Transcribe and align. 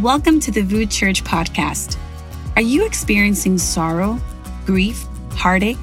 Welcome 0.00 0.40
to 0.40 0.50
the 0.50 0.62
Root 0.62 0.90
Church 0.90 1.22
podcast. 1.24 1.98
Are 2.56 2.62
you 2.62 2.86
experiencing 2.86 3.58
sorrow, 3.58 4.18
grief, 4.64 5.04
heartache, 5.32 5.76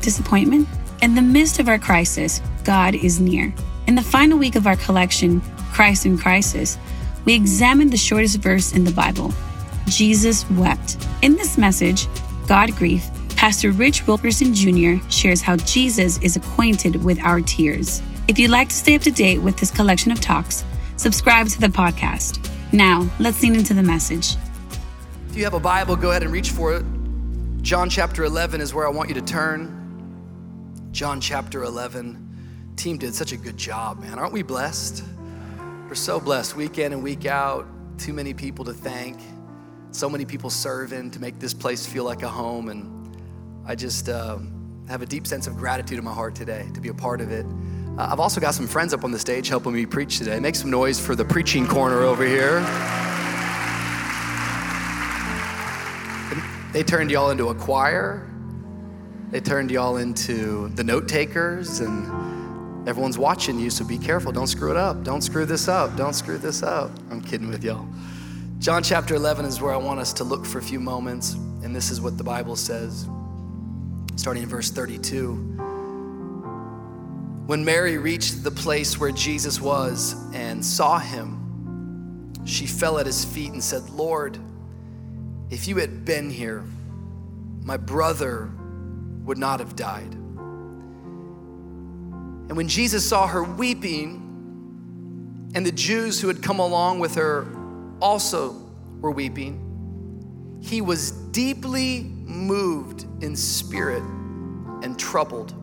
disappointment? 0.00 0.66
In 1.02 1.14
the 1.14 1.22
midst 1.22 1.60
of 1.60 1.68
our 1.68 1.78
crisis, 1.78 2.42
God 2.64 2.96
is 2.96 3.20
near. 3.20 3.54
In 3.86 3.94
the 3.94 4.02
final 4.02 4.38
week 4.38 4.56
of 4.56 4.66
our 4.66 4.74
collection, 4.74 5.40
Christ 5.72 6.04
in 6.04 6.18
Crisis, 6.18 6.78
we 7.24 7.32
examined 7.32 7.92
the 7.92 7.96
shortest 7.96 8.38
verse 8.38 8.72
in 8.72 8.82
the 8.82 8.90
Bible 8.90 9.32
Jesus 9.86 10.50
wept. 10.50 10.96
In 11.22 11.36
this 11.36 11.56
message, 11.56 12.08
God 12.48 12.74
Grief, 12.74 13.08
Pastor 13.36 13.70
Rich 13.70 14.04
Wilkerson 14.08 14.52
Jr. 14.52 14.96
shares 15.10 15.42
how 15.42 15.54
Jesus 15.58 16.18
is 16.22 16.34
acquainted 16.34 17.04
with 17.04 17.20
our 17.20 17.40
tears. 17.40 18.02
If 18.26 18.36
you'd 18.36 18.50
like 18.50 18.70
to 18.70 18.74
stay 18.74 18.96
up 18.96 19.02
to 19.02 19.12
date 19.12 19.38
with 19.38 19.58
this 19.58 19.70
collection 19.70 20.10
of 20.10 20.20
talks, 20.20 20.64
subscribe 20.96 21.46
to 21.50 21.60
the 21.60 21.68
podcast. 21.68 22.49
Now, 22.72 23.10
let's 23.18 23.42
lean 23.42 23.56
into 23.56 23.74
the 23.74 23.82
message. 23.82 24.36
If 25.28 25.36
you 25.36 25.42
have 25.42 25.54
a 25.54 25.60
Bible, 25.60 25.96
go 25.96 26.10
ahead 26.10 26.22
and 26.22 26.30
reach 26.30 26.50
for 26.50 26.72
it. 26.74 26.84
John 27.62 27.90
chapter 27.90 28.22
11 28.22 28.60
is 28.60 28.72
where 28.72 28.86
I 28.86 28.90
want 28.90 29.08
you 29.08 29.14
to 29.16 29.22
turn. 29.22 30.88
John 30.92 31.20
chapter 31.20 31.64
11. 31.64 32.72
Team 32.76 32.96
did 32.96 33.12
such 33.12 33.32
a 33.32 33.36
good 33.36 33.56
job, 33.56 33.98
man. 33.98 34.20
Aren't 34.20 34.32
we 34.32 34.42
blessed? 34.42 35.02
We're 35.88 35.96
so 35.96 36.20
blessed 36.20 36.54
week 36.54 36.78
in 36.78 36.92
and 36.92 37.02
week 37.02 37.26
out. 37.26 37.66
Too 37.98 38.12
many 38.12 38.34
people 38.34 38.64
to 38.64 38.72
thank. 38.72 39.18
So 39.90 40.08
many 40.08 40.24
people 40.24 40.48
serving 40.48 41.10
to 41.10 41.20
make 41.20 41.40
this 41.40 41.52
place 41.52 41.84
feel 41.84 42.04
like 42.04 42.22
a 42.22 42.28
home. 42.28 42.68
And 42.68 43.16
I 43.66 43.74
just 43.74 44.08
uh, 44.08 44.38
have 44.88 45.02
a 45.02 45.06
deep 45.06 45.26
sense 45.26 45.48
of 45.48 45.56
gratitude 45.56 45.98
in 45.98 46.04
my 46.04 46.14
heart 46.14 46.36
today 46.36 46.68
to 46.74 46.80
be 46.80 46.88
a 46.88 46.94
part 46.94 47.20
of 47.20 47.32
it. 47.32 47.46
Uh, 48.00 48.08
I've 48.10 48.20
also 48.20 48.40
got 48.40 48.54
some 48.54 48.66
friends 48.66 48.94
up 48.94 49.04
on 49.04 49.10
the 49.10 49.18
stage 49.18 49.48
helping 49.48 49.74
me 49.74 49.84
preach 49.84 50.16
today. 50.16 50.40
Make 50.40 50.54
some 50.54 50.70
noise 50.70 50.98
for 50.98 51.14
the 51.14 51.24
preaching 51.24 51.66
corner 51.66 52.00
over 52.00 52.24
here. 52.24 52.60
They 56.72 56.82
turned 56.82 57.10
y'all 57.10 57.28
into 57.28 57.48
a 57.48 57.54
choir. 57.54 58.26
They 59.30 59.40
turned 59.40 59.70
y'all 59.70 59.98
into 59.98 60.68
the 60.70 60.82
note 60.82 61.08
takers, 61.08 61.80
and 61.80 62.88
everyone's 62.88 63.18
watching 63.18 63.60
you, 63.60 63.68
so 63.68 63.84
be 63.84 63.98
careful. 63.98 64.32
Don't 64.32 64.46
screw 64.46 64.70
it 64.70 64.78
up. 64.78 65.04
Don't 65.04 65.20
screw 65.20 65.44
this 65.44 65.68
up. 65.68 65.94
Don't 65.96 66.14
screw 66.14 66.38
this 66.38 66.62
up. 66.62 66.90
I'm 67.10 67.20
kidding 67.20 67.50
with 67.50 67.62
y'all. 67.62 67.86
John 68.60 68.82
chapter 68.82 69.14
11 69.14 69.44
is 69.44 69.60
where 69.60 69.74
I 69.74 69.76
want 69.76 70.00
us 70.00 70.14
to 70.14 70.24
look 70.24 70.46
for 70.46 70.58
a 70.58 70.62
few 70.62 70.80
moments, 70.80 71.34
and 71.34 71.76
this 71.76 71.90
is 71.90 72.00
what 72.00 72.16
the 72.16 72.24
Bible 72.24 72.56
says, 72.56 73.06
starting 74.16 74.42
in 74.42 74.48
verse 74.48 74.70
32. 74.70 75.69
When 77.50 77.64
Mary 77.64 77.98
reached 77.98 78.44
the 78.44 78.52
place 78.52 78.96
where 78.96 79.10
Jesus 79.10 79.60
was 79.60 80.14
and 80.32 80.64
saw 80.64 81.00
him, 81.00 82.32
she 82.44 82.64
fell 82.64 83.00
at 83.00 83.06
his 83.06 83.24
feet 83.24 83.50
and 83.50 83.60
said, 83.60 83.90
Lord, 83.90 84.38
if 85.50 85.66
you 85.66 85.78
had 85.78 86.04
been 86.04 86.30
here, 86.30 86.62
my 87.64 87.76
brother 87.76 88.52
would 89.24 89.36
not 89.36 89.58
have 89.58 89.74
died. 89.74 90.14
And 92.46 92.56
when 92.56 92.68
Jesus 92.68 93.08
saw 93.08 93.26
her 93.26 93.42
weeping, 93.42 95.50
and 95.52 95.66
the 95.66 95.72
Jews 95.72 96.20
who 96.20 96.28
had 96.28 96.44
come 96.44 96.60
along 96.60 97.00
with 97.00 97.16
her 97.16 97.48
also 98.00 98.54
were 99.00 99.10
weeping, 99.10 100.60
he 100.62 100.80
was 100.80 101.10
deeply 101.10 102.04
moved 102.04 103.06
in 103.24 103.34
spirit 103.34 104.04
and 104.84 104.96
troubled. 104.96 105.59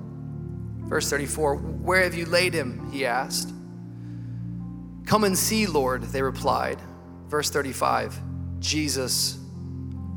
Verse 0.88 1.10
34 1.10 1.56
Where 1.56 2.04
have 2.04 2.16
you 2.16 2.26
laid 2.26 2.54
him? 2.54 2.90
He 2.92 3.06
asked. 3.06 3.54
Come 5.06 5.24
and 5.24 5.38
see, 5.38 5.68
Lord, 5.68 6.04
they 6.04 6.22
replied. 6.22 6.80
Verse 7.28 7.50
35 7.50 8.20
Jesus 8.60 9.38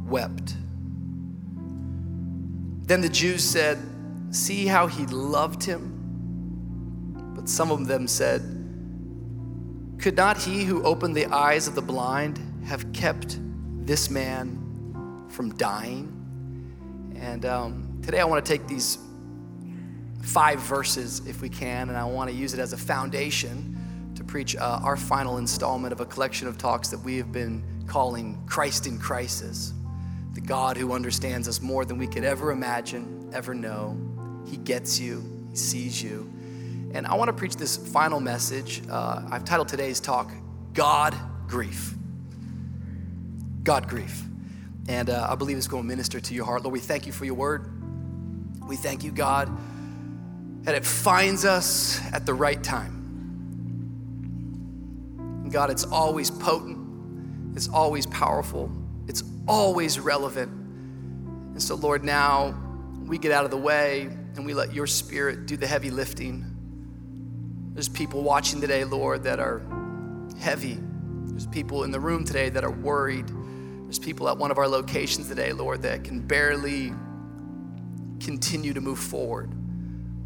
wept. 0.07 0.55
Then 2.83 3.01
the 3.01 3.09
Jews 3.09 3.45
said, 3.45 3.79
See 4.31 4.67
how 4.67 4.87
he 4.87 5.07
loved 5.07 5.63
him? 5.63 5.97
But 7.35 7.49
some 7.49 7.71
of 7.71 7.87
them 7.87 8.09
said, 8.09 8.41
Could 9.99 10.17
not 10.17 10.37
he 10.39 10.65
who 10.65 10.83
opened 10.83 11.15
the 11.17 11.27
eyes 11.27 11.69
of 11.69 11.75
the 11.75 11.83
blind 11.83 12.41
have 12.65 12.93
kept 12.93 13.39
this 13.87 14.11
man 14.11 15.27
from 15.29 15.55
dying? 15.57 16.17
And 17.17 17.45
um, 17.45 18.01
today 18.03 18.21
I 18.21 18.25
want 18.25 18.45
to 18.45 18.53
take 18.53 18.67
these 18.67 18.99
five 20.23 20.61
verses, 20.61 21.27
if 21.27 21.43
we 21.43 21.49
can, 21.49 21.89
and 21.89 21.99
I 21.99 22.05
want 22.05 22.31
to 22.31 22.37
use 22.37 22.55
it 22.55 22.61
as 22.61 22.73
a 22.73 22.77
foundation 22.77 24.13
to 24.15 24.25
preach 24.25 24.57
uh, 24.57 24.81
our 24.83 24.97
final 24.97 25.39
installment 25.39 25.93
of 25.93 26.01
a 26.01 26.07
collection 26.07 26.47
of 26.47 26.59
talks 26.59 26.89
that 26.89 26.99
we 26.99 27.17
have 27.17 27.33
been 27.33 27.65
calling 27.87 28.41
Christ 28.47 28.87
in 28.87 28.99
Crisis 28.99 29.73
the 30.33 30.41
God 30.41 30.77
who 30.77 30.93
understands 30.93 31.49
us 31.49 31.61
more 31.61 31.85
than 31.85 31.99
we 31.99 32.07
could 32.07 32.25
ever 32.25 32.53
imagine, 32.53 33.31
ever 33.33 33.55
know. 33.55 33.99
He 34.47 34.57
gets 34.57 35.01
you, 35.01 35.25
He 35.51 35.57
sees 35.57 36.03
you. 36.03 36.31
And 36.93 37.07
I 37.07 37.15
want 37.15 37.29
to 37.29 37.33
preach 37.33 37.57
this 37.57 37.77
final 37.77 38.21
message. 38.21 38.83
Uh, 38.89 39.23
I've 39.31 39.45
titled 39.45 39.69
today's 39.69 40.01
talk, 40.01 40.33
God 40.73 41.17
Grief. 41.47 41.95
God 43.63 43.89
Grief. 43.89 44.23
And 44.89 45.11
uh, 45.11 45.29
I 45.31 45.35
believe 45.35 45.57
it's 45.57 45.69
going 45.69 45.85
to 45.85 45.89
minister 45.89 46.21
to 46.21 46.35
your 46.35 46.45
heart. 46.45 46.63
Lord, 46.63 46.73
we 46.73 46.81
thank 46.81 47.07
you 47.07 47.13
for 47.13 47.25
your 47.25 47.35
word. 47.35 47.71
We 48.67 48.77
thank 48.77 49.05
you, 49.05 49.13
God, 49.13 49.49
that 50.71 50.77
it 50.77 50.87
finds 50.87 51.45
us 51.45 52.01
at 52.13 52.25
the 52.25 52.33
right 52.33 52.63
time. 52.63 52.93
And 55.43 55.51
God, 55.51 55.69
it's 55.69 55.83
always 55.83 56.31
potent, 56.31 57.57
it's 57.57 57.69
always 57.69 58.07
powerful, 58.07 58.71
it's 59.09 59.25
always 59.49 59.99
relevant. 59.99 60.49
And 60.53 61.61
so, 61.61 61.75
Lord, 61.75 62.05
now 62.05 62.55
we 63.05 63.19
get 63.19 63.33
out 63.33 63.45
of 63.45 63.51
the 63.51 63.57
way 63.57 64.03
and 64.37 64.47
we 64.47 64.55
let 64.55 64.73
your 64.73 64.87
spirit 64.87 65.47
do 65.47 65.57
the 65.57 65.67
heavy 65.67 65.91
lifting. 65.91 66.47
There's 67.75 67.89
people 67.89 68.23
watching 68.23 68.61
today, 68.61 68.85
Lord, 68.85 69.25
that 69.25 69.41
are 69.41 69.63
heavy. 70.39 70.79
There's 71.25 71.49
people 71.49 71.83
in 71.83 71.91
the 71.91 71.99
room 71.99 72.25
today 72.25 72.49
that 72.49 72.63
are 72.63 72.71
worried. 72.71 73.27
There's 73.27 73.99
people 73.99 74.29
at 74.29 74.39
one 74.39 74.53
of 74.53 74.59
our 74.59 74.69
locations 74.69 75.27
today, 75.27 75.53
Lord, 75.53 75.83
that 75.83 76.05
can 76.05 76.21
barely 76.21 76.93
continue 78.21 78.73
to 78.73 78.81
move 78.81 79.01
forward. 79.01 79.53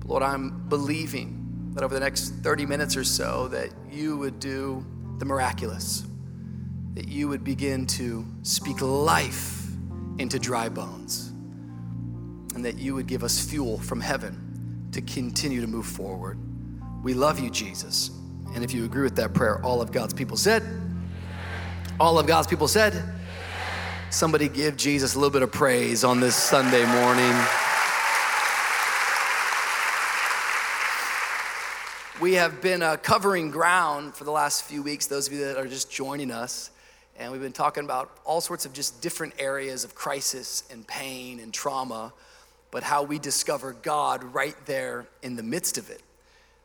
Lord, 0.05 0.23
I'm 0.23 0.69
believing 0.69 1.73
that 1.75 1.83
over 1.83 1.95
the 1.95 2.01
next 2.01 2.31
30 2.43 2.67
minutes 2.67 2.97
or 2.97 3.05
so 3.05 3.49
that 3.49 3.71
you 3.91 4.17
would 4.17 4.39
do 4.39 4.85
the 5.19 5.25
miraculous 5.25 6.05
that 6.95 7.09
you 7.09 7.29
would 7.29 7.43
begin 7.43 7.87
to 7.87 8.25
speak 8.43 8.81
life 8.81 9.67
into 10.19 10.39
dry 10.39 10.69
bones, 10.69 11.33
and 12.55 12.65
that 12.65 12.79
you 12.79 12.95
would 12.95 13.09
give 13.09 13.25
us 13.25 13.45
fuel 13.45 13.79
from 13.79 14.01
heaven 14.01 14.89
to 14.93 15.01
continue 15.03 15.61
to 15.61 15.67
move 15.67 15.87
forward. 15.87 16.39
We 17.03 17.13
love 17.13 17.41
you, 17.41 17.51
Jesus. 17.51 18.13
And 18.55 18.63
if 18.63 18.73
you 18.73 18.85
agree 18.85 19.03
with 19.03 19.17
that 19.17 19.35
prayer, 19.35 19.61
all 19.65 19.83
of 19.83 19.91
God's 19.91 20.15
people 20.15 20.37
said, 20.37 20.63
all 21.99 22.17
of 22.17 22.29
God's 22.29 22.47
people 22.47 22.69
said, 22.69 23.03
somebody 24.11 24.49
give 24.49 24.77
Jesus 24.77 25.17
a 25.17 25.19
little 25.19 25.33
bit 25.33 25.43
of 25.43 25.51
praise 25.51 26.05
on 26.05 26.21
this 26.21 26.37
Sunday 26.37 26.87
morning. 26.87 27.64
We 32.21 32.35
have 32.35 32.63
been 32.63 32.81
uh, 32.81 32.97
covering 32.97 33.51
ground 33.51 34.15
for 34.15 34.23
the 34.23 34.31
last 34.31 34.63
few 34.67 34.85
weeks, 34.85 35.07
those 35.07 35.27
of 35.27 35.33
you 35.33 35.47
that 35.47 35.57
are 35.57 35.67
just 35.67 35.91
joining 35.91 36.31
us. 36.31 36.71
And 37.19 37.33
we've 37.33 37.41
been 37.41 37.53
talking 37.53 37.83
about 37.83 38.17
all 38.25 38.41
sorts 38.41 38.65
of 38.65 38.73
just 38.73 39.03
different 39.03 39.35
areas 39.37 39.83
of 39.83 39.97
crisis 39.97 40.63
and 40.71 40.87
pain 40.87 41.41
and 41.41 41.53
trauma, 41.53 42.13
but 42.71 42.85
how 42.85 43.03
we 43.03 43.19
discover 43.19 43.73
God 43.73 44.23
right 44.23 44.55
there 44.65 45.09
in 45.23 45.35
the 45.35 45.43
midst 45.43 45.77
of 45.77 45.91
it. 45.91 46.05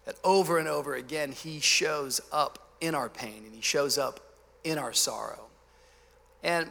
That 0.05 0.17
over 0.23 0.59
and 0.59 0.67
over 0.67 0.93
again, 0.93 1.31
He 1.31 1.59
shows 1.59 2.21
up 2.31 2.75
in 2.79 2.93
our 2.93 3.09
pain 3.09 3.41
and 3.43 3.55
He 3.55 3.61
shows 3.61 3.97
up 3.97 4.19
in 4.63 4.77
our 4.77 4.93
sorrow. 4.93 5.47
And 6.43 6.69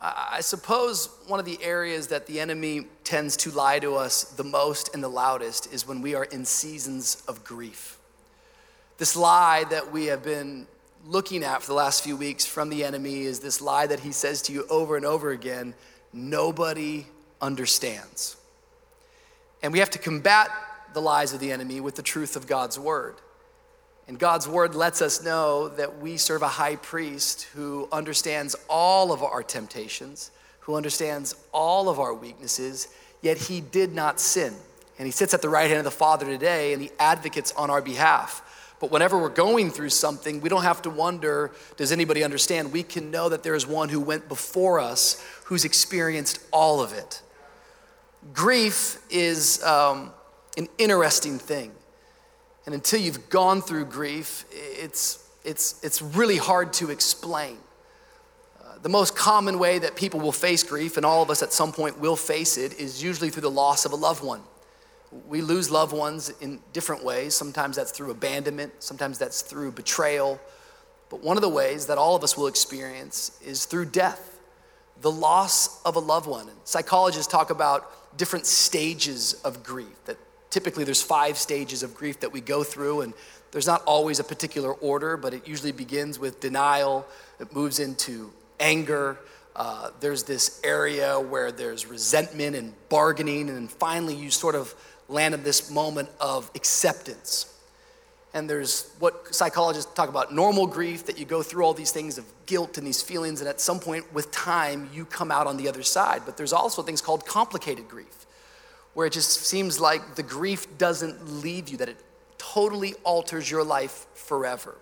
I 0.00 0.40
suppose 0.40 1.08
one 1.26 1.40
of 1.40 1.46
the 1.46 1.58
areas 1.60 2.06
that 2.06 2.28
the 2.28 2.38
enemy 2.38 2.86
tends 3.02 3.36
to 3.38 3.50
lie 3.50 3.80
to 3.80 3.96
us 3.96 4.22
the 4.22 4.44
most 4.44 4.94
and 4.94 5.02
the 5.02 5.08
loudest 5.08 5.72
is 5.74 5.84
when 5.84 6.00
we 6.00 6.14
are 6.14 6.24
in 6.24 6.44
seasons 6.44 7.24
of 7.26 7.42
grief. 7.42 7.96
This 9.00 9.16
lie 9.16 9.64
that 9.70 9.92
we 9.92 10.06
have 10.06 10.22
been 10.22 10.66
looking 11.06 11.42
at 11.42 11.62
for 11.62 11.68
the 11.68 11.74
last 11.74 12.04
few 12.04 12.18
weeks 12.18 12.44
from 12.44 12.68
the 12.68 12.84
enemy 12.84 13.22
is 13.22 13.40
this 13.40 13.62
lie 13.62 13.86
that 13.86 14.00
he 14.00 14.12
says 14.12 14.42
to 14.42 14.52
you 14.52 14.66
over 14.68 14.94
and 14.94 15.06
over 15.06 15.30
again 15.30 15.72
nobody 16.12 17.06
understands. 17.40 18.36
And 19.62 19.72
we 19.72 19.78
have 19.78 19.88
to 19.92 19.98
combat 19.98 20.50
the 20.92 21.00
lies 21.00 21.32
of 21.32 21.40
the 21.40 21.50
enemy 21.50 21.80
with 21.80 21.94
the 21.94 22.02
truth 22.02 22.36
of 22.36 22.46
God's 22.46 22.78
word. 22.78 23.14
And 24.06 24.18
God's 24.18 24.46
word 24.46 24.74
lets 24.74 25.00
us 25.00 25.24
know 25.24 25.68
that 25.68 25.98
we 25.98 26.18
serve 26.18 26.42
a 26.42 26.48
high 26.48 26.76
priest 26.76 27.44
who 27.54 27.88
understands 27.90 28.54
all 28.68 29.12
of 29.12 29.22
our 29.22 29.42
temptations, 29.42 30.30
who 30.58 30.74
understands 30.74 31.34
all 31.52 31.88
of 31.88 31.98
our 31.98 32.12
weaknesses, 32.12 32.88
yet 33.22 33.38
he 33.38 33.62
did 33.62 33.94
not 33.94 34.20
sin. 34.20 34.52
And 34.98 35.06
he 35.06 35.10
sits 35.10 35.32
at 35.32 35.40
the 35.40 35.48
right 35.48 35.68
hand 35.68 35.78
of 35.78 35.84
the 35.84 35.90
Father 35.90 36.26
today 36.26 36.74
and 36.74 36.82
he 36.82 36.90
advocates 36.98 37.50
on 37.52 37.70
our 37.70 37.80
behalf. 37.80 38.42
But 38.80 38.90
whenever 38.90 39.18
we're 39.18 39.28
going 39.28 39.70
through 39.70 39.90
something, 39.90 40.40
we 40.40 40.48
don't 40.48 40.62
have 40.62 40.80
to 40.82 40.90
wonder, 40.90 41.52
does 41.76 41.92
anybody 41.92 42.24
understand? 42.24 42.72
We 42.72 42.82
can 42.82 43.10
know 43.10 43.28
that 43.28 43.42
there 43.42 43.54
is 43.54 43.66
one 43.66 43.90
who 43.90 44.00
went 44.00 44.26
before 44.26 44.80
us 44.80 45.22
who's 45.44 45.66
experienced 45.66 46.40
all 46.50 46.80
of 46.80 46.94
it. 46.94 47.20
Grief 48.32 48.98
is 49.10 49.62
um, 49.64 50.12
an 50.56 50.66
interesting 50.78 51.38
thing. 51.38 51.72
And 52.64 52.74
until 52.74 53.00
you've 53.00 53.28
gone 53.28 53.60
through 53.60 53.84
grief, 53.86 54.46
it's, 54.50 55.28
it's, 55.44 55.82
it's 55.82 56.00
really 56.00 56.38
hard 56.38 56.72
to 56.74 56.90
explain. 56.90 57.58
Uh, 58.62 58.78
the 58.82 58.88
most 58.88 59.14
common 59.14 59.58
way 59.58 59.78
that 59.78 59.94
people 59.94 60.20
will 60.20 60.32
face 60.32 60.62
grief, 60.62 60.96
and 60.96 61.04
all 61.04 61.22
of 61.22 61.28
us 61.28 61.42
at 61.42 61.52
some 61.52 61.72
point 61.72 61.98
will 61.98 62.16
face 62.16 62.56
it, 62.56 62.78
is 62.78 63.02
usually 63.02 63.28
through 63.28 63.42
the 63.42 63.50
loss 63.50 63.84
of 63.84 63.92
a 63.92 63.96
loved 63.96 64.24
one. 64.24 64.40
We 65.28 65.42
lose 65.42 65.70
loved 65.70 65.92
ones 65.92 66.32
in 66.40 66.60
different 66.72 67.04
ways. 67.04 67.34
Sometimes 67.34 67.76
that's 67.76 67.90
through 67.90 68.10
abandonment, 68.10 68.72
sometimes 68.78 69.18
that's 69.18 69.42
through 69.42 69.72
betrayal. 69.72 70.40
But 71.08 71.22
one 71.22 71.36
of 71.36 71.42
the 71.42 71.48
ways 71.48 71.86
that 71.86 71.98
all 71.98 72.14
of 72.14 72.22
us 72.22 72.36
will 72.36 72.46
experience 72.46 73.40
is 73.44 73.64
through 73.64 73.86
death, 73.86 74.38
the 75.00 75.10
loss 75.10 75.82
of 75.82 75.96
a 75.96 75.98
loved 75.98 76.28
one. 76.28 76.48
Psychologists 76.64 77.30
talk 77.30 77.50
about 77.50 78.16
different 78.16 78.46
stages 78.46 79.34
of 79.44 79.62
grief 79.62 80.04
that 80.04 80.16
typically 80.50 80.84
there's 80.84 81.02
five 81.02 81.38
stages 81.38 81.82
of 81.82 81.94
grief 81.94 82.20
that 82.20 82.32
we 82.32 82.40
go 82.40 82.64
through 82.64 83.02
and 83.02 83.14
there's 83.52 83.66
not 83.66 83.82
always 83.84 84.18
a 84.18 84.24
particular 84.24 84.72
order 84.74 85.16
but 85.16 85.32
it 85.32 85.46
usually 85.46 85.72
begins 85.72 86.18
with 86.18 86.40
denial 86.40 87.06
it 87.38 87.54
moves 87.54 87.78
into 87.78 88.32
anger 88.58 89.16
uh, 89.56 89.90
there's 90.00 90.24
this 90.24 90.60
area 90.64 91.18
where 91.18 91.52
there's 91.52 91.86
resentment 91.86 92.56
and 92.56 92.72
bargaining 92.88 93.48
and 93.48 93.70
finally 93.70 94.14
you 94.14 94.30
sort 94.30 94.54
of 94.54 94.74
land 95.10 95.34
in 95.34 95.42
this 95.42 95.70
moment 95.70 96.08
of 96.20 96.50
acceptance. 96.54 97.46
And 98.32 98.48
there's 98.48 98.94
what 99.00 99.34
psychologists 99.34 99.92
talk 99.94 100.08
about 100.08 100.32
normal 100.32 100.66
grief 100.66 101.06
that 101.06 101.18
you 101.18 101.24
go 101.24 101.42
through 101.42 101.64
all 101.64 101.74
these 101.74 101.90
things 101.90 102.16
of 102.16 102.24
guilt 102.46 102.78
and 102.78 102.86
these 102.86 103.02
feelings 103.02 103.40
and 103.40 103.48
at 103.48 103.60
some 103.60 103.80
point 103.80 104.12
with 104.14 104.30
time 104.30 104.88
you 104.92 105.04
come 105.04 105.32
out 105.32 105.46
on 105.46 105.56
the 105.56 105.68
other 105.68 105.82
side. 105.82 106.22
But 106.24 106.36
there's 106.36 106.52
also 106.52 106.82
things 106.82 107.00
called 107.00 107.26
complicated 107.26 107.88
grief 107.88 108.26
where 108.94 109.06
it 109.06 109.12
just 109.12 109.30
seems 109.30 109.80
like 109.80 110.14
the 110.14 110.22
grief 110.22 110.78
doesn't 110.78 111.42
leave 111.42 111.68
you 111.68 111.76
that 111.78 111.88
it 111.88 111.96
totally 112.38 112.94
alters 113.04 113.50
your 113.50 113.64
life 113.64 114.06
forever. 114.14 114.76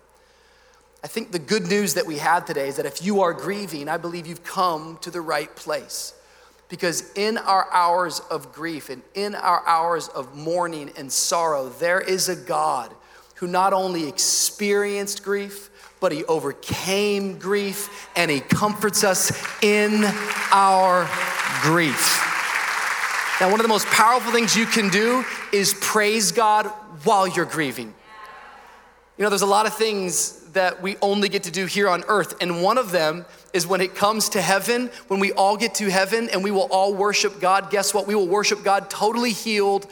I 1.03 1.07
think 1.07 1.31
the 1.31 1.39
good 1.39 1.67
news 1.67 1.93
that 1.93 2.05
we 2.05 2.17
have 2.17 2.45
today 2.45 2.67
is 2.67 2.75
that 2.75 2.85
if 2.85 3.03
you 3.03 3.21
are 3.21 3.33
grieving 3.33 3.87
i 3.87 3.95
believe 3.97 4.27
you've 4.27 4.43
come 4.43 4.97
to 5.01 5.09
the 5.09 5.21
right 5.21 5.53
place 5.55 6.13
because 6.69 7.11
in 7.13 7.37
our 7.37 7.67
hours 7.73 8.21
of 8.31 8.53
grief 8.53 8.89
and 8.89 9.01
in 9.15 9.35
our 9.35 9.67
hours 9.67 10.07
of 10.09 10.35
mourning 10.35 10.91
and 10.97 11.11
sorrow 11.11 11.69
there 11.69 11.99
is 11.99 12.29
a 12.29 12.35
god 12.35 12.93
who 13.39 13.47
not 13.47 13.71
only 13.71 14.07
experienced 14.07 15.23
grief, 15.23 15.69
but 16.01 16.11
he 16.11 16.25
overcame 16.25 17.39
grief 17.39 18.09
and 18.17 18.29
he 18.29 18.41
comforts 18.41 19.05
us 19.05 19.31
in 19.63 20.03
our 20.51 21.09
grief. 21.61 22.25
Now, 23.39 23.49
one 23.49 23.61
of 23.61 23.63
the 23.63 23.69
most 23.69 23.87
powerful 23.87 24.33
things 24.33 24.57
you 24.57 24.65
can 24.65 24.89
do 24.89 25.23
is 25.53 25.73
praise 25.79 26.33
God 26.33 26.65
while 27.05 27.27
you're 27.27 27.45
grieving. 27.45 27.93
You 29.17 29.23
know, 29.23 29.29
there's 29.29 29.41
a 29.41 29.45
lot 29.45 29.65
of 29.65 29.73
things 29.73 30.48
that 30.53 30.81
we 30.81 30.97
only 31.01 31.29
get 31.29 31.43
to 31.43 31.51
do 31.51 31.65
here 31.65 31.89
on 31.89 32.03
earth, 32.07 32.35
and 32.41 32.61
one 32.63 32.77
of 32.77 32.91
them 32.91 33.25
is 33.53 33.65
when 33.65 33.81
it 33.81 33.95
comes 33.95 34.29
to 34.29 34.41
heaven, 34.41 34.89
when 35.07 35.19
we 35.19 35.31
all 35.33 35.57
get 35.57 35.75
to 35.75 35.89
heaven 35.89 36.29
and 36.29 36.43
we 36.43 36.51
will 36.51 36.67
all 36.71 36.93
worship 36.93 37.39
God. 37.39 37.71
Guess 37.71 37.93
what? 37.93 38.07
We 38.07 38.15
will 38.15 38.27
worship 38.27 38.63
God 38.63 38.89
totally 38.89 39.31
healed, 39.31 39.87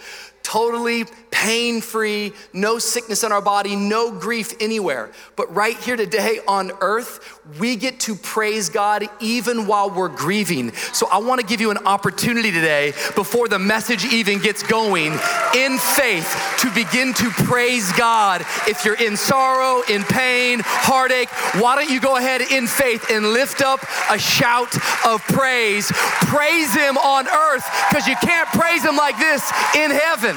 totally 0.48 1.04
pain 1.30 1.82
free, 1.82 2.32
no 2.54 2.80
sickness 2.80 3.24
in 3.24 3.34
our 3.34 3.42
body, 3.42 3.76
no 3.76 4.12
grief 4.12 4.54
anywhere. 4.62 5.12
But 5.36 5.54
right 5.54 5.78
here 5.78 5.98
today 5.98 6.40
on 6.48 6.72
earth, 6.80 7.42
we 7.60 7.76
get 7.76 8.00
to 8.02 8.16
praise 8.16 8.70
God 8.70 9.08
even 9.20 9.68
while 9.68 9.90
we're 9.90 10.08
grieving. 10.08 10.74
So 10.94 11.08
I 11.12 11.18
want 11.18 11.42
to 11.42 11.46
give 11.46 11.60
you 11.60 11.70
an 11.72 11.80
opportunity 11.86 12.50
today, 12.52 12.94
before 13.16 13.50
the 13.50 13.60
message 13.60 14.06
even 14.06 14.40
gets 14.40 14.64
going, 14.64 15.14
in 15.54 15.78
faith 15.78 16.56
to 16.60 16.72
begin 16.74 17.14
to 17.16 17.30
praise 17.30 17.92
God. 17.94 18.42
If 18.68 18.86
you're 18.86 19.02
in 19.02 19.18
sorrow, 19.18 19.84
in 19.90 20.04
pain, 20.04 20.62
heartache, 20.64 21.30
why 21.62 21.76
don't 21.76 21.90
you 21.90 22.00
go 22.00 22.16
ahead 22.16 22.42
in 22.42 22.68
faith 22.68 23.12
and 23.12 23.34
lift 23.34 23.62
up 23.62 23.82
a 24.10 24.18
shout 24.18 24.74
of 25.06 25.22
praise? 25.28 25.92
Praise 26.32 26.74
Him 26.74 26.98
on 26.98 27.28
earth 27.28 27.66
because 27.90 28.08
you 28.08 28.16
can't 28.16 28.48
praise 28.50 28.84
Him 28.84 28.96
like 28.96 29.18
this 29.20 29.44
in 29.76 29.92
heaven. 29.92 30.37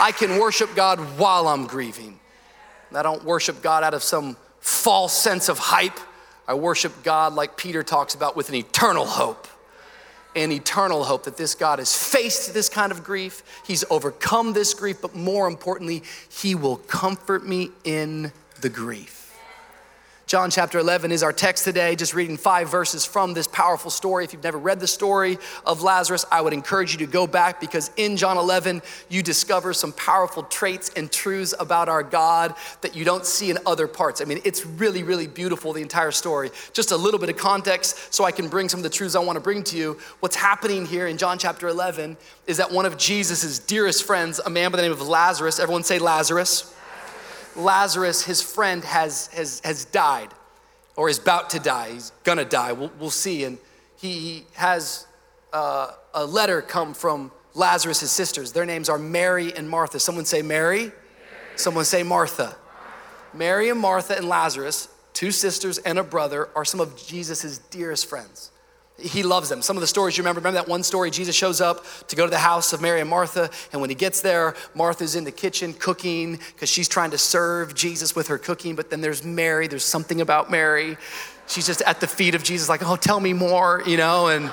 I 0.00 0.12
can 0.12 0.38
worship 0.38 0.74
God 0.74 1.00
while 1.18 1.48
I'm 1.48 1.66
grieving. 1.66 2.18
I 2.94 3.02
don't 3.02 3.24
worship 3.24 3.62
God 3.62 3.84
out 3.84 3.94
of 3.94 4.02
some 4.02 4.36
false 4.60 5.12
sense 5.12 5.48
of 5.48 5.58
hype. 5.58 5.98
I 6.46 6.54
worship 6.54 7.02
God 7.02 7.34
like 7.34 7.56
Peter 7.56 7.82
talks 7.82 8.14
about 8.14 8.36
with 8.36 8.48
an 8.48 8.54
eternal 8.54 9.04
hope. 9.04 9.46
An 10.36 10.52
eternal 10.52 11.04
hope 11.04 11.24
that 11.24 11.36
this 11.36 11.54
God 11.54 11.78
has 11.78 11.96
faced 11.96 12.54
this 12.54 12.68
kind 12.68 12.92
of 12.92 13.02
grief, 13.02 13.42
He's 13.66 13.84
overcome 13.90 14.52
this 14.52 14.72
grief, 14.72 15.02
but 15.02 15.14
more 15.14 15.48
importantly, 15.48 16.02
He 16.30 16.54
will 16.54 16.76
comfort 16.76 17.46
me 17.46 17.70
in 17.84 18.32
the 18.60 18.68
grief. 18.68 19.17
John 20.28 20.50
chapter 20.50 20.78
11 20.78 21.10
is 21.10 21.22
our 21.22 21.32
text 21.32 21.64
today, 21.64 21.96
just 21.96 22.12
reading 22.12 22.36
five 22.36 22.70
verses 22.70 23.02
from 23.02 23.32
this 23.32 23.46
powerful 23.46 23.90
story. 23.90 24.24
If 24.24 24.34
you've 24.34 24.44
never 24.44 24.58
read 24.58 24.78
the 24.78 24.86
story 24.86 25.38
of 25.64 25.80
Lazarus, 25.80 26.26
I 26.30 26.42
would 26.42 26.52
encourage 26.52 26.92
you 26.92 26.98
to 26.98 27.10
go 27.10 27.26
back 27.26 27.62
because 27.62 27.90
in 27.96 28.18
John 28.18 28.36
11, 28.36 28.82
you 29.08 29.22
discover 29.22 29.72
some 29.72 29.90
powerful 29.94 30.42
traits 30.42 30.90
and 30.94 31.10
truths 31.10 31.54
about 31.58 31.88
our 31.88 32.02
God 32.02 32.54
that 32.82 32.94
you 32.94 33.06
don't 33.06 33.24
see 33.24 33.48
in 33.48 33.56
other 33.64 33.88
parts. 33.88 34.20
I 34.20 34.26
mean, 34.26 34.42
it's 34.44 34.66
really, 34.66 35.02
really 35.02 35.26
beautiful, 35.26 35.72
the 35.72 35.80
entire 35.80 36.10
story. 36.10 36.50
Just 36.74 36.90
a 36.90 36.96
little 36.98 37.18
bit 37.18 37.30
of 37.30 37.38
context 37.38 38.12
so 38.12 38.24
I 38.24 38.30
can 38.30 38.48
bring 38.48 38.68
some 38.68 38.80
of 38.80 38.84
the 38.84 38.90
truths 38.90 39.14
I 39.14 39.20
want 39.20 39.36
to 39.36 39.42
bring 39.42 39.62
to 39.62 39.78
you. 39.78 39.98
What's 40.20 40.36
happening 40.36 40.84
here 40.84 41.06
in 41.06 41.16
John 41.16 41.38
chapter 41.38 41.68
11 41.68 42.18
is 42.46 42.58
that 42.58 42.70
one 42.70 42.84
of 42.84 42.98
Jesus' 42.98 43.58
dearest 43.60 44.04
friends, 44.04 44.40
a 44.40 44.50
man 44.50 44.72
by 44.72 44.76
the 44.76 44.82
name 44.82 44.92
of 44.92 45.00
Lazarus, 45.00 45.58
everyone 45.58 45.84
say 45.84 45.98
Lazarus 45.98 46.74
Lazarus, 47.56 48.22
his 48.24 48.42
friend, 48.42 48.84
has, 48.84 49.28
has, 49.28 49.60
has 49.64 49.84
died 49.86 50.28
or 50.96 51.08
is 51.08 51.18
about 51.18 51.50
to 51.50 51.58
die. 51.58 51.92
He's 51.92 52.12
gonna 52.24 52.44
die. 52.44 52.72
We'll, 52.72 52.92
we'll 52.98 53.10
see. 53.10 53.44
And 53.44 53.58
he 53.96 54.44
has 54.54 55.06
uh, 55.52 55.92
a 56.14 56.24
letter 56.24 56.62
come 56.62 56.94
from 56.94 57.30
Lazarus' 57.54 58.10
sisters. 58.10 58.52
Their 58.52 58.66
names 58.66 58.88
are 58.88 58.98
Mary 58.98 59.54
and 59.54 59.68
Martha. 59.68 59.98
Someone 60.00 60.24
say 60.24 60.42
Mary. 60.42 60.78
Mary. 60.80 60.92
Someone 61.56 61.84
say 61.84 62.02
Martha. 62.02 62.44
Martha. 62.44 62.58
Mary 63.34 63.68
and 63.68 63.80
Martha 63.80 64.16
and 64.16 64.28
Lazarus, 64.28 64.88
two 65.12 65.30
sisters 65.30 65.78
and 65.78 65.98
a 65.98 66.04
brother, 66.04 66.48
are 66.54 66.64
some 66.64 66.80
of 66.80 66.96
Jesus' 66.96 67.58
dearest 67.58 68.06
friends. 68.06 68.50
He 68.98 69.22
loves 69.22 69.48
them. 69.48 69.62
Some 69.62 69.76
of 69.76 69.80
the 69.80 69.86
stories 69.86 70.16
you 70.16 70.22
remember, 70.22 70.40
remember 70.40 70.60
that 70.60 70.68
one 70.68 70.82
story 70.82 71.10
Jesus 71.12 71.36
shows 71.36 71.60
up 71.60 71.84
to 72.08 72.16
go 72.16 72.24
to 72.24 72.30
the 72.30 72.38
house 72.38 72.72
of 72.72 72.82
Mary 72.82 73.00
and 73.00 73.08
Martha, 73.08 73.48
and 73.72 73.80
when 73.80 73.90
he 73.90 73.94
gets 73.94 74.20
there, 74.20 74.56
Martha's 74.74 75.14
in 75.14 75.22
the 75.22 75.30
kitchen 75.30 75.72
cooking 75.72 76.40
because 76.54 76.68
she's 76.68 76.88
trying 76.88 77.12
to 77.12 77.18
serve 77.18 77.74
Jesus 77.74 78.16
with 78.16 78.26
her 78.26 78.38
cooking, 78.38 78.74
but 78.74 78.90
then 78.90 79.00
there's 79.00 79.22
Mary, 79.22 79.68
there's 79.68 79.84
something 79.84 80.20
about 80.20 80.50
Mary. 80.50 80.96
She's 81.46 81.66
just 81.66 81.80
at 81.82 82.00
the 82.00 82.08
feet 82.08 82.34
of 82.34 82.42
Jesus, 82.42 82.68
like, 82.68 82.82
oh, 82.84 82.96
tell 82.96 83.20
me 83.20 83.32
more, 83.32 83.82
you 83.86 83.96
know, 83.96 84.26
and 84.26 84.50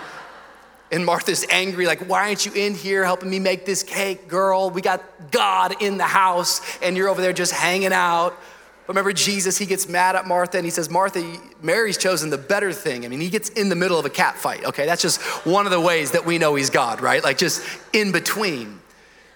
and 0.91 1.03
Martha's 1.03 1.45
angry, 1.49 1.87
like, 1.87 2.07
why 2.07 2.27
aren't 2.27 2.45
you 2.45 2.53
in 2.53 2.75
here 2.75 3.03
helping 3.03 3.29
me 3.29 3.39
make 3.39 3.65
this 3.65 3.81
cake, 3.81 4.27
girl? 4.27 4.69
We 4.69 4.81
got 4.81 5.03
God 5.31 5.81
in 5.81 5.97
the 5.97 6.05
house, 6.05 6.61
and 6.81 6.95
you're 6.95 7.09
over 7.09 7.21
there 7.21 7.33
just 7.33 7.51
hanging 7.51 7.91
out. 7.91 8.39
Remember 8.87 9.13
Jesus, 9.13 9.57
he 9.57 9.65
gets 9.65 9.89
mad 9.89 10.15
at 10.15 10.27
Martha 10.27 10.57
and 10.57 10.65
he 10.65 10.69
says, 10.69 10.89
Martha, 10.89 11.39
Mary's 11.61 11.97
chosen 11.97 12.29
the 12.29 12.37
better 12.37 12.71
thing. 12.71 13.03
I 13.03 13.07
mean, 13.07 13.19
he 13.19 13.29
gets 13.29 13.49
in 13.49 13.69
the 13.69 13.75
middle 13.75 13.97
of 13.97 14.05
a 14.05 14.09
cat 14.09 14.35
fight, 14.37 14.63
okay? 14.63 14.85
That's 14.85 15.01
just 15.01 15.21
one 15.45 15.65
of 15.65 15.71
the 15.71 15.79
ways 15.79 16.11
that 16.11 16.25
we 16.25 16.37
know 16.37 16.53
he's 16.55 16.69
God, 16.69 17.01
right? 17.01 17.23
Like 17.23 17.37
just 17.37 17.65
in 17.93 18.11
between. 18.11 18.79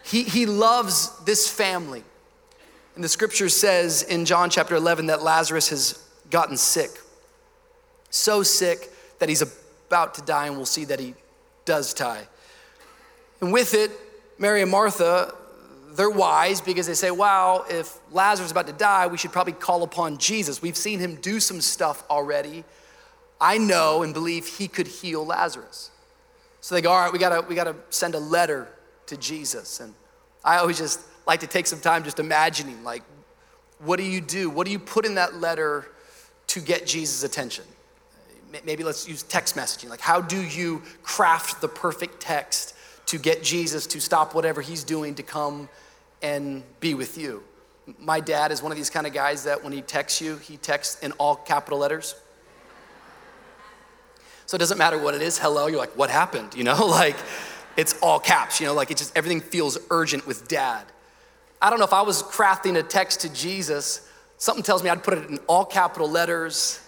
He, 0.04 0.24
he 0.24 0.46
loves 0.46 1.18
this 1.26 1.50
family. 1.50 2.04
And 2.96 3.04
the 3.04 3.10
scripture 3.10 3.50
says 3.50 4.04
in 4.04 4.26
John 4.26 4.50
chapter 4.50 4.76
11 4.76 5.08
that 5.08 5.24
Lazarus 5.24 5.70
has 5.70 6.06
gotten 6.30 6.58
sick. 6.58 6.92
So 8.12 8.44
sick 8.44 8.92
that 9.20 9.30
he's 9.30 9.42
about 9.42 10.16
to 10.16 10.22
die, 10.22 10.48
and 10.48 10.58
we'll 10.58 10.66
see 10.66 10.86
that 10.86 11.00
he 11.00 11.14
does 11.66 11.94
die. 11.94 12.28
And 13.42 13.54
with 13.54 13.74
it, 13.74 13.92
Mary 14.38 14.62
and 14.62 14.72
Martha 14.72 15.34
they're 15.96 16.10
wise 16.10 16.62
because 16.62 16.88
they 16.88 16.94
say, 16.94 17.12
wow, 17.12 17.66
if 17.70 17.98
Lazarus 18.12 18.48
is 18.48 18.52
about 18.52 18.68
to 18.68 18.74
die, 18.74 19.08
we 19.08 19.18
should 19.18 19.32
probably 19.32 19.54
call 19.54 19.84
upon 19.84 20.18
Jesus. 20.18 20.62
We've 20.62 20.78
seen 20.78 21.00
him 21.00 21.16
do 21.16 21.40
some 21.40 21.62
stuff 21.62 22.04
already. 22.10 22.64
I 23.42 23.58
know 23.58 24.04
and 24.04 24.14
believe 24.14 24.46
he 24.46 24.68
could 24.68 24.88
heal 24.88 25.26
Lazarus. 25.26 25.92
So 26.62 26.76
they 26.76 26.82
go, 26.82 26.92
all 26.92 27.00
right, 27.00 27.14
we 27.14 27.20
gotta, 27.20 27.42
we 27.48 27.56
gotta 27.56 27.76
send 27.90 28.16
a 28.16 28.20
letter 28.20 28.68
to 29.08 29.18
Jesus. 29.18 29.80
And 29.80 29.94
I 30.44 30.58
always 30.58 30.78
just 30.78 31.00
like 31.26 31.40
to 31.42 31.48
take 31.48 31.68
some 31.68 31.80
time 31.80 32.04
just 32.04 32.20
imagining, 32.20 32.84
like, 32.84 33.04
what 33.80 33.98
do 33.98 34.04
you 34.04 34.20
do? 34.20 34.50
What 34.50 34.66
do 34.66 34.72
you 34.72 34.80
put 34.80 35.06
in 35.06 35.16
that 35.16 35.36
letter 35.36 35.90
to 36.48 36.60
get 36.60 36.86
Jesus' 36.86 37.24
attention? 37.24 37.64
Maybe 38.66 38.84
let's 38.84 39.08
use 39.08 39.24
text 39.24 39.56
messaging. 39.56 39.90
Like, 39.90 40.02
how 40.02 40.22
do 40.22 40.42
you 40.42 40.82
craft 41.04 41.62
the 41.62 41.68
perfect 41.68 42.20
text 42.20 42.76
to 43.10 43.18
get 43.18 43.42
Jesus 43.42 43.88
to 43.88 44.00
stop 44.00 44.36
whatever 44.36 44.62
he's 44.62 44.84
doing 44.84 45.16
to 45.16 45.24
come 45.24 45.68
and 46.22 46.62
be 46.80 46.94
with 46.94 47.18
you. 47.18 47.44
My 47.98 48.20
dad 48.20 48.52
is 48.52 48.62
one 48.62 48.72
of 48.72 48.78
these 48.78 48.92
kind 48.92 49.08
of 49.08 49.14
guys 49.14 49.46
that 49.46 49.64
when 49.64 49.74
he 49.74 49.82
texts 49.82 50.22
you, 50.22 50.38
he 50.38 50.58
texts 50.58 51.02
in 51.02 51.12
all 51.14 51.36
capital 51.36 51.80
letters. 51.80 52.14
So 54.46 54.56
it 54.56 54.60
doesn't 54.60 54.78
matter 54.78 55.00
what 55.00 55.16
it 55.16 55.24
is, 55.24 55.40
hello, 55.40 55.66
you're 55.66 55.80
like, 55.80 55.98
what 55.98 56.12
happened? 56.12 56.54
You 56.54 56.64
know, 56.64 56.86
like 56.88 57.16
it's 57.76 58.00
all 58.00 58.20
caps, 58.20 58.60
you 58.60 58.68
know, 58.68 58.76
like 58.76 58.92
it 58.92 58.98
just 58.98 59.18
everything 59.18 59.42
feels 59.42 59.80
urgent 59.90 60.28
with 60.28 60.48
dad. 60.48 60.86
I 61.60 61.72
don't 61.72 61.80
know 61.80 61.86
if 61.86 61.94
I 61.94 62.04
was 62.04 62.22
crafting 62.22 62.78
a 62.78 62.84
text 62.84 63.22
to 63.22 63.34
Jesus, 63.34 64.08
something 64.38 64.64
tells 64.64 64.84
me 64.84 64.90
I'd 64.92 65.04
put 65.04 65.18
it 65.18 65.30
in 65.30 65.40
all 65.48 65.66
capital 65.66 66.08
letters. 66.08 66.80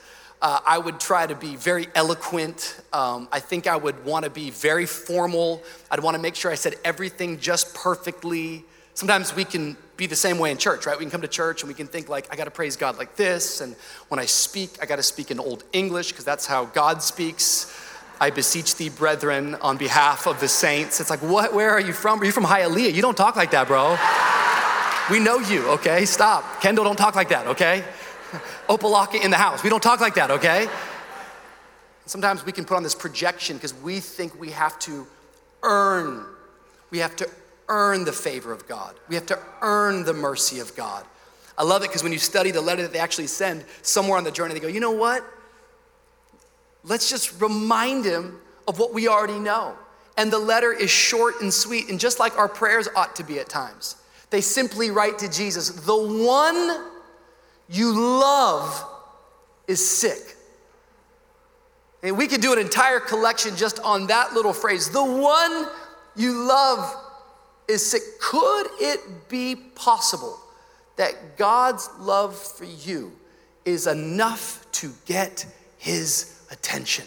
Uh, 0.41 0.59
I 0.65 0.79
would 0.79 0.99
try 0.99 1.27
to 1.27 1.35
be 1.35 1.55
very 1.55 1.87
eloquent. 1.93 2.81
Um, 2.93 3.27
I 3.31 3.39
think 3.39 3.67
I 3.67 3.75
would 3.75 4.03
want 4.03 4.25
to 4.25 4.31
be 4.31 4.49
very 4.49 4.87
formal. 4.87 5.61
I'd 5.91 5.99
want 5.99 6.15
to 6.15 6.21
make 6.21 6.35
sure 6.35 6.51
I 6.51 6.55
said 6.55 6.75
everything 6.83 7.39
just 7.39 7.75
perfectly. 7.75 8.65
Sometimes 8.95 9.35
we 9.35 9.45
can 9.45 9.77
be 9.97 10.07
the 10.07 10.15
same 10.15 10.39
way 10.39 10.49
in 10.49 10.57
church, 10.57 10.87
right? 10.87 10.97
We 10.97 11.05
can 11.05 11.11
come 11.11 11.21
to 11.21 11.27
church 11.27 11.61
and 11.61 11.67
we 11.67 11.75
can 11.75 11.85
think 11.85 12.09
like, 12.09 12.27
I 12.33 12.35
got 12.35 12.45
to 12.45 12.51
praise 12.51 12.75
God 12.75 12.97
like 12.97 13.15
this, 13.15 13.61
and 13.61 13.75
when 14.07 14.19
I 14.19 14.25
speak, 14.25 14.71
I 14.81 14.87
got 14.87 14.95
to 14.95 15.03
speak 15.03 15.29
in 15.29 15.39
Old 15.39 15.63
English 15.73 16.11
because 16.11 16.25
that's 16.25 16.47
how 16.47 16.65
God 16.65 17.03
speaks. 17.03 17.71
I 18.19 18.29
beseech 18.31 18.75
thee, 18.75 18.89
brethren, 18.89 19.55
on 19.61 19.77
behalf 19.77 20.27
of 20.27 20.39
the 20.39 20.47
saints. 20.47 20.99
It's 20.99 21.09
like, 21.09 21.21
what? 21.21 21.53
Where 21.53 21.69
are 21.71 21.79
you 21.79 21.93
from? 21.93 22.19
Are 22.19 22.25
you 22.25 22.31
from 22.31 22.45
Hialeah? 22.45 22.93
You 22.93 23.01
don't 23.01 23.17
talk 23.17 23.35
like 23.35 23.51
that, 23.51 23.67
bro. 23.67 23.97
We 25.09 25.19
know 25.23 25.39
you, 25.39 25.67
okay? 25.69 26.05
Stop. 26.05 26.61
Kendall, 26.61 26.83
don't 26.83 26.97
talk 26.97 27.15
like 27.15 27.29
that, 27.29 27.47
okay? 27.47 27.83
Opa-locka 28.67 29.23
in 29.23 29.31
the 29.31 29.37
house. 29.37 29.63
We 29.63 29.69
don't 29.69 29.83
talk 29.83 29.99
like 29.99 30.15
that, 30.15 30.31
okay? 30.31 30.67
Sometimes 32.05 32.45
we 32.45 32.51
can 32.51 32.65
put 32.65 32.77
on 32.77 32.83
this 32.83 32.95
projection 32.95 33.57
because 33.57 33.73
we 33.73 33.99
think 33.99 34.39
we 34.39 34.51
have 34.51 34.77
to 34.79 35.07
earn, 35.63 36.25
we 36.89 36.99
have 36.99 37.15
to 37.17 37.29
earn 37.69 38.03
the 38.03 38.11
favor 38.11 38.51
of 38.51 38.67
God. 38.67 38.95
We 39.07 39.15
have 39.15 39.25
to 39.27 39.39
earn 39.61 40.03
the 40.03 40.13
mercy 40.13 40.59
of 40.59 40.75
God. 40.75 41.05
I 41.57 41.63
love 41.63 41.83
it 41.83 41.89
because 41.89 42.03
when 42.03 42.11
you 42.11 42.17
study 42.17 42.51
the 42.51 42.61
letter 42.61 42.81
that 42.81 42.91
they 42.91 42.99
actually 42.99 43.27
send, 43.27 43.63
somewhere 43.81 44.17
on 44.17 44.23
the 44.23 44.31
journey, 44.31 44.53
they 44.53 44.59
go, 44.59 44.67
you 44.67 44.79
know 44.79 44.91
what? 44.91 45.23
Let's 46.83 47.09
just 47.09 47.39
remind 47.39 48.03
him 48.03 48.39
of 48.67 48.79
what 48.79 48.93
we 48.93 49.07
already 49.07 49.39
know. 49.39 49.75
And 50.17 50.31
the 50.31 50.39
letter 50.39 50.73
is 50.73 50.89
short 50.89 51.41
and 51.41 51.53
sweet, 51.53 51.89
and 51.89 51.99
just 51.99 52.19
like 52.19 52.37
our 52.37 52.49
prayers 52.49 52.89
ought 52.95 53.15
to 53.15 53.23
be 53.23 53.39
at 53.39 53.47
times. 53.47 53.95
They 54.31 54.41
simply 54.41 54.91
write 54.91 55.19
to 55.19 55.29
Jesus, 55.29 55.69
the 55.69 55.95
one 55.95 56.90
you 57.71 57.93
love 57.93 58.85
is 59.67 59.87
sick. 59.87 60.35
And 62.03 62.17
we 62.17 62.27
could 62.27 62.41
do 62.41 62.51
an 62.51 62.59
entire 62.59 62.99
collection 62.99 63.55
just 63.55 63.79
on 63.79 64.07
that 64.07 64.33
little 64.33 64.53
phrase. 64.53 64.89
The 64.89 65.03
one 65.03 65.67
you 66.15 66.33
love 66.33 66.95
is 67.67 67.89
sick. 67.89 68.01
Could 68.19 68.67
it 68.79 69.29
be 69.29 69.55
possible 69.55 70.37
that 70.97 71.37
God's 71.37 71.89
love 71.99 72.35
for 72.35 72.65
you 72.65 73.13
is 73.65 73.87
enough 73.87 74.65
to 74.73 74.91
get 75.05 75.45
his 75.77 76.41
attention? 76.51 77.05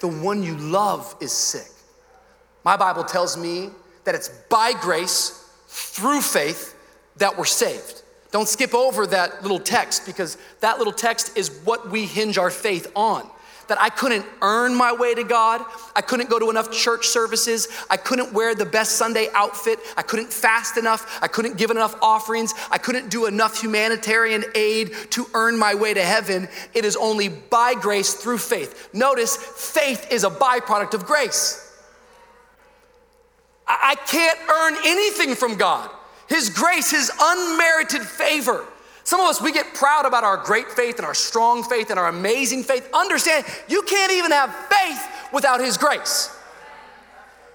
The 0.00 0.08
one 0.08 0.42
you 0.42 0.56
love 0.56 1.14
is 1.20 1.32
sick. 1.32 1.68
My 2.64 2.76
Bible 2.76 3.04
tells 3.04 3.36
me 3.36 3.70
that 4.04 4.16
it's 4.16 4.28
by 4.28 4.72
grace, 4.80 5.48
through 5.68 6.20
faith, 6.20 6.76
that 7.16 7.38
we're 7.38 7.44
saved. 7.44 8.01
Don't 8.32 8.48
skip 8.48 8.74
over 8.74 9.06
that 9.08 9.42
little 9.42 9.60
text 9.60 10.06
because 10.06 10.38
that 10.60 10.78
little 10.78 10.92
text 10.92 11.36
is 11.36 11.50
what 11.64 11.90
we 11.90 12.06
hinge 12.06 12.38
our 12.38 12.50
faith 12.50 12.90
on. 12.96 13.28
That 13.68 13.80
I 13.80 13.90
couldn't 13.90 14.26
earn 14.40 14.74
my 14.74 14.92
way 14.92 15.14
to 15.14 15.22
God. 15.22 15.64
I 15.94 16.00
couldn't 16.00 16.28
go 16.28 16.38
to 16.38 16.50
enough 16.50 16.72
church 16.72 17.06
services. 17.06 17.68
I 17.90 17.96
couldn't 17.98 18.32
wear 18.32 18.54
the 18.54 18.64
best 18.64 18.92
Sunday 18.92 19.28
outfit. 19.34 19.78
I 19.96 20.02
couldn't 20.02 20.32
fast 20.32 20.78
enough. 20.78 21.20
I 21.22 21.28
couldn't 21.28 21.58
give 21.58 21.70
enough 21.70 21.94
offerings. 22.02 22.54
I 22.70 22.78
couldn't 22.78 23.10
do 23.10 23.26
enough 23.26 23.60
humanitarian 23.60 24.44
aid 24.54 24.94
to 25.10 25.26
earn 25.34 25.58
my 25.58 25.74
way 25.74 25.94
to 25.94 26.02
heaven. 26.02 26.48
It 26.74 26.84
is 26.84 26.96
only 26.96 27.28
by 27.28 27.74
grace 27.74 28.14
through 28.14 28.38
faith. 28.38 28.88
Notice, 28.94 29.36
faith 29.36 30.10
is 30.10 30.24
a 30.24 30.30
byproduct 30.30 30.94
of 30.94 31.06
grace. 31.06 31.70
I 33.68 33.94
can't 34.06 34.38
earn 34.50 34.76
anything 34.84 35.34
from 35.34 35.56
God. 35.56 35.90
His 36.28 36.48
grace, 36.50 36.90
His 36.90 37.10
unmerited 37.20 38.02
favor. 38.02 38.64
Some 39.04 39.20
of 39.20 39.26
us, 39.26 39.40
we 39.40 39.52
get 39.52 39.74
proud 39.74 40.06
about 40.06 40.24
our 40.24 40.36
great 40.36 40.70
faith 40.70 40.96
and 40.98 41.06
our 41.06 41.14
strong 41.14 41.64
faith 41.64 41.90
and 41.90 41.98
our 41.98 42.08
amazing 42.08 42.62
faith. 42.62 42.88
Understand, 42.94 43.44
you 43.68 43.82
can't 43.82 44.12
even 44.12 44.30
have 44.30 44.54
faith 44.66 45.30
without 45.32 45.60
His 45.60 45.76
grace. 45.76 46.34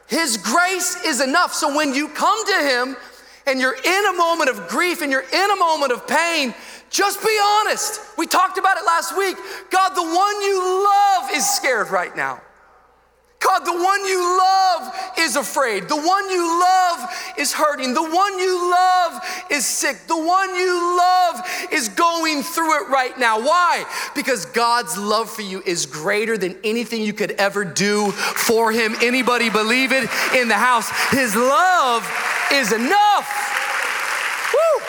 His 0.07 0.38
grace 0.38 1.03
is 1.05 1.21
enough. 1.21 1.53
So 1.53 1.75
when 1.75 1.93
you 1.93 2.09
come 2.09 2.45
to 2.45 2.59
Him 2.59 2.97
and 3.45 3.59
you're 3.59 3.75
in 3.75 4.05
a 4.05 4.13
moment 4.13 4.50
of 4.50 4.67
grief 4.67 5.01
and 5.01 5.12
you're 5.12 5.21
in 5.21 5.51
a 5.51 5.55
moment 5.55 5.91
of 5.91 6.07
pain, 6.07 6.53
just 6.89 7.21
be 7.21 7.39
honest. 7.59 8.01
We 8.17 8.27
talked 8.27 8.57
about 8.57 8.77
it 8.77 8.86
last 8.86 9.17
week. 9.17 9.38
God, 9.69 9.89
the 9.89 10.03
one 10.03 10.41
you 10.41 10.86
love 10.86 11.29
is 11.33 11.47
scared 11.50 11.89
right 11.89 12.15
now. 12.15 12.41
God, 13.39 13.60
the 13.60 13.72
one 13.72 14.06
you 14.06 14.20
love 14.20 14.94
is 15.20 15.36
afraid. 15.36 15.88
The 15.88 15.96
one 15.96 16.29
you 16.29 16.60
love 16.60 17.10
is 17.38 17.53
hurting. 17.53 17.94
The 17.94 18.01
one 18.01 18.39
you 18.39 18.72
love 18.72 19.22
is 19.51 19.65
sick. 19.65 20.08
The 20.08 20.17
one 20.17 20.56
you 20.56 20.98
love 20.98 21.48
is 21.72 21.89
going 21.89 22.41
through 22.41 22.84
it 22.84 22.89
right 22.89 23.17
now. 23.20 23.39
Why? 23.39 23.86
Because 24.15 24.46
God's 24.46 24.98
love 24.98 25.29
for 25.29 25.44
you 25.44 25.62
is 25.65 25.86
greater 25.86 26.38
than 26.38 26.58
anything 26.63 27.03
you 27.03 27.13
could 27.13 27.32
ever 27.32 27.63
do 27.63 28.12
for 28.12 28.72
him. 28.72 28.96
Anybody 29.01 29.51
believe 29.51 29.91
it 29.91 30.10
in 30.36 30.48
the 30.48 30.56
house? 30.56 30.89
His 31.12 31.36
love 31.36 32.03
is 32.51 32.72
enough. 32.72 33.29
Woo! 34.53 34.84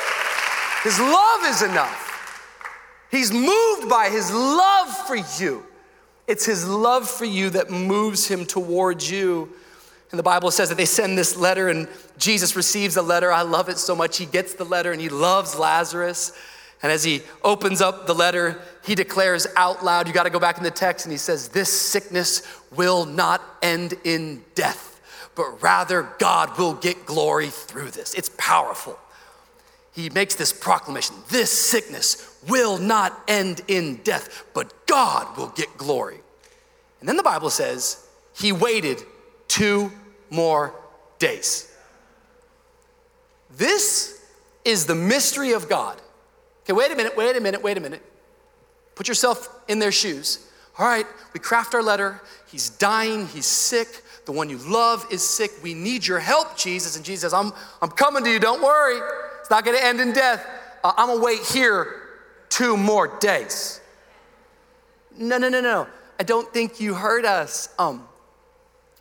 His 0.85 0.99
love 0.99 1.41
is 1.45 1.63
enough. 1.63 2.05
He's 3.11 3.33
moved 3.33 3.89
by 3.89 4.09
his 4.11 4.31
love 4.33 4.89
for 5.07 5.17
you. 5.43 5.65
It's 6.29 6.45
his 6.45 6.69
love 6.69 7.09
for 7.09 7.25
you 7.25 7.49
that 7.51 7.71
moves 7.71 8.29
him 8.29 8.45
towards 8.45 9.11
you. 9.11 9.49
And 10.11 10.19
the 10.19 10.23
Bible 10.23 10.51
says 10.51 10.69
that 10.69 10.77
they 10.77 10.85
send 10.85 11.17
this 11.17 11.37
letter, 11.37 11.69
and 11.69 11.89
Jesus 12.19 12.55
receives 12.55 12.95
the 12.95 13.03
letter. 13.03 13.33
I 13.33 13.43
love 13.43 13.71
it 13.71 13.79
so 13.79 13.97
much. 13.97 14.19
He 14.19 14.27
gets 14.27 14.55
the 14.55 14.65
letter 14.65 14.93
and 14.93 15.01
he 15.01 15.09
loves 15.09 15.59
Lazarus. 15.59 16.33
And 16.83 16.93
as 16.93 17.03
he 17.03 17.23
opens 17.43 17.81
up 17.81 18.07
the 18.07 18.15
letter, 18.15 18.61
he 18.85 18.95
declares 18.95 19.47
out 19.57 19.85
loud, 19.85 20.07
you 20.07 20.13
got 20.13 20.25
to 20.25 20.31
go 20.31 20.39
back 20.39 20.59
in 20.59 20.65
the 20.65 20.71
text, 20.71 21.07
and 21.07 21.13
he 21.13 21.19
says, 21.19 21.49
This 21.49 21.73
sickness 21.73 22.43
will 22.77 23.05
not 23.05 23.43
end 23.63 23.95
in 24.05 24.45
death, 24.55 25.01
but 25.35 25.63
rather 25.63 26.11
God 26.19 26.57
will 26.59 26.75
get 26.75 27.07
glory 27.07 27.49
through 27.49 27.91
this. 27.91 28.15
It's 28.15 28.31
powerful. 28.37 28.99
He 29.93 30.11
makes 30.11 30.37
this 30.37 30.53
proclamation 30.53 31.17
this 31.31 31.51
sickness 31.51 32.28
will 32.47 32.79
not 32.79 33.19
end 33.27 33.63
in 33.69 33.97
death, 34.05 34.45
but 34.55 34.87
God 34.87 35.37
will 35.37 35.49
get 35.49 35.77
glory. 35.77 36.21
And 37.01 37.09
then 37.09 37.17
the 37.17 37.23
Bible 37.23 37.51
says 37.51 38.07
he 38.35 38.53
waited 38.53 39.03
two 39.49 39.91
more 40.31 40.75
days. 41.19 41.73
This 43.57 44.25
is 44.65 44.87
the 44.87 44.95
mystery 44.95 45.53
of 45.53 45.69
God. 45.69 46.01
Okay, 46.65 46.73
wait 46.73 46.93
a 46.93 46.97
minute, 46.97 47.17
wait 47.17 47.37
a 47.37 47.41
minute, 47.41 47.63
wait 47.63 47.77
a 47.77 47.81
minute. 47.81 48.03
Put 48.95 49.09
yourself 49.09 49.49
in 49.69 49.79
their 49.79 49.93
shoes. 49.93 50.47
All 50.79 50.87
right, 50.87 51.07
we 51.33 51.41
craft 51.41 51.75
our 51.75 51.83
letter. 51.83 52.21
He's 52.47 52.69
dying, 52.71 53.27
he's 53.27 53.47
sick. 53.47 54.03
The 54.27 54.33
one 54.33 54.51
you 54.51 54.59
love 54.59 55.07
is 55.11 55.27
sick. 55.27 55.51
We 55.63 55.73
need 55.73 56.07
your 56.07 56.19
help, 56.19 56.57
Jesus. 56.57 56.97
And 56.97 57.05
Jesus 57.05 57.23
says, 57.23 57.33
I'm, 57.33 57.53
I'm 57.81 57.91
coming 57.91 58.23
to 58.25 58.31
you, 58.31 58.39
don't 58.39 58.63
worry. 58.63 59.01
It's 59.41 59.51
not 59.51 59.65
gonna 59.65 59.79
end 59.79 60.01
in 60.01 60.13
death. 60.13 60.47
Uh, 60.85 60.93
I'm 60.97 61.09
gonna 61.09 61.23
wait 61.23 61.41
here 61.41 62.08
two 62.59 62.77
more 62.77 63.07
days. 63.21 63.81
No, 65.17 65.39
no, 65.39 65.49
no, 65.49 65.61
no. 65.61 65.87
I 66.19 66.25
don't 66.25 66.53
think 66.53 66.81
you 66.81 66.93
heard 66.93 67.25
us. 67.25 67.69
Um, 67.79 68.07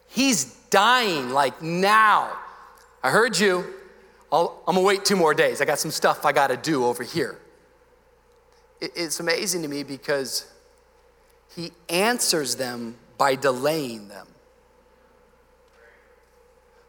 he's 0.07 0.45
dying 0.69 1.31
like 1.31 1.59
now. 1.59 2.37
I 3.03 3.09
heard 3.09 3.39
you. 3.39 3.65
i 4.31 4.41
am 4.41 4.47
gonna 4.67 4.81
wait 4.81 5.05
two 5.05 5.15
more 5.15 5.33
days. 5.33 5.59
I 5.59 5.65
got 5.65 5.79
some 5.79 5.89
stuff 5.89 6.23
I 6.23 6.33
gotta 6.33 6.55
do 6.55 6.85
over 6.85 7.01
here. 7.01 7.39
It, 8.79 8.91
it's 8.95 9.19
amazing 9.19 9.63
to 9.63 9.67
me 9.67 9.81
because 9.81 10.45
he 11.55 11.71
answers 11.89 12.57
them 12.57 12.95
by 13.17 13.33
delaying 13.33 14.07
them. 14.07 14.27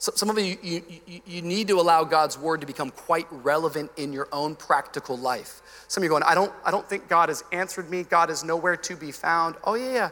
So, 0.00 0.12
some 0.14 0.30
of 0.30 0.38
you, 0.38 0.56
you, 0.62 0.82
you 1.26 1.42
need 1.42 1.66
to 1.68 1.80
allow 1.80 2.04
God's 2.04 2.38
word 2.38 2.60
to 2.60 2.66
become 2.66 2.90
quite 2.90 3.26
relevant 3.30 3.90
in 3.96 4.12
your 4.12 4.28
own 4.30 4.54
practical 4.54 5.18
life. 5.18 5.60
Some 5.88 6.02
of 6.02 6.04
you 6.04 6.10
are 6.14 6.20
going, 6.20 6.22
I 6.22 6.36
don't, 6.36 6.52
I 6.64 6.70
don't 6.70 6.88
think 6.88 7.08
God 7.08 7.30
has 7.30 7.42
answered 7.50 7.90
me. 7.90 8.04
God 8.04 8.30
is 8.30 8.44
nowhere 8.44 8.76
to 8.76 8.94
be 8.94 9.10
found. 9.10 9.56
Oh, 9.64 9.74
yeah, 9.74 9.92
yeah. 9.92 10.10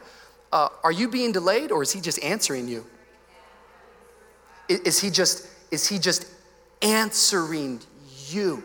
Uh, 0.53 0.69
are 0.83 0.93
you 0.93 1.09
being 1.09 1.31
delayed 1.33 1.71
or 1.71 1.83
is 1.83 1.93
he 1.93 2.01
just 2.01 2.23
answering 2.23 2.67
you? 2.67 2.85
Is, 4.69 4.81
is 4.81 5.01
he 5.01 5.11
just, 5.11 5.49
is 5.71 5.87
he 5.87 5.99
just 5.99 6.27
answering 6.83 7.81
you? 8.29 8.65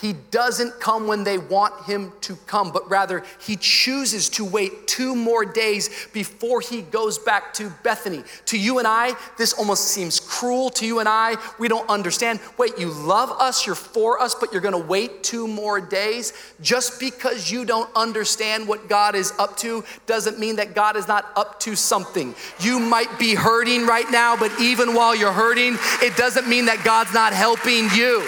He 0.00 0.14
doesn't 0.30 0.78
come 0.78 1.08
when 1.08 1.24
they 1.24 1.38
want 1.38 1.84
him 1.84 2.12
to 2.20 2.36
come, 2.46 2.70
but 2.70 2.88
rather 2.88 3.24
he 3.40 3.56
chooses 3.56 4.28
to 4.30 4.44
wait 4.44 4.86
two 4.86 5.16
more 5.16 5.44
days 5.44 6.08
before 6.12 6.60
he 6.60 6.82
goes 6.82 7.18
back 7.18 7.52
to 7.54 7.72
Bethany. 7.82 8.22
To 8.46 8.58
you 8.58 8.78
and 8.78 8.86
I, 8.86 9.16
this 9.38 9.52
almost 9.54 9.88
seems 9.88 10.20
cruel. 10.20 10.70
To 10.70 10.86
you 10.86 11.00
and 11.00 11.08
I, 11.08 11.36
we 11.58 11.66
don't 11.66 11.88
understand. 11.90 12.38
Wait, 12.58 12.78
you 12.78 12.90
love 12.90 13.30
us, 13.40 13.66
you're 13.66 13.74
for 13.74 14.20
us, 14.20 14.36
but 14.36 14.52
you're 14.52 14.62
gonna 14.62 14.78
wait 14.78 15.24
two 15.24 15.48
more 15.48 15.80
days? 15.80 16.32
Just 16.62 17.00
because 17.00 17.50
you 17.50 17.64
don't 17.64 17.90
understand 17.96 18.68
what 18.68 18.88
God 18.88 19.16
is 19.16 19.32
up 19.38 19.56
to 19.58 19.84
doesn't 20.06 20.38
mean 20.38 20.56
that 20.56 20.76
God 20.76 20.96
is 20.96 21.08
not 21.08 21.26
up 21.34 21.58
to 21.60 21.74
something. 21.74 22.36
You 22.60 22.78
might 22.78 23.18
be 23.18 23.34
hurting 23.34 23.84
right 23.84 24.08
now, 24.12 24.36
but 24.36 24.52
even 24.60 24.94
while 24.94 25.16
you're 25.16 25.32
hurting, 25.32 25.76
it 26.00 26.16
doesn't 26.16 26.48
mean 26.48 26.66
that 26.66 26.84
God's 26.84 27.12
not 27.12 27.32
helping 27.32 27.90
you. 27.90 28.22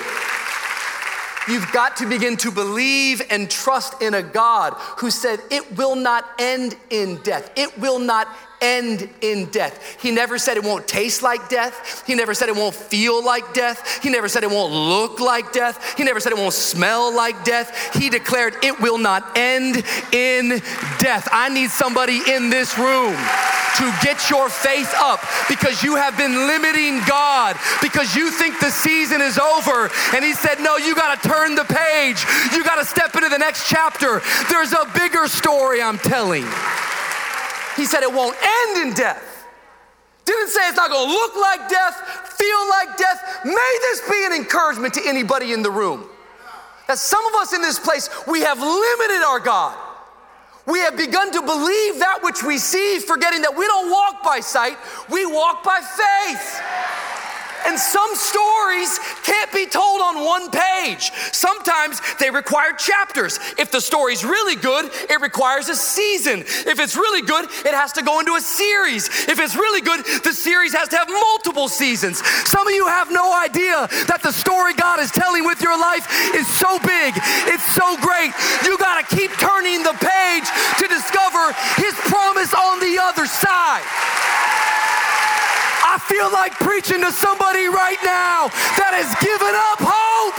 You've 1.48 1.70
got 1.72 1.96
to 1.96 2.08
begin 2.08 2.36
to 2.38 2.50
believe 2.50 3.22
and 3.30 3.50
trust 3.50 4.00
in 4.02 4.14
a 4.14 4.22
God 4.22 4.74
who 4.98 5.10
said, 5.10 5.40
It 5.50 5.76
will 5.76 5.96
not 5.96 6.24
end 6.38 6.76
in 6.90 7.16
death. 7.22 7.50
It 7.56 7.78
will 7.78 7.98
not 7.98 8.28
end 8.60 9.08
in 9.20 9.46
death. 9.46 10.00
He 10.00 10.10
never 10.10 10.38
said 10.38 10.56
it 10.56 10.64
won't 10.64 10.86
taste 10.86 11.22
like 11.22 11.48
death. 11.48 12.04
He 12.06 12.14
never 12.14 12.34
said 12.34 12.48
it 12.48 12.56
won't 12.56 12.74
feel 12.74 13.24
like 13.24 13.54
death. 13.54 14.02
He 14.02 14.10
never 14.10 14.28
said 14.28 14.42
it 14.42 14.50
won't 14.50 14.72
look 14.72 15.20
like 15.20 15.52
death. 15.52 15.96
He 15.96 16.04
never 16.04 16.20
said 16.20 16.32
it 16.32 16.38
won't 16.38 16.54
smell 16.54 17.14
like 17.14 17.44
death. 17.44 17.94
He 17.94 18.10
declared 18.10 18.54
it 18.62 18.80
will 18.80 18.98
not 18.98 19.36
end 19.36 19.84
in 20.12 20.60
death. 20.98 21.28
I 21.32 21.48
need 21.48 21.70
somebody 21.70 22.20
in 22.28 22.50
this 22.50 22.78
room 22.78 23.16
to 23.76 23.92
get 24.02 24.28
your 24.28 24.48
faith 24.48 24.92
up 24.96 25.20
because 25.48 25.82
you 25.82 25.96
have 25.96 26.16
been 26.16 26.46
limiting 26.46 27.00
God 27.06 27.56
because 27.80 28.14
you 28.14 28.30
think 28.30 28.60
the 28.60 28.70
season 28.70 29.20
is 29.20 29.38
over. 29.38 29.90
And 30.14 30.24
He 30.24 30.34
said, 30.34 30.60
No, 30.60 30.76
you 30.76 30.94
got 30.94 31.20
to 31.20 31.28
turn 31.28 31.54
the 31.54 31.64
page. 31.64 32.24
You 32.52 32.64
got 32.64 32.76
to 32.76 32.84
step 32.84 33.14
into 33.14 33.28
the 33.28 33.38
next 33.38 33.68
chapter. 33.68 34.20
There's 34.48 34.72
a 34.72 34.84
bigger 34.94 35.28
story 35.28 35.80
I'm 35.80 35.98
telling. 35.98 36.44
He 37.80 37.86
said 37.86 38.02
it 38.02 38.12
won't 38.12 38.36
end 38.36 38.88
in 38.88 38.94
death. 38.94 39.46
Didn't 40.26 40.48
say 40.48 40.68
it's 40.68 40.76
not 40.76 40.90
gonna 40.90 41.10
look 41.10 41.34
like 41.34 41.66
death, 41.70 41.96
feel 42.36 42.68
like 42.68 42.98
death. 42.98 43.40
May 43.42 43.78
this 43.80 44.02
be 44.06 44.22
an 44.26 44.34
encouragement 44.34 44.92
to 44.94 45.00
anybody 45.06 45.54
in 45.54 45.62
the 45.62 45.70
room. 45.70 46.06
That 46.88 46.98
some 46.98 47.24
of 47.24 47.34
us 47.36 47.54
in 47.54 47.62
this 47.62 47.78
place, 47.78 48.10
we 48.26 48.42
have 48.42 48.58
limited 48.58 49.24
our 49.26 49.40
God. 49.40 49.78
We 50.66 50.80
have 50.80 50.94
begun 50.94 51.32
to 51.32 51.40
believe 51.40 52.00
that 52.00 52.18
which 52.20 52.42
we 52.42 52.58
see, 52.58 52.98
forgetting 52.98 53.40
that 53.42 53.56
we 53.56 53.66
don't 53.66 53.90
walk 53.90 54.22
by 54.22 54.40
sight, 54.40 54.76
we 55.08 55.24
walk 55.24 55.64
by 55.64 55.80
faith. 55.80 56.60
And 57.66 57.78
some 57.78 58.14
stories 58.14 58.98
can't 59.22 59.52
be 59.52 59.66
told 59.66 60.00
on 60.00 60.24
one 60.24 60.50
page. 60.50 61.10
Sometimes 61.32 62.00
they 62.18 62.30
require 62.30 62.72
chapters. 62.72 63.38
If 63.58 63.70
the 63.70 63.80
story's 63.80 64.24
really 64.24 64.56
good, 64.56 64.90
it 65.08 65.20
requires 65.20 65.68
a 65.68 65.76
season. 65.76 66.40
If 66.40 66.78
it's 66.78 66.96
really 66.96 67.22
good, 67.22 67.44
it 67.44 67.74
has 67.74 67.92
to 67.92 68.02
go 68.02 68.20
into 68.20 68.34
a 68.34 68.40
series. 68.40 69.08
If 69.28 69.38
it's 69.38 69.54
really 69.54 69.80
good, 69.80 70.04
the 70.24 70.32
series 70.32 70.74
has 70.74 70.88
to 70.88 70.96
have 70.96 71.08
multiple 71.08 71.68
seasons. 71.68 72.24
Some 72.48 72.66
of 72.66 72.74
you 72.74 72.86
have 72.86 73.10
no 73.10 73.32
idea 73.32 73.88
that 74.08 74.20
the 74.22 74.32
story 74.32 74.74
God 74.74 75.00
is 75.00 75.10
telling 75.10 75.44
with 75.44 75.62
your 75.62 75.78
life 75.78 76.06
is 76.34 76.46
so 76.46 76.78
big, 76.80 77.14
it's 77.46 77.66
so 77.72 77.96
great. 78.00 78.32
You 78.64 78.78
got 78.78 79.00
to 79.00 79.16
keep 79.16 79.30
turning 79.38 79.82
the 79.82 79.94
page 80.00 80.48
to 80.78 80.86
discover 80.88 81.52
His 81.76 81.94
promise 82.08 82.52
on 82.54 82.80
the 82.80 82.98
other 82.98 83.26
side. 83.26 83.86
I 86.00 86.02
feel 86.08 86.32
like 86.32 86.54
preaching 86.54 87.04
to 87.04 87.12
somebody 87.12 87.68
right 87.68 88.00
now 88.00 88.48
that 88.80 88.96
has 88.96 89.12
given 89.20 89.52
up 89.52 89.84
hope. 89.84 90.32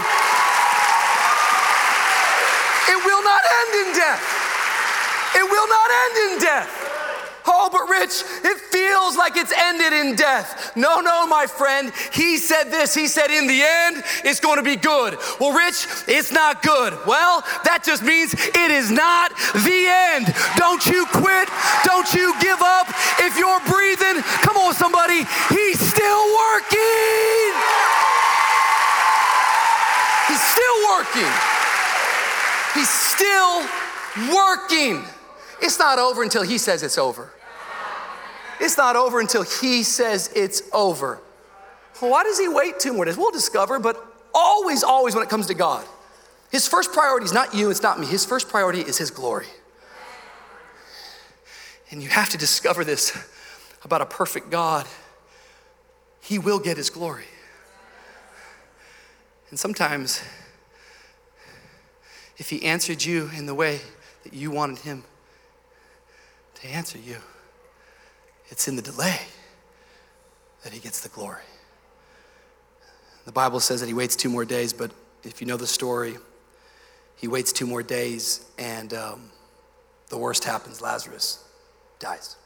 It 2.90 2.98
will 2.98 3.22
not 3.22 3.42
end 3.46 3.72
in 3.86 3.88
death. 3.94 4.22
It 5.38 5.46
will 5.46 5.68
not 5.70 5.86
end 5.86 6.14
in 6.18 6.32
death. 6.42 6.81
Oh, 7.46 7.68
but 7.72 7.88
Rich, 7.88 8.22
it 8.44 8.58
feels 8.70 9.16
like 9.16 9.36
it's 9.36 9.52
ended 9.52 9.92
in 9.92 10.14
death. 10.14 10.72
No, 10.76 11.00
no, 11.00 11.26
my 11.26 11.46
friend. 11.46 11.92
He 12.12 12.36
said 12.36 12.70
this. 12.70 12.94
He 12.94 13.06
said, 13.06 13.30
in 13.30 13.46
the 13.46 13.62
end, 13.62 14.04
it's 14.24 14.40
going 14.40 14.58
to 14.58 14.62
be 14.62 14.76
good. 14.76 15.18
Well, 15.40 15.52
Rich, 15.52 15.86
it's 16.06 16.30
not 16.30 16.62
good. 16.62 16.96
Well, 17.06 17.42
that 17.64 17.82
just 17.84 18.02
means 18.02 18.34
it 18.34 18.70
is 18.70 18.90
not 18.90 19.32
the 19.52 19.86
end. 20.14 20.32
Don't 20.56 20.84
you 20.86 21.06
quit. 21.10 21.48
Don't 21.84 22.12
you 22.14 22.34
give 22.40 22.60
up. 22.62 22.86
If 23.18 23.36
you're 23.36 23.60
breathing, 23.66 24.22
come 24.46 24.56
on, 24.56 24.74
somebody, 24.74 25.24
he's 25.50 25.80
still 25.80 26.24
working. 26.38 27.52
He's 30.28 30.42
still 30.42 30.78
working. 30.94 31.32
He's 32.74 32.88
still 32.88 33.66
working. 34.30 35.04
It's 35.60 35.78
not 35.78 35.98
over 35.98 36.22
until 36.22 36.42
He 36.42 36.58
says 36.58 36.82
it's 36.82 36.98
over. 36.98 37.31
It's 38.62 38.76
not 38.76 38.94
over 38.94 39.18
until 39.18 39.42
He 39.42 39.82
says 39.82 40.30
it's 40.36 40.62
over. 40.72 41.20
Why 41.98 42.22
does 42.22 42.38
He 42.38 42.46
wait 42.48 42.78
two 42.78 42.92
more 42.92 43.04
days? 43.04 43.18
We'll 43.18 43.32
discover, 43.32 43.80
but 43.80 43.96
always, 44.32 44.84
always 44.84 45.16
when 45.16 45.24
it 45.24 45.28
comes 45.28 45.46
to 45.48 45.54
God, 45.54 45.84
His 46.52 46.68
first 46.68 46.92
priority 46.92 47.24
is 47.24 47.32
not 47.32 47.54
you, 47.54 47.70
it's 47.70 47.82
not 47.82 47.98
me. 47.98 48.06
His 48.06 48.24
first 48.24 48.48
priority 48.48 48.80
is 48.80 48.98
His 48.98 49.10
glory. 49.10 49.48
And 51.90 52.00
you 52.00 52.08
have 52.08 52.28
to 52.30 52.38
discover 52.38 52.84
this 52.84 53.18
about 53.84 54.00
a 54.00 54.06
perfect 54.06 54.48
God. 54.48 54.86
He 56.20 56.38
will 56.38 56.60
get 56.60 56.76
His 56.76 56.88
glory. 56.88 57.26
And 59.50 59.58
sometimes, 59.58 60.22
if 62.38 62.48
He 62.48 62.62
answered 62.62 63.04
you 63.04 63.28
in 63.36 63.46
the 63.46 63.54
way 63.54 63.80
that 64.22 64.32
you 64.32 64.52
wanted 64.52 64.78
Him 64.78 65.02
to 66.54 66.68
answer 66.68 66.96
you. 66.96 67.16
It's 68.52 68.68
in 68.68 68.76
the 68.76 68.82
delay 68.82 69.18
that 70.62 70.74
he 70.74 70.78
gets 70.78 71.00
the 71.00 71.08
glory. 71.08 71.42
The 73.24 73.32
Bible 73.32 73.60
says 73.60 73.80
that 73.80 73.86
he 73.86 73.94
waits 73.94 74.14
two 74.14 74.28
more 74.28 74.44
days, 74.44 74.74
but 74.74 74.90
if 75.24 75.40
you 75.40 75.46
know 75.46 75.56
the 75.56 75.66
story, 75.66 76.18
he 77.16 77.28
waits 77.28 77.50
two 77.50 77.66
more 77.66 77.82
days 77.82 78.44
and 78.58 78.92
um, 78.92 79.30
the 80.10 80.18
worst 80.18 80.44
happens 80.44 80.82
Lazarus 80.82 81.42
dies. 81.98 82.36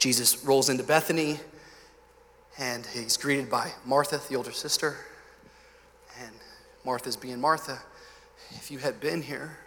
Jesus 0.00 0.44
rolls 0.44 0.68
into 0.68 0.82
Bethany 0.82 1.38
and 2.58 2.84
he's 2.86 3.16
greeted 3.16 3.48
by 3.48 3.70
Martha, 3.86 4.20
the 4.28 4.34
older 4.34 4.50
sister. 4.50 4.96
And 6.20 6.34
Martha's 6.84 7.16
being 7.16 7.40
Martha. 7.40 7.78
If 8.50 8.68
you 8.68 8.78
had 8.78 8.98
been 8.98 9.22
here, 9.22 9.58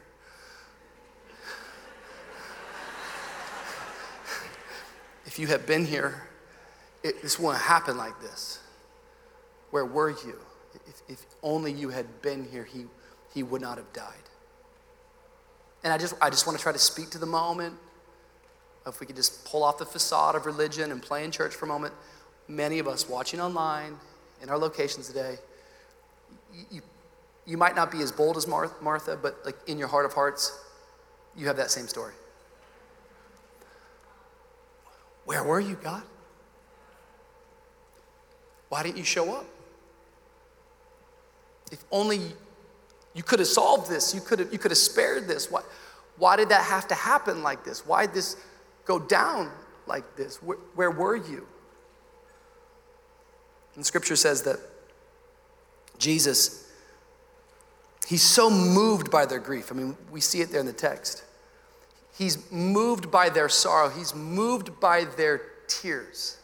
if 5.31 5.39
you 5.39 5.47
had 5.47 5.65
been 5.65 5.85
here, 5.85 6.23
it, 7.03 7.21
this 7.21 7.39
wouldn't 7.39 7.63
happen 7.63 7.95
like 7.95 8.19
this. 8.19 8.59
Where 9.69 9.85
were 9.85 10.09
you? 10.09 10.37
If, 10.85 11.01
if 11.07 11.25
only 11.41 11.71
you 11.71 11.87
had 11.87 12.21
been 12.21 12.43
here, 12.43 12.65
he, 12.65 12.83
he 13.33 13.41
would 13.41 13.61
not 13.61 13.77
have 13.77 13.93
died. 13.93 14.27
And 15.85 15.93
I 15.93 15.97
just, 15.97 16.15
I 16.21 16.29
just 16.29 16.45
want 16.45 16.57
to 16.57 16.61
try 16.61 16.73
to 16.73 16.77
speak 16.77 17.11
to 17.11 17.17
the 17.17 17.25
moment. 17.25 17.75
If 18.85 18.99
we 18.99 19.05
could 19.05 19.15
just 19.15 19.45
pull 19.45 19.63
off 19.63 19.77
the 19.77 19.85
facade 19.85 20.35
of 20.35 20.45
religion 20.45 20.91
and 20.91 21.01
play 21.01 21.23
in 21.23 21.31
church 21.31 21.55
for 21.55 21.63
a 21.63 21.69
moment, 21.69 21.93
many 22.49 22.79
of 22.79 22.87
us 22.89 23.07
watching 23.07 23.39
online 23.39 23.95
in 24.41 24.49
our 24.49 24.57
locations 24.57 25.07
today, 25.07 25.37
you, 26.69 26.81
you 27.45 27.55
might 27.55 27.77
not 27.77 27.89
be 27.89 28.01
as 28.01 28.11
bold 28.11 28.35
as 28.35 28.47
Martha, 28.47 29.15
but 29.15 29.39
like 29.45 29.55
in 29.67 29.77
your 29.77 29.87
heart 29.87 30.03
of 30.05 30.11
hearts, 30.11 30.59
you 31.37 31.47
have 31.47 31.55
that 31.55 31.71
same 31.71 31.87
story. 31.87 32.11
Where 35.31 35.45
were 35.45 35.61
you, 35.61 35.77
God? 35.81 36.03
Why 38.67 38.83
didn't 38.83 38.97
you 38.97 39.05
show 39.05 39.33
up? 39.33 39.45
If 41.71 41.85
only 41.89 42.19
you 43.13 43.23
could 43.23 43.39
have 43.39 43.47
solved 43.47 43.89
this, 43.89 44.13
you 44.13 44.19
could 44.19 44.39
have, 44.39 44.51
you 44.51 44.59
could 44.59 44.71
have 44.71 44.77
spared 44.77 45.29
this. 45.29 45.49
Why, 45.49 45.61
why 46.17 46.35
did 46.35 46.49
that 46.49 46.65
have 46.65 46.85
to 46.89 46.95
happen 46.95 47.43
like 47.43 47.63
this? 47.63 47.85
Why 47.85 48.07
did 48.07 48.13
this 48.13 48.35
go 48.83 48.99
down 48.99 49.49
like 49.87 50.17
this? 50.17 50.43
Where, 50.43 50.57
where 50.75 50.91
were 50.91 51.15
you? 51.15 51.47
And 53.75 53.85
scripture 53.85 54.17
says 54.17 54.41
that 54.41 54.59
Jesus, 55.97 56.69
he's 58.05 58.21
so 58.21 58.49
moved 58.49 59.09
by 59.09 59.25
their 59.25 59.39
grief. 59.39 59.71
I 59.71 59.75
mean, 59.75 59.95
we 60.11 60.19
see 60.19 60.41
it 60.41 60.51
there 60.51 60.59
in 60.59 60.65
the 60.65 60.73
text. 60.73 61.23
He's 62.21 62.51
moved 62.51 63.09
by 63.09 63.29
their 63.29 63.49
sorrow, 63.49 63.89
he's 63.89 64.13
moved 64.13 64.79
by 64.79 65.05
their 65.05 65.41
tears. 65.67 66.37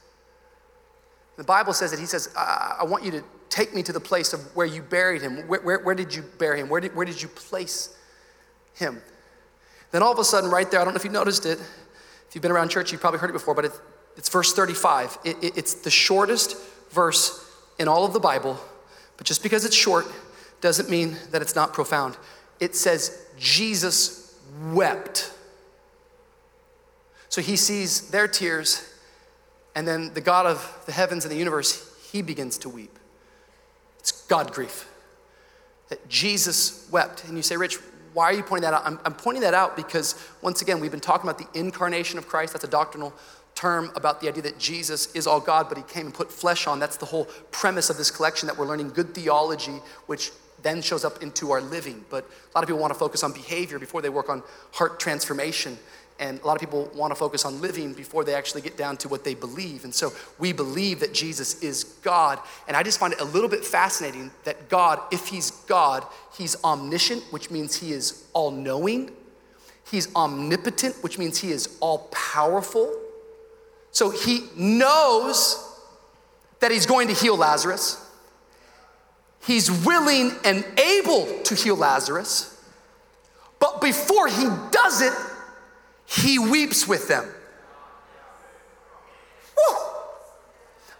The 1.36 1.44
Bible 1.44 1.72
says 1.72 1.92
that 1.92 2.00
he 2.00 2.08
says, 2.08 2.34
I, 2.36 2.78
I 2.80 2.84
want 2.84 3.04
you 3.04 3.12
to 3.12 3.24
take 3.50 3.76
me 3.76 3.84
to 3.84 3.94
the 3.94 4.00
place 4.00 4.34
of 4.34 4.40
where 4.56 4.66
you 4.66 4.82
buried 4.82 5.22
him. 5.22 5.48
Where, 5.48 5.62
where, 5.62 5.78
where 5.78 5.94
did 5.94 6.16
you 6.16 6.24
bury 6.40 6.62
him? 6.62 6.68
Where 6.68 6.82
did, 6.82 6.96
where 6.96 7.06
did 7.06 7.22
you 7.22 7.28
place 7.28 7.96
him? 8.74 9.04
Then 9.92 10.02
all 10.02 10.12
of 10.12 10.18
a 10.18 10.24
sudden, 10.24 10.50
right 10.50 10.70
there, 10.72 10.82
I 10.82 10.84
don't 10.84 10.96
know 10.96 10.98
if 10.98 11.06
you 11.06 11.12
noticed 11.12 11.46
it. 11.46 11.60
If 11.60 12.34
you've 12.34 12.42
been 12.42 12.50
around 12.50 12.70
church, 12.70 12.92
you've 12.92 13.00
probably 13.00 13.20
heard 13.20 13.30
it 13.30 13.34
before, 13.34 13.54
but 13.54 13.66
it, 13.66 13.72
it's 14.16 14.30
verse 14.30 14.54
35. 14.54 15.20
It, 15.26 15.44
it, 15.44 15.58
it's 15.60 15.76
the 15.76 15.92
shortest 15.92 16.58
verse 16.90 17.48
in 17.78 17.88
all 17.88 18.04
of 18.04 18.13
the 18.13 18.20
Bible, 18.20 18.60
but 19.16 19.28
just 19.28 19.44
because 19.44 19.63
it's 19.63 19.76
short 19.76 20.08
doesn't 20.60 20.90
mean 20.90 21.18
that 21.30 21.44
it's 21.44 21.54
not 21.54 21.72
profound. 21.72 22.18
It 22.60 22.76
says 22.76 23.28
Jesus 23.38 24.36
wept. 24.72 25.34
So 27.30 27.42
he 27.42 27.56
sees 27.56 28.10
their 28.10 28.28
tears, 28.28 28.94
and 29.76 29.88
then 29.88 30.13
the 30.13 30.22
God 30.22 30.46
of 30.46 30.84
the 30.86 30.92
heavens 30.92 31.26
and 31.26 31.32
the 31.32 31.38
universe, 31.38 31.94
he 32.12 32.22
begins 32.22 32.58
to 32.60 32.70
weep. 32.70 32.98
It's 34.00 34.12
God 34.28 34.54
grief. 34.54 34.90
That 35.90 36.08
Jesus 36.10 36.88
wept. 36.92 37.26
And 37.26 37.38
you 37.38 37.44
say, 37.44 37.58
Rich, 37.58 37.78
why 38.13 38.26
are 38.26 38.34
you 38.34 38.44
pointing 38.44 38.63
that 38.63 38.74
out? 38.74 38.86
I'm, 38.86 39.00
I'm 39.06 39.13
pointing 39.13 39.42
that 39.44 39.54
out 39.54 39.76
because, 39.76 40.16
once 40.42 40.62
again, 40.62 40.80
we've 40.80 40.92
been 40.92 41.00
talking 41.00 41.30
about 41.30 41.38
the 41.38 41.60
incarnation 41.60 42.18
of 42.18 42.28
Christ. 42.28 42.54
That's 42.54 42.66
a 42.66 42.70
doctrinal 42.70 43.13
term 43.54 43.92
about 43.96 44.22
the 44.22 44.28
idea 44.28 44.44
that 44.44 44.60
Jesus 44.60 45.13
is 45.16 45.28
all 45.28 45.40
God, 45.40 45.68
but 45.68 45.78
he 45.78 45.84
came 45.84 46.06
and 46.06 46.13
put 46.13 46.32
flesh 46.32 46.68
on. 46.68 46.80
That's 46.80 46.98
the 46.98 47.06
whole 47.06 47.26
premise 47.52 47.90
of 47.90 47.98
this 47.98 48.12
collection 48.12 48.48
that 48.48 48.58
we're 48.58 48.68
learning 48.68 48.90
good 48.90 49.13
theology, 49.13 49.80
which 50.06 50.32
then 50.62 50.82
shows 50.82 51.04
up 51.04 51.22
into 51.22 51.52
our 51.52 51.62
living. 51.62 52.06
But 52.10 52.24
a 52.24 52.52
lot 52.56 52.63
of 52.63 52.68
people 52.68 52.80
want 52.80 52.94
to 52.94 53.00
focus 53.00 53.24
on 53.24 53.34
behavior 53.34 53.80
before 53.80 54.02
they 54.02 54.10
work 54.10 54.30
on 54.30 54.44
heart 54.74 55.00
transformation. 55.00 55.78
And 56.19 56.39
a 56.39 56.47
lot 56.47 56.56
of 56.56 56.60
people 56.60 56.89
want 56.95 57.12
to 57.12 57.15
focus 57.15 57.45
on 57.45 57.62
living 57.62 57.93
before 57.93 58.23
they 58.23 58.34
actually 58.34 58.62
get 58.62 58.75
down 58.75 58.97
to 58.97 59.08
what 59.08 59.23
they 59.23 59.36
believe. 59.36 59.84
And 59.84 59.93
so 59.93 60.12
we 60.39 60.51
believe 60.51 60.99
that 61.01 61.13
Jesus 61.13 61.62
is 61.62 61.84
God. 61.84 62.39
And 62.67 62.75
I 62.75 62.82
just 62.82 62.99
find 62.99 63.13
it 63.13 63.21
a 63.21 63.25
little 63.25 63.49
bit 63.49 63.63
fascinating 63.63 64.32
that 64.43 64.67
God, 64.67 64.99
if 65.12 65.27
He's 65.27 65.51
God, 65.51 66.06
He's 66.36 66.62
omniscient, 66.63 67.23
which 67.32 67.51
means 67.51 67.75
He 67.75 67.91
is 67.91 68.25
all 68.34 68.49
knowing. 68.49 69.12
He's 69.89 70.13
omnipotent, 70.15 70.95
which 71.03 71.19
means 71.19 71.38
He 71.38 71.51
is 71.51 71.77
all 71.82 72.10
powerful. 72.12 72.91
So 73.91 74.10
He 74.10 74.47
knows 74.56 75.63
that 76.62 76.71
He's 76.71 76.88
going 76.88 77.10
to 77.10 77.13
heal 77.13 77.38
Lazarus. 77.38 78.03
He's 79.45 79.69
willing 79.86 80.32
and 80.43 80.65
able 80.80 81.27
to 81.43 81.53
heal 81.53 81.75
Lazarus. 81.75 82.60
But 83.60 83.82
before 83.82 84.27
He 84.27 84.47
does 84.71 85.01
it, 85.01 85.13
he 86.08 86.39
weeps 86.39 86.88
with 86.88 87.08
them. 87.08 87.26
Woo! 89.56 89.78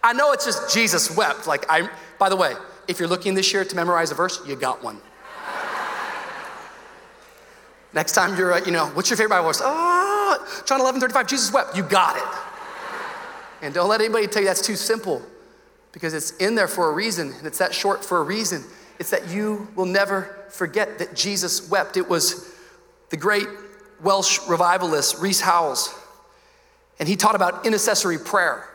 I 0.02 0.12
know 0.12 0.32
it's 0.32 0.44
just 0.44 0.72
Jesus 0.72 1.16
wept. 1.16 1.46
Like 1.46 1.64
I, 1.68 1.88
by 2.18 2.28
the 2.28 2.36
way, 2.36 2.54
if 2.86 2.98
you're 3.00 3.08
looking 3.08 3.34
this 3.34 3.52
year 3.52 3.64
to 3.64 3.76
memorize 3.76 4.10
a 4.10 4.14
verse, 4.14 4.40
you 4.46 4.54
got 4.54 4.84
one. 4.84 5.00
Next 7.94 8.12
time 8.12 8.36
you're, 8.36 8.52
uh, 8.52 8.64
you 8.64 8.70
know, 8.70 8.86
what's 8.88 9.08
your 9.08 9.16
favorite 9.16 9.30
Bible 9.30 9.48
verse? 9.48 9.62
Oh, 9.64 10.62
John 10.66 10.80
11, 10.80 11.00
35, 11.00 11.26
Jesus 11.26 11.52
wept. 11.52 11.74
You 11.74 11.82
got 11.82 12.16
it. 12.16 12.38
And 13.62 13.74
don't 13.74 13.88
let 13.88 14.00
anybody 14.00 14.26
tell 14.26 14.42
you 14.42 14.48
that's 14.48 14.64
too 14.64 14.76
simple 14.76 15.22
because 15.92 16.12
it's 16.12 16.32
in 16.36 16.54
there 16.54 16.68
for 16.68 16.90
a 16.90 16.92
reason 16.92 17.32
and 17.32 17.46
it's 17.46 17.58
that 17.58 17.74
short 17.74 18.04
for 18.04 18.18
a 18.18 18.22
reason. 18.22 18.62
It's 18.98 19.10
that 19.10 19.28
you 19.28 19.68
will 19.74 19.86
never 19.86 20.44
forget 20.50 20.98
that 20.98 21.14
Jesus 21.14 21.68
wept. 21.70 21.96
It 21.96 22.08
was 22.08 22.54
the 23.08 23.16
great 23.16 23.46
Welsh 24.02 24.40
revivalist 24.48 25.20
Rees 25.20 25.40
Howells, 25.40 25.94
and 26.98 27.08
he 27.08 27.16
taught 27.16 27.34
about 27.34 27.66
intercessory 27.66 28.18
prayer, 28.18 28.68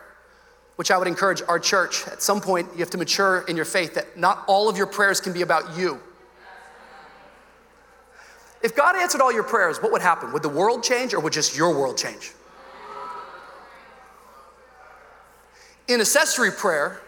which 0.76 0.92
I 0.92 0.98
would 0.98 1.08
encourage 1.08 1.42
our 1.48 1.60
church. 1.60 2.08
At 2.08 2.22
some 2.22 2.42
point, 2.42 2.70
you 2.74 2.80
have 2.80 2.90
to 2.92 2.98
mature 2.98 3.46
in 3.48 3.56
your 3.56 3.66
faith 3.66 3.94
that 3.96 4.18
not 4.18 4.44
all 4.48 4.70
of 4.70 4.78
your 4.78 4.88
prayers 4.88 5.22
can 5.22 5.34
be 5.34 5.42
about 5.42 5.78
you. 5.78 6.00
If 8.62 8.76
God 8.76 8.96
answered 8.96 9.20
all 9.20 9.32
your 9.32 9.44
prayers, 9.44 9.82
what 9.82 9.92
would 9.92 10.02
happen? 10.02 10.32
Would 10.32 10.42
the 10.42 10.50
world 10.50 10.84
change 10.84 11.14
or 11.14 11.20
would 11.20 11.34
just 11.34 11.56
your 11.56 11.78
world 11.78 11.98
change? 11.98 12.32
Intercessory 15.88 16.52
prayer 16.52 17.02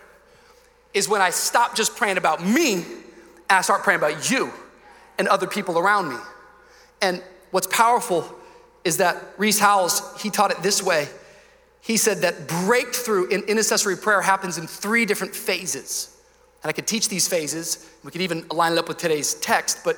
is 0.94 1.08
when 1.08 1.22
I 1.22 1.30
stop 1.30 1.76
just 1.76 1.96
praying 1.96 2.18
about 2.18 2.46
me 2.46 2.74
and 2.74 2.84
I 3.50 3.62
start 3.62 3.84
praying 3.84 4.00
about 4.00 4.30
you 4.30 4.52
and 5.18 5.30
other 5.30 5.48
people 5.48 5.80
around 5.80 6.10
me. 6.10 6.18
And 7.02 7.24
What's 7.56 7.68
powerful 7.68 8.30
is 8.84 8.98
that 8.98 9.16
Rees 9.38 9.62
Howells, 9.62 10.22
he 10.22 10.30
taught 10.30 10.52
it 10.52 10.62
this 10.62 10.84
way. 10.84 11.08
He 11.80 11.96
said 11.96 12.18
that 12.18 12.50
breakthrough 12.50 13.30
in 13.30 13.44
intercessory 13.44 13.96
prayer 13.96 14.20
happens 14.20 14.58
in 14.58 14.68
three 14.68 15.06
different 15.06 15.34
phases. 15.34 16.18
And 16.62 16.70
I 16.70 16.74
could 16.74 16.86
teach 16.86 17.08
these 17.08 17.30
phases. 17.30 17.90
We 18.04 18.12
could 18.12 18.20
even 18.20 18.46
line 18.50 18.74
it 18.74 18.78
up 18.78 18.90
with 18.90 18.98
today's 18.98 19.36
text, 19.36 19.86
but 19.86 19.96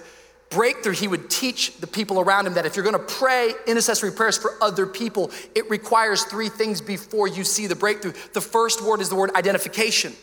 breakthrough, 0.52 0.93
he 0.93 1.08
would 1.08 1.32
teach 1.32 1.78
the 1.78 1.88
people 1.88 2.20
around 2.20 2.46
him 2.46 2.54
that 2.54 2.67
if 2.67 2.76
you're 2.76 2.86
gonna 2.86 3.00
pray 3.00 3.54
intercessory 3.65 4.12
prayers 4.12 4.38
for 4.38 4.52
other 4.62 4.86
people, 4.86 5.32
it 5.56 5.67
requires 5.67 6.26
three 6.26 6.50
things 6.50 6.80
before 6.80 7.28
you 7.28 7.43
see 7.43 7.65
the 7.65 7.76
breakthrough. 7.76 8.13
The 8.34 8.41
first 8.41 8.84
word 8.84 9.02
is 9.02 9.10
the 9.10 9.15
word 9.15 9.34
identification 9.34 10.13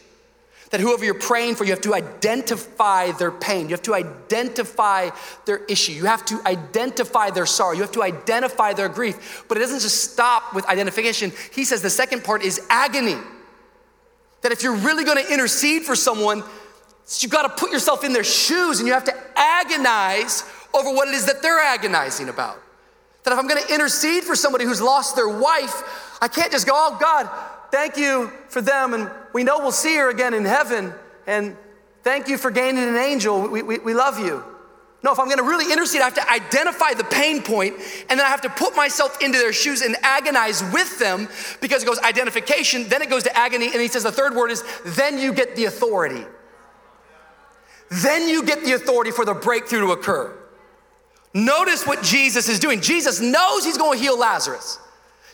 that 0.74 0.80
whoever 0.80 1.04
you're 1.04 1.14
praying 1.14 1.54
for, 1.54 1.62
you 1.62 1.70
have 1.70 1.80
to 1.82 1.94
identify 1.94 3.12
their 3.12 3.30
pain. 3.30 3.66
You 3.66 3.74
have 3.74 3.82
to 3.82 3.94
identify 3.94 5.10
their 5.44 5.64
issue. 5.66 5.92
You 5.92 6.06
have 6.06 6.24
to 6.24 6.42
identify 6.44 7.30
their 7.30 7.46
sorrow. 7.46 7.74
You 7.74 7.82
have 7.82 7.92
to 7.92 8.02
identify 8.02 8.72
their 8.72 8.88
grief. 8.88 9.44
But 9.46 9.56
it 9.56 9.60
doesn't 9.60 9.78
just 9.78 10.10
stop 10.10 10.52
with 10.52 10.66
identification. 10.66 11.32
He 11.52 11.64
says 11.64 11.80
the 11.80 11.90
second 11.90 12.24
part 12.24 12.42
is 12.42 12.60
agony. 12.70 13.14
That 14.40 14.50
if 14.50 14.64
you're 14.64 14.74
really 14.74 15.04
gonna 15.04 15.22
intercede 15.30 15.84
for 15.84 15.94
someone, 15.94 16.42
you've 17.20 17.30
gotta 17.30 17.50
put 17.50 17.70
yourself 17.70 18.02
in 18.02 18.12
their 18.12 18.24
shoes 18.24 18.80
and 18.80 18.88
you 18.88 18.94
have 18.94 19.04
to 19.04 19.14
agonize 19.36 20.42
over 20.74 20.92
what 20.92 21.06
it 21.06 21.14
is 21.14 21.26
that 21.26 21.40
they're 21.40 21.60
agonizing 21.60 22.28
about. 22.28 22.60
That 23.22 23.32
if 23.32 23.38
I'm 23.38 23.46
gonna 23.46 23.60
intercede 23.70 24.24
for 24.24 24.34
somebody 24.34 24.64
who's 24.64 24.82
lost 24.82 25.14
their 25.14 25.28
wife, 25.28 26.18
I 26.20 26.26
can't 26.26 26.50
just 26.50 26.66
go, 26.66 26.72
oh 26.74 26.96
God, 27.00 27.30
thank 27.74 27.96
you 27.96 28.30
for 28.48 28.62
them, 28.62 28.94
and 28.94 29.10
we 29.32 29.42
know 29.42 29.58
we'll 29.58 29.72
see 29.72 29.96
her 29.96 30.08
again 30.08 30.32
in 30.32 30.44
heaven, 30.44 30.94
and 31.26 31.56
thank 32.04 32.28
you 32.28 32.38
for 32.38 32.52
gaining 32.52 32.84
an 32.84 32.94
angel. 32.94 33.48
We, 33.48 33.62
we, 33.62 33.78
we 33.78 33.94
love 33.94 34.20
you. 34.20 34.44
No, 35.02 35.10
if 35.10 35.18
I'm 35.18 35.28
gonna 35.28 35.42
really 35.42 35.72
intercede, 35.72 36.00
I 36.00 36.04
have 36.04 36.14
to 36.14 36.30
identify 36.30 36.94
the 36.94 37.02
pain 37.02 37.42
point, 37.42 37.74
and 38.08 38.18
then 38.18 38.24
I 38.24 38.28
have 38.28 38.42
to 38.42 38.48
put 38.48 38.76
myself 38.76 39.20
into 39.20 39.38
their 39.38 39.52
shoes 39.52 39.82
and 39.82 39.96
agonize 40.02 40.62
with 40.72 41.00
them 41.00 41.28
because 41.60 41.82
it 41.82 41.86
goes 41.86 41.98
identification, 41.98 42.88
then 42.88 43.02
it 43.02 43.10
goes 43.10 43.24
to 43.24 43.36
agony, 43.36 43.66
and 43.66 43.80
he 43.82 43.88
says 43.88 44.04
the 44.04 44.12
third 44.12 44.36
word 44.36 44.52
is 44.52 44.62
then 44.84 45.18
you 45.18 45.32
get 45.32 45.56
the 45.56 45.64
authority. 45.64 46.24
Then 47.90 48.28
you 48.28 48.44
get 48.44 48.64
the 48.64 48.72
authority 48.74 49.10
for 49.10 49.24
the 49.24 49.34
breakthrough 49.34 49.80
to 49.80 49.92
occur. 49.92 50.32
Notice 51.34 51.84
what 51.88 52.04
Jesus 52.04 52.48
is 52.48 52.60
doing. 52.60 52.80
Jesus 52.80 53.20
knows 53.20 53.64
he's 53.64 53.76
gonna 53.76 53.98
heal 53.98 54.16
Lazarus. 54.16 54.78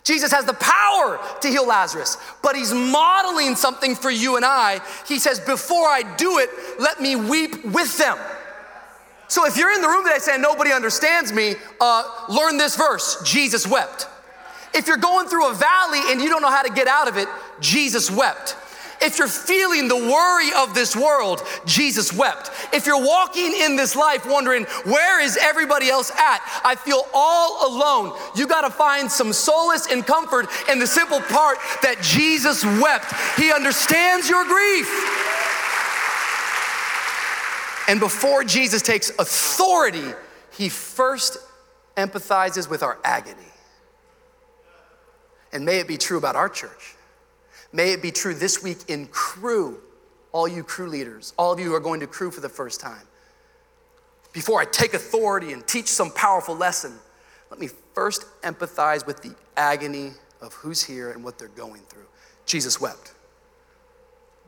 Jesus 0.02 0.32
has 0.32 0.44
the 0.44 0.54
power 0.54 1.20
to 1.40 1.48
heal 1.48 1.66
Lazarus, 1.66 2.16
but 2.42 2.56
he's 2.56 2.72
modeling 2.72 3.54
something 3.54 3.94
for 3.94 4.10
you 4.10 4.36
and 4.36 4.44
I. 4.44 4.80
He 5.06 5.18
says, 5.18 5.40
Before 5.40 5.86
I 5.86 6.02
do 6.16 6.38
it, 6.38 6.50
let 6.78 7.00
me 7.00 7.16
weep 7.16 7.64
with 7.64 7.96
them. 7.98 8.16
So 9.28 9.46
if 9.46 9.56
you're 9.56 9.72
in 9.72 9.82
the 9.82 9.88
room 9.88 10.04
today 10.04 10.18
saying, 10.18 10.40
Nobody 10.40 10.72
understands 10.72 11.32
me, 11.32 11.54
uh, 11.80 12.26
learn 12.28 12.56
this 12.56 12.76
verse 12.76 13.22
Jesus 13.24 13.66
wept. 13.66 14.08
If 14.72 14.86
you're 14.86 14.96
going 14.96 15.28
through 15.28 15.50
a 15.50 15.54
valley 15.54 16.00
and 16.08 16.20
you 16.20 16.28
don't 16.28 16.42
know 16.42 16.50
how 16.50 16.62
to 16.62 16.72
get 16.72 16.86
out 16.86 17.08
of 17.08 17.16
it, 17.16 17.28
Jesus 17.60 18.10
wept. 18.10 18.56
If 19.02 19.18
you're 19.18 19.28
feeling 19.28 19.88
the 19.88 19.96
worry 19.96 20.50
of 20.56 20.74
this 20.74 20.94
world, 20.94 21.42
Jesus 21.64 22.12
wept. 22.12 22.50
If 22.72 22.86
you're 22.86 23.02
walking 23.02 23.54
in 23.54 23.76
this 23.76 23.96
life 23.96 24.26
wondering, 24.26 24.64
where 24.84 25.20
is 25.20 25.38
everybody 25.40 25.88
else 25.88 26.10
at? 26.10 26.40
I 26.64 26.74
feel 26.74 27.06
all 27.14 27.66
alone. 27.66 28.18
You 28.36 28.46
got 28.46 28.62
to 28.62 28.70
find 28.70 29.10
some 29.10 29.32
solace 29.32 29.90
and 29.90 30.06
comfort 30.06 30.48
in 30.70 30.78
the 30.78 30.86
simple 30.86 31.20
part 31.20 31.58
that 31.82 31.96
Jesus 32.02 32.62
wept. 32.64 33.06
He 33.38 33.50
understands 33.50 34.28
your 34.28 34.44
grief. 34.44 34.88
And 37.88 37.98
before 37.98 38.44
Jesus 38.44 38.82
takes 38.82 39.10
authority, 39.18 40.14
he 40.52 40.68
first 40.68 41.38
empathizes 41.96 42.68
with 42.68 42.82
our 42.82 42.98
agony. 43.02 43.36
And 45.52 45.64
may 45.64 45.78
it 45.78 45.88
be 45.88 45.96
true 45.96 46.18
about 46.18 46.36
our 46.36 46.48
church. 46.48 46.94
May 47.72 47.92
it 47.92 48.02
be 48.02 48.10
true 48.10 48.34
this 48.34 48.62
week 48.62 48.78
in 48.88 49.06
crew, 49.08 49.80
all 50.32 50.48
you 50.48 50.62
crew 50.64 50.88
leaders, 50.88 51.32
all 51.36 51.52
of 51.52 51.60
you 51.60 51.66
who 51.66 51.74
are 51.74 51.80
going 51.80 52.00
to 52.00 52.06
crew 52.06 52.30
for 52.30 52.40
the 52.40 52.48
first 52.48 52.80
time. 52.80 53.06
Before 54.32 54.60
I 54.60 54.64
take 54.64 54.94
authority 54.94 55.52
and 55.52 55.66
teach 55.66 55.86
some 55.86 56.10
powerful 56.10 56.56
lesson, 56.56 56.92
let 57.50 57.58
me 57.58 57.68
first 57.94 58.24
empathize 58.42 59.06
with 59.06 59.22
the 59.22 59.34
agony 59.56 60.12
of 60.40 60.54
who's 60.54 60.82
here 60.82 61.10
and 61.10 61.22
what 61.22 61.38
they're 61.38 61.48
going 61.48 61.82
through. 61.88 62.06
Jesus 62.46 62.80
wept. 62.80 63.14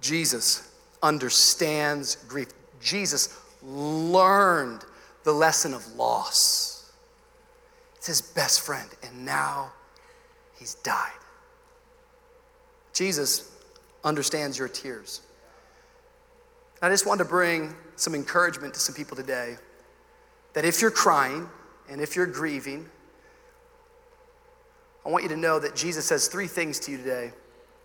Jesus 0.01 0.73
understands 1.03 2.17
grief. 2.29 2.49
Jesus 2.81 3.39
learned 3.63 4.85
the 5.25 5.33
lesson 5.33 5.75
of 5.75 5.87
loss. 5.95 6.93
It's 7.97 8.07
his 8.07 8.21
best 8.21 8.61
friend, 8.63 8.89
and 9.05 9.25
now 9.25 9.73
he's 10.59 10.75
died. 10.77 11.13
Jesus 12.93 13.51
understands 14.05 14.59
your 14.59 14.69
tears. 14.69 15.21
I 16.81 16.89
just 16.89 17.07
want 17.07 17.19
to 17.19 17.25
bring 17.25 17.75
some 17.97 18.15
encouragement 18.15 18.75
to 18.75 18.81
some 18.81 18.95
people 18.95 19.17
today 19.17 19.57
that 20.55 20.65
if 20.65 20.83
you're 20.83 20.91
crying 20.91 21.49
and 21.89 22.01
if 22.01 22.17
you're 22.17 22.27
grieving, 22.27 22.89
I 25.07 25.09
want 25.09 25.23
you 25.23 25.29
to 25.31 25.37
know 25.37 25.59
that 25.59 25.75
Jesus 25.75 26.07
says 26.07 26.29
three 26.29 26.47
things 26.47 26.79
to 26.81 26.91
you 26.91 26.99
today 26.99 27.33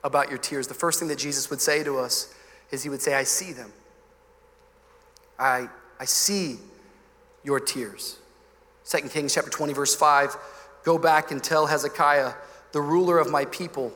about 0.03 0.29
your 0.29 0.37
tears. 0.37 0.67
The 0.67 0.73
first 0.73 0.99
thing 0.99 1.07
that 1.09 1.17
Jesus 1.17 1.49
would 1.49 1.61
say 1.61 1.83
to 1.83 1.97
us 1.97 2.33
is 2.71 2.83
He 2.83 2.89
would 2.89 3.01
say, 3.01 3.13
I 3.13 3.23
see 3.23 3.53
them. 3.53 3.71
I, 5.39 5.69
I 5.99 6.05
see 6.05 6.57
your 7.43 7.59
tears. 7.59 8.17
2 8.85 9.09
Kings 9.09 9.33
chapter 9.33 9.49
20, 9.49 9.73
verse 9.73 9.95
5 9.95 10.35
Go 10.83 10.97
back 10.97 11.31
and 11.31 11.43
tell 11.43 11.65
Hezekiah, 11.65 12.33
the 12.71 12.81
ruler 12.81 13.19
of 13.19 13.29
my 13.29 13.45
people, 13.45 13.91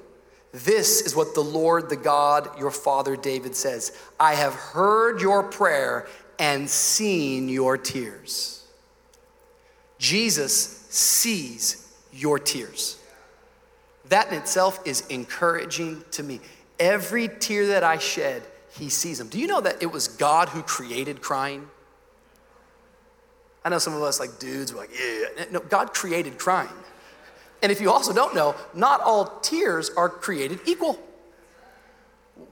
this 0.51 1.01
is 1.01 1.15
what 1.15 1.33
the 1.33 1.41
Lord, 1.41 1.89
the 1.89 1.95
God, 1.95 2.59
your 2.59 2.71
father 2.71 3.15
David 3.15 3.55
says 3.55 3.97
I 4.19 4.35
have 4.35 4.53
heard 4.53 5.21
your 5.21 5.43
prayer 5.43 6.07
and 6.39 6.69
seen 6.69 7.47
your 7.47 7.77
tears. 7.77 8.65
Jesus 9.97 10.85
sees 10.89 11.87
your 12.11 12.39
tears. 12.39 12.97
That 14.09 14.29
in 14.29 14.37
itself 14.37 14.79
is 14.85 15.05
encouraging 15.07 16.03
to 16.11 16.23
me. 16.23 16.41
Every 16.79 17.29
tear 17.29 17.67
that 17.67 17.83
I 17.83 17.97
shed, 17.99 18.41
he 18.77 18.89
sees 18.89 19.19
them. 19.19 19.29
Do 19.29 19.39
you 19.39 19.47
know 19.47 19.61
that 19.61 19.81
it 19.81 19.91
was 19.91 20.07
God 20.07 20.49
who 20.49 20.63
created 20.63 21.21
crying? 21.21 21.67
I 23.63 23.69
know 23.69 23.77
some 23.77 23.93
of 23.93 24.01
us, 24.01 24.19
like 24.19 24.39
dudes, 24.39 24.73
were 24.73 24.79
like, 24.79 24.89
yeah. 24.91 25.45
No, 25.51 25.59
God 25.59 25.93
created 25.93 26.39
crying. 26.39 26.69
And 27.61 27.71
if 27.71 27.79
you 27.79 27.91
also 27.91 28.13
don't 28.13 28.33
know, 28.33 28.55
not 28.73 29.01
all 29.01 29.39
tears 29.41 29.91
are 29.91 30.09
created 30.09 30.59
equal. 30.65 30.99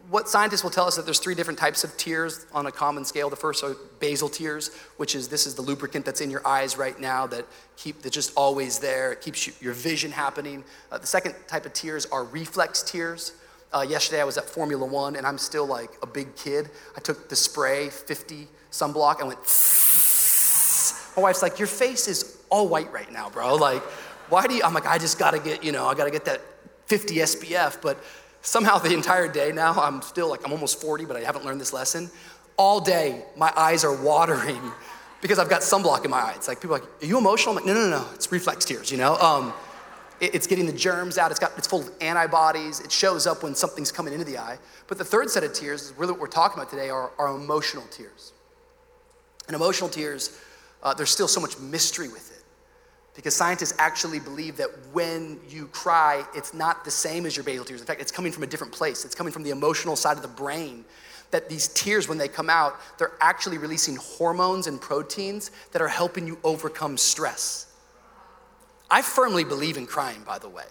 What 0.10 0.28
scientists 0.28 0.63
will 0.63 0.72
tell 0.72 0.86
us 0.86 0.95
that 0.95 1.06
there's 1.06 1.19
three 1.19 1.36
different 1.36 1.60
types 1.60 1.84
of 1.84 1.95
tears 1.98 2.45
on 2.52 2.65
a 2.65 2.72
common 2.72 3.06
scale. 3.06 3.30
The 3.30 3.36
first 3.36 3.63
are 3.63 3.76
basal 4.00 4.30
tears, 4.30 4.76
which 4.98 5.15
is 5.15 5.28
this 5.28 5.45
is 5.45 5.56
the 5.56 5.62
lubricant 5.62 6.06
that's 6.06 6.22
in 6.22 6.32
your 6.32 6.45
eyes 6.48 6.78
right 6.78 7.00
now 7.00 7.28
that 7.28 7.45
keep 7.78 8.02
that's 8.02 8.15
just 8.15 8.34
always 8.36 8.80
there. 8.80 9.12
It 9.13 9.22
keeps 9.22 9.45
you, 9.45 9.54
your 9.62 9.74
vision 9.74 10.12
happening. 10.12 10.63
Uh, 10.91 10.98
the 10.98 11.08
second 11.08 11.36
type 11.48 11.65
of 11.65 11.74
tears 11.74 12.08
are 12.08 12.24
reflex 12.24 12.82
tears. 12.82 13.34
Uh, 13.72 13.86
yesterday 13.88 14.19
I 14.19 14.24
was 14.26 14.38
at 14.38 14.45
Formula 14.45 14.84
One 14.84 15.15
and 15.15 15.28
I'm 15.28 15.38
still 15.38 15.67
like 15.67 15.91
a 16.02 16.08
big 16.08 16.36
kid. 16.36 16.69
I 16.98 17.02
took 17.02 17.30
the 17.30 17.36
spray 17.36 17.89
50 17.89 18.48
sunblock 18.72 19.19
and 19.19 19.28
went. 19.28 19.39
My 21.15 21.24
wife's 21.24 21.41
like, 21.41 21.60
your 21.60 21.67
face 21.67 22.08
is 22.08 22.38
all 22.50 22.67
white 22.67 22.91
right 22.91 23.12
now, 23.12 23.30
bro. 23.30 23.56
Like 23.56 23.84
why 24.29 24.47
do 24.47 24.55
you, 24.55 24.63
I'm 24.63 24.73
like, 24.73 24.85
I 24.85 24.97
just 24.97 25.19
gotta 25.19 25.39
get, 25.39 25.63
you 25.63 25.71
know, 25.71 25.87
I 25.87 25.95
gotta 25.95 26.11
get 26.11 26.25
that 26.25 26.41
50 26.85 27.15
SPF. 27.15 27.81
But 27.81 28.01
somehow 28.41 28.77
the 28.77 28.93
entire 28.93 29.27
day 29.27 29.51
now, 29.51 29.73
I'm 29.73 30.01
still 30.01 30.29
like, 30.29 30.45
I'm 30.45 30.51
almost 30.51 30.81
40, 30.81 31.05
but 31.05 31.15
I 31.15 31.21
haven't 31.21 31.45
learned 31.45 31.59
this 31.59 31.73
lesson. 31.73 32.09
All 32.57 32.79
day, 32.79 33.23
my 33.37 33.53
eyes 33.55 33.83
are 33.83 33.95
watering 33.95 34.61
because 35.21 35.39
I've 35.39 35.49
got 35.49 35.61
sunblock 35.61 36.05
in 36.05 36.11
my 36.11 36.19
eyes. 36.19 36.47
Like 36.47 36.61
people 36.61 36.75
are 36.75 36.79
like, 36.79 37.03
are 37.03 37.05
you 37.05 37.17
emotional? 37.17 37.57
I'm 37.57 37.63
like, 37.63 37.73
no, 37.73 37.73
no, 37.73 37.89
no, 37.89 38.05
it's 38.13 38.31
reflex 38.31 38.65
tears, 38.65 38.91
you 38.91 38.97
know? 38.97 39.15
Um, 39.17 39.53
it, 40.19 40.35
it's 40.35 40.47
getting 40.47 40.65
the 40.65 40.73
germs 40.73 41.17
out. 41.17 41.31
It's 41.31 41.39
got, 41.39 41.53
it's 41.57 41.67
full 41.67 41.81
of 41.81 41.91
antibodies. 42.01 42.79
It 42.79 42.91
shows 42.91 43.27
up 43.27 43.43
when 43.43 43.55
something's 43.55 43.91
coming 43.91 44.13
into 44.13 44.25
the 44.25 44.37
eye. 44.37 44.57
But 44.87 44.97
the 44.97 45.05
third 45.05 45.29
set 45.29 45.43
of 45.43 45.53
tears 45.53 45.83
is 45.83 45.93
really 45.97 46.11
what 46.11 46.21
we're 46.21 46.27
talking 46.27 46.59
about 46.59 46.69
today 46.69 46.89
are, 46.89 47.11
are 47.17 47.35
emotional 47.35 47.83
tears. 47.91 48.33
And 49.47 49.55
emotional 49.55 49.89
tears, 49.89 50.39
uh, 50.83 50.93
there's 50.93 51.09
still 51.09 51.27
so 51.27 51.41
much 51.41 51.57
mystery 51.59 52.07
with 52.07 52.31
it 52.31 52.38
because 53.19 53.36
scientists 53.36 53.73
actually 53.79 54.21
believe 54.21 54.55
that 54.55 54.69
when 54.93 55.41
you 55.49 55.67
cry, 55.73 56.23
it's 56.34 56.53
not 56.53 56.86
the 56.86 56.89
same 56.89 57.25
as 57.25 57.36
your 57.36 57.43
basal 57.43 57.65
tears. 57.65 57.82
In 57.82 57.86
fact, 57.86 57.99
it's 57.99 58.13
coming 58.13 58.32
from 58.32 58.43
a 58.43 58.47
different 58.47 58.71
place. 58.71 59.03
It's 59.03 59.13
coming 59.13 59.34
from 59.34 59.43
the 59.43 59.49
emotional 59.49 59.97
side 59.97 60.15
of 60.15 60.21
the 60.21 60.29
brain. 60.29 60.86
That 61.32 61.49
these 61.49 61.67
tears, 61.67 62.08
when 62.08 62.17
they 62.17 62.29
come 62.29 62.49
out, 62.49 62.79
they're 62.97 63.12
actually 63.19 63.58
releasing 63.58 63.97
hormones 63.97 64.67
and 64.67 64.79
proteins 64.79 65.51
that 65.73 65.82
are 65.82 65.89
helping 65.89 66.27
you 66.27 66.38
overcome 66.45 66.95
stress. 66.95 67.67
I 68.89 69.01
firmly 69.01 69.43
believe 69.43 69.75
in 69.75 69.86
crying, 69.86 70.23
by 70.25 70.39
the 70.39 70.47
way. 70.47 70.63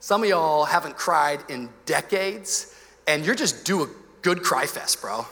Some 0.00 0.22
of 0.24 0.28
y'all 0.28 0.66
haven't 0.66 0.98
cried 0.98 1.44
in 1.48 1.70
decades, 1.86 2.74
and 3.06 3.24
you're 3.24 3.34
just 3.34 3.64
due 3.64 3.84
a 3.84 3.88
good 4.20 4.42
cry 4.42 4.66
fest, 4.66 5.00
bro. 5.00 5.24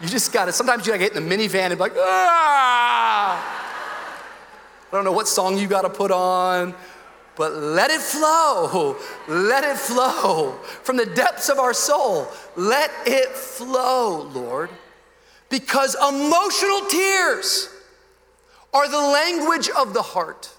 You 0.00 0.08
just 0.08 0.32
gotta, 0.32 0.52
sometimes 0.52 0.84
you 0.84 0.92
gotta 0.92 1.04
get 1.04 1.14
in 1.14 1.28
the 1.28 1.36
minivan 1.36 1.66
and 1.66 1.74
be 1.74 1.80
like, 1.80 1.94
ah! 1.96 3.66
I 4.88 4.96
don't 4.96 5.04
know 5.04 5.12
what 5.12 5.28
song 5.28 5.58
you 5.58 5.68
got 5.68 5.82
to 5.82 5.90
put 5.90 6.10
on, 6.10 6.74
but 7.36 7.52
let 7.52 7.90
it 7.90 8.00
flow. 8.00 8.96
Let 9.28 9.64
it 9.64 9.76
flow 9.76 10.52
from 10.82 10.96
the 10.96 11.06
depths 11.06 11.48
of 11.48 11.58
our 11.58 11.74
soul. 11.74 12.28
Let 12.56 12.90
it 13.06 13.28
flow, 13.28 14.22
Lord. 14.22 14.70
Because 15.50 15.94
emotional 15.94 16.80
tears 16.88 17.68
are 18.72 18.88
the 18.88 18.98
language 18.98 19.68
of 19.70 19.94
the 19.94 20.02
heart. 20.02 20.50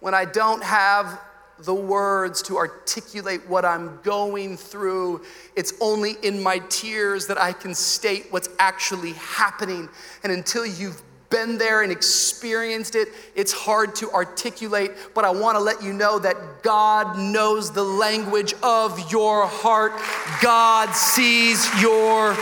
When 0.00 0.14
I 0.14 0.24
don't 0.24 0.62
have 0.62 1.20
the 1.60 1.74
words 1.74 2.40
to 2.42 2.56
articulate 2.56 3.46
what 3.48 3.64
I'm 3.64 3.98
going 4.02 4.56
through. 4.56 5.22
It's 5.56 5.72
only 5.80 6.12
in 6.22 6.42
my 6.42 6.60
tears 6.68 7.26
that 7.26 7.40
I 7.40 7.52
can 7.52 7.74
state 7.74 8.26
what's 8.30 8.48
actually 8.58 9.12
happening. 9.14 9.88
And 10.22 10.32
until 10.32 10.64
you've 10.64 11.02
been 11.30 11.58
there 11.58 11.82
and 11.82 11.92
experienced 11.92 12.94
it, 12.94 13.08
it's 13.34 13.52
hard 13.52 13.94
to 13.96 14.10
articulate, 14.10 14.92
but 15.14 15.24
I 15.24 15.30
want 15.30 15.56
to 15.56 15.62
let 15.62 15.82
you 15.82 15.92
know 15.92 16.18
that 16.18 16.62
God 16.62 17.18
knows 17.18 17.70
the 17.70 17.82
language 17.82 18.54
of 18.62 19.10
your 19.12 19.46
heart. 19.46 19.92
God 20.40 20.92
sees 20.94 21.68
your 21.80 22.36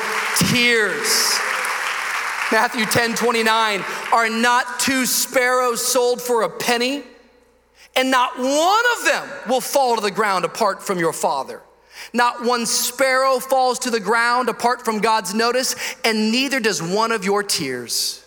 tears. 0.50 1.38
Matthew 2.52 2.84
10 2.84 3.16
29, 3.16 3.84
are 4.12 4.30
not 4.30 4.78
two 4.78 5.04
sparrows 5.04 5.84
sold 5.84 6.22
for 6.22 6.42
a 6.42 6.48
penny? 6.48 7.02
And 7.96 8.10
not 8.10 8.38
one 8.38 8.84
of 8.98 9.04
them 9.06 9.28
will 9.48 9.62
fall 9.62 9.96
to 9.96 10.02
the 10.02 10.10
ground 10.10 10.44
apart 10.44 10.82
from 10.82 10.98
your 10.98 11.14
Father. 11.14 11.62
Not 12.12 12.44
one 12.44 12.66
sparrow 12.66 13.38
falls 13.38 13.78
to 13.80 13.90
the 13.90 14.00
ground 14.00 14.48
apart 14.48 14.84
from 14.84 15.00
God's 15.00 15.34
notice, 15.34 15.74
and 16.04 16.30
neither 16.30 16.60
does 16.60 16.82
one 16.82 17.10
of 17.10 17.24
your 17.24 17.42
tears. 17.42 18.25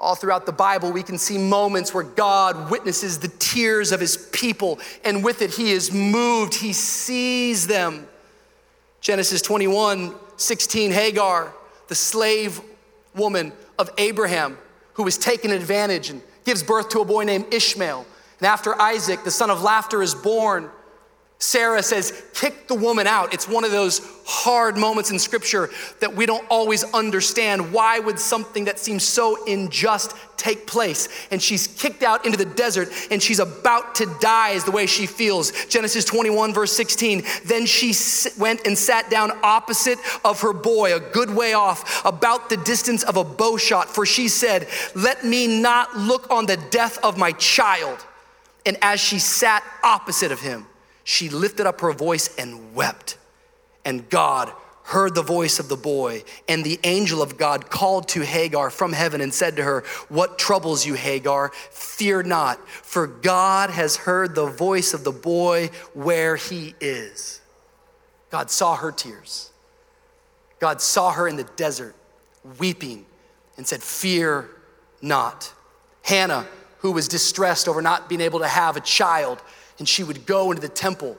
All 0.00 0.14
throughout 0.14 0.46
the 0.46 0.52
Bible, 0.52 0.92
we 0.92 1.02
can 1.02 1.18
see 1.18 1.38
moments 1.38 1.92
where 1.92 2.04
God 2.04 2.70
witnesses 2.70 3.18
the 3.18 3.28
tears 3.40 3.90
of 3.90 3.98
his 3.98 4.16
people, 4.32 4.78
and 5.04 5.24
with 5.24 5.42
it, 5.42 5.50
he 5.50 5.72
is 5.72 5.92
moved. 5.92 6.54
He 6.54 6.72
sees 6.72 7.66
them. 7.66 8.06
Genesis 9.00 9.42
21 9.42 10.14
16, 10.36 10.92
Hagar, 10.92 11.52
the 11.88 11.96
slave 11.96 12.60
woman 13.16 13.52
of 13.76 13.90
Abraham, 13.98 14.56
who 14.94 15.02
was 15.02 15.18
taken 15.18 15.50
advantage 15.50 16.10
and 16.10 16.22
gives 16.44 16.62
birth 16.62 16.90
to 16.90 17.00
a 17.00 17.04
boy 17.04 17.24
named 17.24 17.52
Ishmael. 17.52 18.06
And 18.38 18.46
after 18.46 18.80
Isaac, 18.80 19.24
the 19.24 19.32
son 19.32 19.50
of 19.50 19.62
laughter, 19.62 20.00
is 20.00 20.14
born, 20.14 20.70
Sarah 21.40 21.84
says, 21.84 22.24
kick 22.34 22.66
the 22.66 22.74
woman 22.74 23.06
out. 23.06 23.32
It's 23.32 23.46
one 23.46 23.64
of 23.64 23.70
those 23.70 24.00
hard 24.26 24.76
moments 24.76 25.12
in 25.12 25.20
scripture 25.20 25.70
that 26.00 26.16
we 26.16 26.26
don't 26.26 26.44
always 26.50 26.82
understand. 26.92 27.72
Why 27.72 28.00
would 28.00 28.18
something 28.18 28.64
that 28.64 28.80
seems 28.80 29.04
so 29.04 29.46
unjust 29.46 30.16
take 30.36 30.66
place? 30.66 31.08
And 31.30 31.40
she's 31.40 31.68
kicked 31.68 32.02
out 32.02 32.26
into 32.26 32.36
the 32.36 32.44
desert 32.44 32.88
and 33.12 33.22
she's 33.22 33.38
about 33.38 33.94
to 33.96 34.06
die, 34.20 34.50
is 34.50 34.64
the 34.64 34.72
way 34.72 34.86
she 34.86 35.06
feels. 35.06 35.52
Genesis 35.66 36.04
21, 36.04 36.52
verse 36.52 36.72
16. 36.72 37.22
Then 37.44 37.66
she 37.66 37.94
went 38.36 38.66
and 38.66 38.76
sat 38.76 39.08
down 39.08 39.30
opposite 39.44 39.98
of 40.24 40.40
her 40.40 40.52
boy, 40.52 40.96
a 40.96 41.00
good 41.00 41.30
way 41.30 41.52
off, 41.52 42.04
about 42.04 42.50
the 42.50 42.56
distance 42.56 43.04
of 43.04 43.16
a 43.16 43.22
bow 43.22 43.56
shot, 43.56 43.88
for 43.88 44.04
she 44.04 44.26
said, 44.26 44.66
Let 44.96 45.24
me 45.24 45.60
not 45.60 45.96
look 45.96 46.28
on 46.32 46.46
the 46.46 46.56
death 46.70 46.98
of 47.04 47.16
my 47.16 47.30
child. 47.30 48.04
And 48.66 48.76
as 48.82 48.98
she 48.98 49.20
sat 49.20 49.62
opposite 49.84 50.32
of 50.32 50.40
him, 50.40 50.66
she 51.08 51.30
lifted 51.30 51.66
up 51.66 51.80
her 51.80 51.92
voice 51.92 52.36
and 52.36 52.74
wept. 52.74 53.16
And 53.82 54.10
God 54.10 54.52
heard 54.82 55.14
the 55.14 55.22
voice 55.22 55.58
of 55.58 55.70
the 55.70 55.76
boy, 55.76 56.22
and 56.46 56.62
the 56.62 56.78
angel 56.84 57.22
of 57.22 57.38
God 57.38 57.70
called 57.70 58.08
to 58.08 58.20
Hagar 58.20 58.68
from 58.68 58.92
heaven 58.92 59.22
and 59.22 59.32
said 59.32 59.56
to 59.56 59.62
her, 59.62 59.84
What 60.10 60.38
troubles 60.38 60.84
you, 60.84 60.92
Hagar? 60.92 61.50
Fear 61.70 62.24
not, 62.24 62.68
for 62.68 63.06
God 63.06 63.70
has 63.70 63.96
heard 63.96 64.34
the 64.34 64.48
voice 64.48 64.92
of 64.92 65.02
the 65.02 65.12
boy 65.12 65.70
where 65.94 66.36
he 66.36 66.74
is. 66.78 67.40
God 68.30 68.50
saw 68.50 68.76
her 68.76 68.92
tears. 68.92 69.50
God 70.58 70.82
saw 70.82 71.12
her 71.12 71.26
in 71.26 71.36
the 71.36 71.48
desert 71.56 71.96
weeping 72.58 73.06
and 73.56 73.66
said, 73.66 73.82
Fear 73.82 74.50
not. 75.00 75.54
Hannah, 76.02 76.46
who 76.80 76.92
was 76.92 77.08
distressed 77.08 77.66
over 77.66 77.80
not 77.80 78.10
being 78.10 78.20
able 78.20 78.40
to 78.40 78.48
have 78.48 78.76
a 78.76 78.80
child, 78.80 79.42
and 79.78 79.88
she 79.88 80.04
would 80.04 80.26
go 80.26 80.50
into 80.50 80.60
the 80.60 80.68
temple 80.68 81.16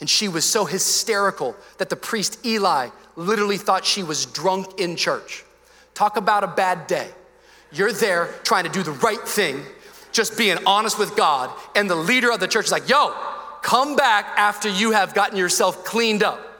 and 0.00 0.10
she 0.10 0.26
was 0.26 0.44
so 0.44 0.64
hysterical 0.64 1.54
that 1.78 1.88
the 1.88 1.94
priest 1.94 2.44
Eli 2.44 2.88
literally 3.14 3.56
thought 3.56 3.84
she 3.84 4.02
was 4.02 4.26
drunk 4.26 4.80
in 4.80 4.96
church. 4.96 5.44
Talk 5.94 6.16
about 6.16 6.42
a 6.42 6.48
bad 6.48 6.88
day. 6.88 7.08
You're 7.70 7.92
there 7.92 8.28
trying 8.42 8.64
to 8.64 8.70
do 8.70 8.82
the 8.82 8.90
right 8.90 9.20
thing, 9.20 9.62
just 10.10 10.36
being 10.36 10.58
honest 10.66 10.98
with 10.98 11.14
God, 11.16 11.50
and 11.76 11.88
the 11.88 11.94
leader 11.94 12.32
of 12.32 12.40
the 12.40 12.48
church 12.48 12.66
is 12.66 12.72
like, 12.72 12.88
yo, 12.88 13.14
come 13.62 13.94
back 13.94 14.26
after 14.36 14.68
you 14.68 14.90
have 14.90 15.14
gotten 15.14 15.38
yourself 15.38 15.84
cleaned 15.84 16.22
up. 16.24 16.51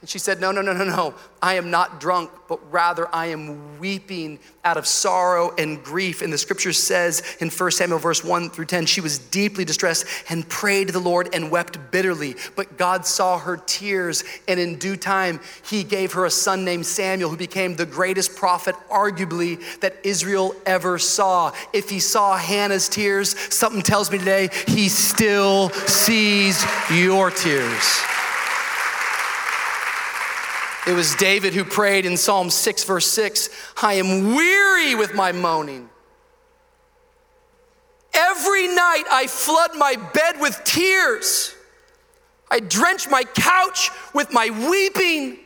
And 0.00 0.08
she 0.08 0.18
said, 0.18 0.40
No, 0.40 0.50
no, 0.50 0.62
no, 0.62 0.72
no, 0.72 0.84
no. 0.84 1.14
I 1.42 1.54
am 1.54 1.70
not 1.70 2.00
drunk, 2.00 2.30
but 2.48 2.58
rather 2.72 3.14
I 3.14 3.26
am 3.26 3.78
weeping 3.78 4.38
out 4.64 4.76
of 4.76 4.86
sorrow 4.86 5.54
and 5.56 5.82
grief. 5.82 6.22
And 6.22 6.32
the 6.32 6.38
scripture 6.38 6.72
says 6.72 7.36
in 7.40 7.50
1 7.50 7.70
Samuel, 7.70 7.98
verse 7.98 8.24
1 8.24 8.50
through 8.50 8.66
10, 8.66 8.86
she 8.86 9.00
was 9.00 9.18
deeply 9.18 9.64
distressed 9.64 10.06
and 10.28 10.46
prayed 10.48 10.88
to 10.88 10.92
the 10.92 11.00
Lord 11.00 11.34
and 11.34 11.50
wept 11.50 11.78
bitterly. 11.90 12.36
But 12.56 12.78
God 12.78 13.06
saw 13.06 13.38
her 13.38 13.58
tears, 13.58 14.24
and 14.48 14.58
in 14.58 14.76
due 14.76 14.96
time, 14.96 15.40
he 15.64 15.84
gave 15.84 16.12
her 16.12 16.24
a 16.24 16.30
son 16.30 16.64
named 16.64 16.86
Samuel, 16.86 17.30
who 17.30 17.36
became 17.36 17.76
the 17.76 17.86
greatest 17.86 18.36
prophet, 18.36 18.74
arguably, 18.90 19.60
that 19.80 19.96
Israel 20.02 20.54
ever 20.66 20.98
saw. 20.98 21.52
If 21.72 21.90
he 21.90 22.00
saw 22.00 22.36
Hannah's 22.36 22.88
tears, 22.88 23.38
something 23.54 23.82
tells 23.82 24.10
me 24.10 24.18
today 24.18 24.48
he 24.66 24.88
still 24.88 25.70
sees 25.70 26.64
your 26.90 27.30
tears. 27.30 28.02
It 30.90 30.94
was 30.94 31.14
David 31.14 31.54
who 31.54 31.64
prayed 31.64 32.04
in 32.04 32.16
Psalm 32.16 32.50
6, 32.50 32.82
verse 32.82 33.06
6 33.06 33.48
I 33.80 33.94
am 33.94 34.34
weary 34.34 34.96
with 34.96 35.14
my 35.14 35.30
moaning. 35.30 35.88
Every 38.12 38.66
night 38.66 39.04
I 39.08 39.28
flood 39.28 39.76
my 39.76 39.94
bed 39.94 40.40
with 40.40 40.60
tears. 40.64 41.54
I 42.50 42.58
drench 42.58 43.08
my 43.08 43.22
couch 43.22 43.92
with 44.14 44.32
my 44.32 44.50
weeping. 44.68 45.38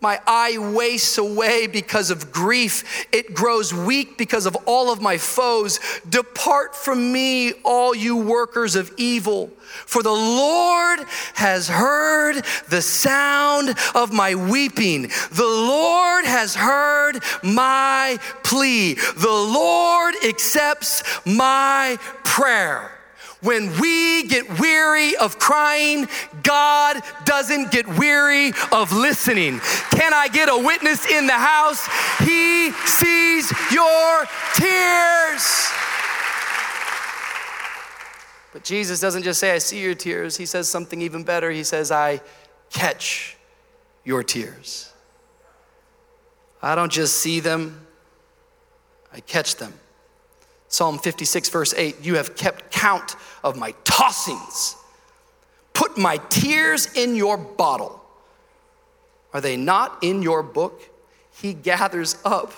My 0.00 0.20
eye 0.26 0.58
wastes 0.58 1.16
away 1.16 1.66
because 1.66 2.10
of 2.10 2.30
grief. 2.30 3.06
It 3.12 3.34
grows 3.34 3.72
weak 3.72 4.18
because 4.18 4.44
of 4.44 4.54
all 4.66 4.92
of 4.92 5.00
my 5.00 5.16
foes. 5.16 5.80
Depart 6.06 6.76
from 6.76 7.12
me, 7.12 7.54
all 7.64 7.94
you 7.94 8.16
workers 8.16 8.76
of 8.76 8.92
evil. 8.98 9.48
For 9.86 10.02
the 10.02 10.10
Lord 10.10 11.00
has 11.34 11.68
heard 11.68 12.44
the 12.68 12.82
sound 12.82 13.74
of 13.94 14.12
my 14.12 14.34
weeping. 14.34 15.10
The 15.32 15.46
Lord 15.46 16.26
has 16.26 16.54
heard 16.54 17.22
my 17.42 18.18
plea. 18.44 18.94
The 18.94 19.28
Lord 19.28 20.14
accepts 20.22 21.02
my 21.24 21.98
prayer. 22.22 22.95
When 23.42 23.78
we 23.80 24.24
get 24.24 24.58
weary 24.58 25.14
of 25.16 25.38
crying, 25.38 26.08
God 26.42 27.02
doesn't 27.24 27.70
get 27.70 27.86
weary 27.98 28.52
of 28.72 28.92
listening. 28.92 29.60
Can 29.90 30.14
I 30.14 30.28
get 30.28 30.48
a 30.48 30.56
witness 30.56 31.06
in 31.10 31.26
the 31.26 31.34
house? 31.34 31.86
He 32.18 32.70
sees 32.86 33.52
your 33.70 34.24
tears. 34.54 35.70
But 38.52 38.64
Jesus 38.64 39.00
doesn't 39.00 39.22
just 39.22 39.38
say, 39.38 39.52
I 39.52 39.58
see 39.58 39.82
your 39.82 39.94
tears. 39.94 40.36
He 40.38 40.46
says 40.46 40.68
something 40.68 41.02
even 41.02 41.24
better. 41.24 41.50
He 41.50 41.62
says, 41.62 41.90
I 41.90 42.22
catch 42.70 43.36
your 44.02 44.22
tears. 44.22 44.92
I 46.62 46.74
don't 46.74 46.90
just 46.90 47.16
see 47.16 47.40
them, 47.40 47.86
I 49.12 49.20
catch 49.20 49.56
them. 49.56 49.74
Psalm 50.68 50.98
56, 50.98 51.48
verse 51.50 51.74
8 51.74 51.96
You 52.02 52.16
have 52.16 52.36
kept 52.36 52.70
count 52.70 53.16
of 53.42 53.56
my 53.56 53.72
tossings. 53.84 54.76
Put 55.72 55.98
my 55.98 56.18
tears 56.28 56.92
in 56.94 57.16
your 57.16 57.36
bottle. 57.36 58.02
Are 59.32 59.40
they 59.40 59.56
not 59.56 59.98
in 60.02 60.22
your 60.22 60.42
book? 60.42 60.80
He 61.32 61.52
gathers 61.52 62.16
up 62.24 62.52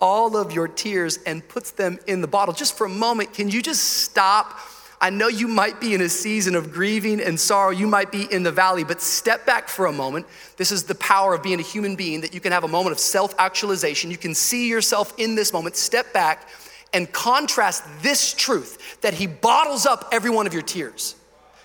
all 0.00 0.36
of 0.36 0.52
your 0.52 0.68
tears 0.68 1.18
and 1.26 1.46
puts 1.46 1.70
them 1.72 1.98
in 2.06 2.20
the 2.20 2.26
bottle. 2.26 2.54
Just 2.54 2.76
for 2.76 2.86
a 2.86 2.90
moment, 2.90 3.34
can 3.34 3.50
you 3.50 3.62
just 3.62 3.84
stop? 3.84 4.58
I 5.00 5.10
know 5.10 5.28
you 5.28 5.48
might 5.48 5.80
be 5.80 5.92
in 5.92 6.00
a 6.00 6.08
season 6.08 6.54
of 6.54 6.72
grieving 6.72 7.20
and 7.20 7.38
sorrow. 7.38 7.70
You 7.70 7.86
might 7.86 8.10
be 8.10 8.24
in 8.32 8.42
the 8.42 8.52
valley, 8.52 8.84
but 8.84 9.02
step 9.02 9.44
back 9.44 9.68
for 9.68 9.84
a 9.84 9.92
moment. 9.92 10.26
This 10.56 10.72
is 10.72 10.84
the 10.84 10.94
power 10.94 11.34
of 11.34 11.42
being 11.42 11.60
a 11.60 11.62
human 11.62 11.94
being 11.96 12.22
that 12.22 12.32
you 12.32 12.40
can 12.40 12.52
have 12.52 12.64
a 12.64 12.68
moment 12.68 12.92
of 12.92 12.98
self 12.98 13.34
actualization. 13.38 14.10
You 14.10 14.16
can 14.16 14.34
see 14.34 14.68
yourself 14.68 15.12
in 15.18 15.34
this 15.34 15.52
moment. 15.52 15.76
Step 15.76 16.12
back 16.14 16.48
and 16.94 17.12
contrast 17.12 17.84
this 18.00 18.32
truth 18.32 19.00
that 19.02 19.14
he 19.14 19.26
bottles 19.26 19.84
up 19.84 20.08
every 20.12 20.30
one 20.30 20.46
of 20.46 20.54
your 20.54 20.62
tears. 20.62 21.16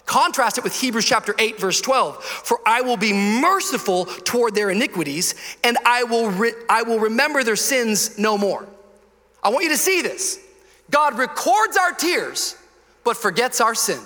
Contrast 0.06 0.58
it 0.58 0.64
with 0.64 0.74
Hebrews 0.82 1.06
chapter 1.06 1.36
8, 1.38 1.60
verse 1.60 1.80
12. 1.82 2.24
For 2.24 2.60
I 2.66 2.82
will 2.82 2.98
be 2.98 3.14
merciful 3.14 4.06
toward 4.06 4.56
their 4.56 4.72
iniquities, 4.72 5.36
and 5.64 5.78
I 5.86 6.04
will, 6.04 6.32
re- 6.32 6.54
I 6.68 6.82
will 6.82 7.00
remember 7.00 7.44
their 7.44 7.56
sins 7.56 8.18
no 8.18 8.36
more. 8.36 8.68
I 9.44 9.50
want 9.50 9.66
you 9.66 9.70
to 9.70 9.78
see 9.78 10.02
this. 10.02 10.40
God 10.90 11.18
records 11.20 11.78
our 11.78 11.92
tears, 11.92 12.58
but 13.04 13.18
forgets 13.18 13.62
our 13.62 13.76
sin. 13.76 14.00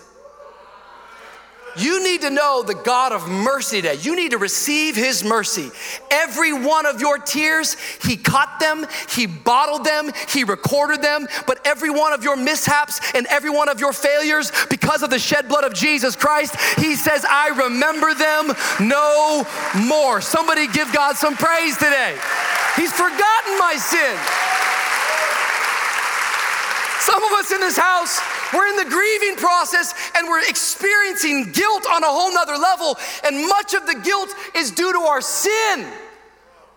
You 1.75 2.03
need 2.03 2.21
to 2.21 2.29
know 2.29 2.63
the 2.63 2.75
God 2.75 3.11
of 3.11 3.27
mercy 3.27 3.81
today. 3.81 3.95
You 3.95 4.15
need 4.15 4.31
to 4.31 4.37
receive 4.37 4.95
His 4.95 5.23
mercy. 5.23 5.71
Every 6.11 6.53
one 6.53 6.85
of 6.85 7.01
your 7.01 7.17
tears, 7.17 7.75
He 8.03 8.15
caught 8.15 8.59
them, 8.59 8.85
He 9.09 9.25
bottled 9.25 9.83
them, 9.83 10.11
He 10.29 10.43
recorded 10.43 11.01
them. 11.01 11.27
But 11.47 11.65
every 11.65 11.89
one 11.89 12.13
of 12.13 12.23
your 12.23 12.35
mishaps 12.35 13.01
and 13.15 13.25
every 13.27 13.49
one 13.49 13.69
of 13.69 13.79
your 13.79 13.93
failures, 13.93 14.51
because 14.69 15.01
of 15.01 15.09
the 15.09 15.19
shed 15.19 15.47
blood 15.47 15.63
of 15.63 15.73
Jesus 15.73 16.15
Christ, 16.15 16.55
He 16.79 16.95
says, 16.95 17.25
I 17.27 17.49
remember 17.49 18.13
them 18.13 18.53
no 18.79 19.45
more. 19.87 20.21
Somebody 20.21 20.67
give 20.67 20.93
God 20.93 21.15
some 21.15 21.35
praise 21.35 21.75
today. 21.77 22.15
He's 22.75 22.91
forgotten 22.91 23.57
my 23.59 23.75
sin. 23.77 24.17
Some 26.99 27.23
of 27.23 27.31
us 27.33 27.51
in 27.51 27.59
this 27.59 27.77
house, 27.77 28.19
we're 28.53 28.67
in 28.67 28.77
the 28.77 28.89
grieving 28.89 29.35
process 29.35 29.93
and 30.15 30.27
we're 30.27 30.47
experiencing 30.47 31.51
guilt 31.51 31.85
on 31.89 32.03
a 32.03 32.07
whole 32.07 32.33
nother 32.33 32.57
level, 32.57 32.97
and 33.23 33.47
much 33.47 33.73
of 33.73 33.85
the 33.87 33.95
guilt 34.03 34.29
is 34.55 34.71
due 34.71 34.93
to 34.93 34.99
our 34.99 35.21
sin. 35.21 35.85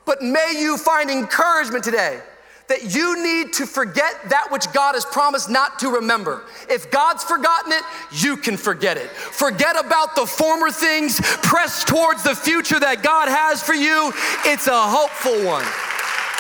But 0.05 0.23
may 0.23 0.55
you 0.57 0.77
find 0.79 1.11
encouragement 1.11 1.85
today 1.85 2.21
that 2.69 2.95
you 2.95 3.23
need 3.23 3.53
to 3.55 3.67
forget 3.67 4.29
that 4.29 4.49
which 4.51 4.73
God 4.73 4.95
has 4.95 5.05
promised 5.05 5.49
not 5.49 5.79
to 5.81 5.89
remember. 5.89 6.43
If 6.69 6.91
God's 6.91 7.23
forgotten 7.23 7.73
it, 7.73 7.83
you 8.11 8.37
can 8.37 8.57
forget 8.57 8.97
it. 8.97 9.09
Forget 9.11 9.79
about 9.79 10.17
the 10.17 10.27
former 10.27 10.71
things, 10.71 11.21
press 11.21 11.85
towards 11.85 12.25
the 12.25 12.35
future 12.35 12.81
that 12.81 13.03
God 13.03 13.29
has 13.29 13.63
for 13.63 13.75
you. 13.75 14.13
It's 14.45 14.67
a 14.67 14.81
hopeful 14.81 15.45
one. 15.47 15.65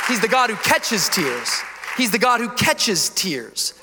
He's 0.08 0.20
the 0.20 0.28
God 0.28 0.50
who 0.50 0.56
catches 0.56 1.08
tears. 1.08 1.60
He's 1.96 2.10
the 2.10 2.18
God 2.18 2.40
who 2.40 2.48
catches 2.50 3.10
tears. 3.10 3.74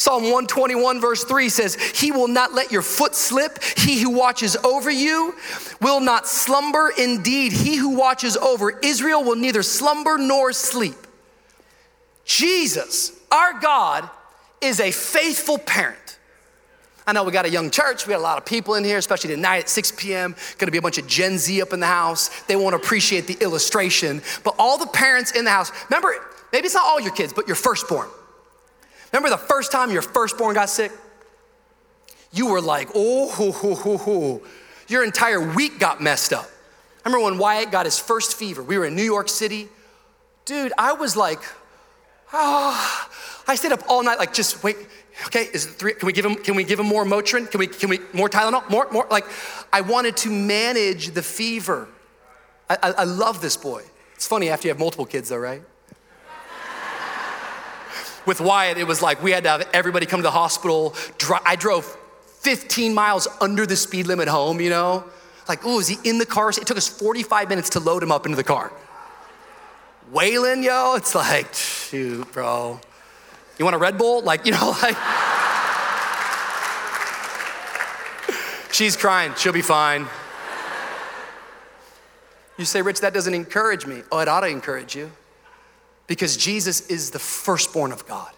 Psalm 0.00 0.22
121, 0.22 0.98
verse 0.98 1.24
3 1.24 1.50
says, 1.50 1.74
He 1.74 2.10
will 2.10 2.26
not 2.26 2.54
let 2.54 2.72
your 2.72 2.80
foot 2.80 3.14
slip. 3.14 3.62
He 3.76 4.00
who 4.00 4.08
watches 4.08 4.56
over 4.64 4.90
you 4.90 5.34
will 5.82 6.00
not 6.00 6.26
slumber. 6.26 6.90
Indeed, 6.96 7.52
he 7.52 7.76
who 7.76 7.90
watches 7.90 8.34
over 8.38 8.78
Israel 8.78 9.22
will 9.22 9.36
neither 9.36 9.62
slumber 9.62 10.16
nor 10.16 10.54
sleep. 10.54 10.96
Jesus, 12.24 13.12
our 13.30 13.60
God, 13.60 14.08
is 14.62 14.80
a 14.80 14.90
faithful 14.90 15.58
parent. 15.58 16.18
I 17.06 17.12
know 17.12 17.22
we 17.22 17.30
got 17.30 17.44
a 17.44 17.50
young 17.50 17.70
church, 17.70 18.06
we 18.06 18.12
got 18.12 18.20
a 18.20 18.22
lot 18.22 18.38
of 18.38 18.46
people 18.46 18.76
in 18.76 18.84
here, 18.84 18.96
especially 18.96 19.34
tonight 19.34 19.58
at 19.58 19.68
6 19.68 19.92
p.m. 19.98 20.34
Gonna 20.56 20.72
be 20.72 20.78
a 20.78 20.82
bunch 20.82 20.96
of 20.96 21.06
Gen 21.06 21.36
Z 21.36 21.60
up 21.60 21.74
in 21.74 21.80
the 21.80 21.86
house. 21.86 22.42
They 22.44 22.56
won't 22.56 22.74
appreciate 22.74 23.26
the 23.26 23.36
illustration. 23.42 24.22
But 24.44 24.54
all 24.58 24.78
the 24.78 24.86
parents 24.86 25.32
in 25.32 25.44
the 25.44 25.50
house, 25.50 25.70
remember, 25.90 26.14
maybe 26.54 26.64
it's 26.64 26.74
not 26.74 26.86
all 26.86 27.02
your 27.02 27.12
kids, 27.12 27.34
but 27.34 27.46
your 27.46 27.56
firstborn. 27.56 28.08
Remember 29.12 29.30
the 29.30 29.38
first 29.38 29.72
time 29.72 29.90
your 29.90 30.02
firstborn 30.02 30.54
got 30.54 30.70
sick? 30.70 30.92
You 32.32 32.46
were 32.46 32.60
like, 32.60 32.88
oh, 32.94 33.28
ho, 33.30 33.50
ho, 33.50 33.74
ho, 33.74 33.96
ho. 33.96 34.42
your 34.88 35.04
entire 35.04 35.54
week 35.54 35.78
got 35.78 36.00
messed 36.00 36.32
up. 36.32 36.48
Remember 37.04 37.24
when 37.24 37.38
Wyatt 37.38 37.70
got 37.70 37.86
his 37.86 37.98
first 37.98 38.36
fever. 38.36 38.62
We 38.62 38.78
were 38.78 38.84
in 38.84 38.94
New 38.94 39.02
York 39.02 39.28
City. 39.28 39.68
Dude, 40.44 40.72
I 40.78 40.92
was 40.92 41.16
like, 41.16 41.40
ah, 42.32 43.08
oh. 43.08 43.42
I 43.48 43.54
stayed 43.56 43.72
up 43.72 43.82
all 43.88 44.02
night, 44.02 44.18
like, 44.18 44.32
just 44.32 44.62
wait. 44.62 44.76
Okay, 45.26 45.48
is 45.52 45.66
it 45.66 45.70
three? 45.70 45.94
Can 45.94 46.06
we 46.06 46.12
give 46.12 46.24
him? 46.24 46.36
Can 46.36 46.54
we 46.54 46.64
give 46.64 46.78
him 46.78 46.86
more 46.86 47.04
Motrin? 47.04 47.50
Can 47.50 47.58
we? 47.58 47.66
Can 47.66 47.90
we 47.90 47.98
more 48.12 48.28
Tylenol? 48.28 48.68
More, 48.70 48.88
more. 48.90 49.06
Like, 49.10 49.26
I 49.72 49.80
wanted 49.80 50.16
to 50.18 50.30
manage 50.30 51.10
the 51.10 51.22
fever. 51.22 51.88
I, 52.70 52.78
I, 52.82 52.90
I 52.90 53.04
love 53.04 53.42
this 53.42 53.56
boy. 53.56 53.82
It's 54.14 54.26
funny 54.26 54.48
after 54.48 54.68
you 54.68 54.70
have 54.70 54.78
multiple 54.78 55.04
kids, 55.04 55.30
though, 55.30 55.38
right? 55.38 55.62
With 58.26 58.40
Wyatt, 58.40 58.78
it 58.78 58.86
was 58.86 59.02
like 59.02 59.22
we 59.22 59.30
had 59.30 59.44
to 59.44 59.50
have 59.50 59.68
everybody 59.72 60.06
come 60.06 60.20
to 60.20 60.22
the 60.22 60.30
hospital. 60.30 60.94
I 61.44 61.56
drove 61.56 61.84
15 62.40 62.94
miles 62.94 63.28
under 63.40 63.66
the 63.66 63.76
speed 63.76 64.06
limit 64.06 64.28
home, 64.28 64.60
you 64.60 64.70
know? 64.70 65.04
Like, 65.48 65.60
oh, 65.64 65.80
is 65.80 65.88
he 65.88 65.98
in 66.08 66.18
the 66.18 66.26
car? 66.26 66.50
It 66.50 66.66
took 66.66 66.76
us 66.76 66.88
45 66.88 67.48
minutes 67.48 67.70
to 67.70 67.80
load 67.80 68.02
him 68.02 68.12
up 68.12 68.24
into 68.24 68.36
the 68.36 68.44
car. 68.44 68.72
Waylon, 70.12 70.62
yo, 70.62 70.94
it's 70.94 71.14
like, 71.14 71.52
shoot, 71.54 72.30
bro. 72.32 72.80
You 73.58 73.64
want 73.64 73.74
a 73.74 73.78
Red 73.78 73.98
Bull? 73.98 74.22
Like, 74.22 74.46
you 74.46 74.52
know, 74.52 74.74
like. 74.82 74.96
She's 78.72 78.96
crying, 78.96 79.34
she'll 79.36 79.52
be 79.52 79.62
fine. 79.62 80.06
You 82.56 82.64
say, 82.64 82.82
Rich, 82.82 83.00
that 83.00 83.12
doesn't 83.12 83.34
encourage 83.34 83.86
me. 83.86 84.02
Oh, 84.12 84.18
it 84.20 84.28
ought 84.28 84.40
to 84.40 84.48
encourage 84.48 84.94
you 84.94 85.10
because 86.10 86.36
Jesus 86.36 86.88
is 86.88 87.12
the 87.12 87.20
firstborn 87.20 87.92
of 87.92 88.04
God, 88.04 88.32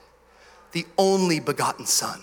the 0.73 0.85
only 0.99 1.41
begotten 1.41 1.87
Son. 1.87 2.21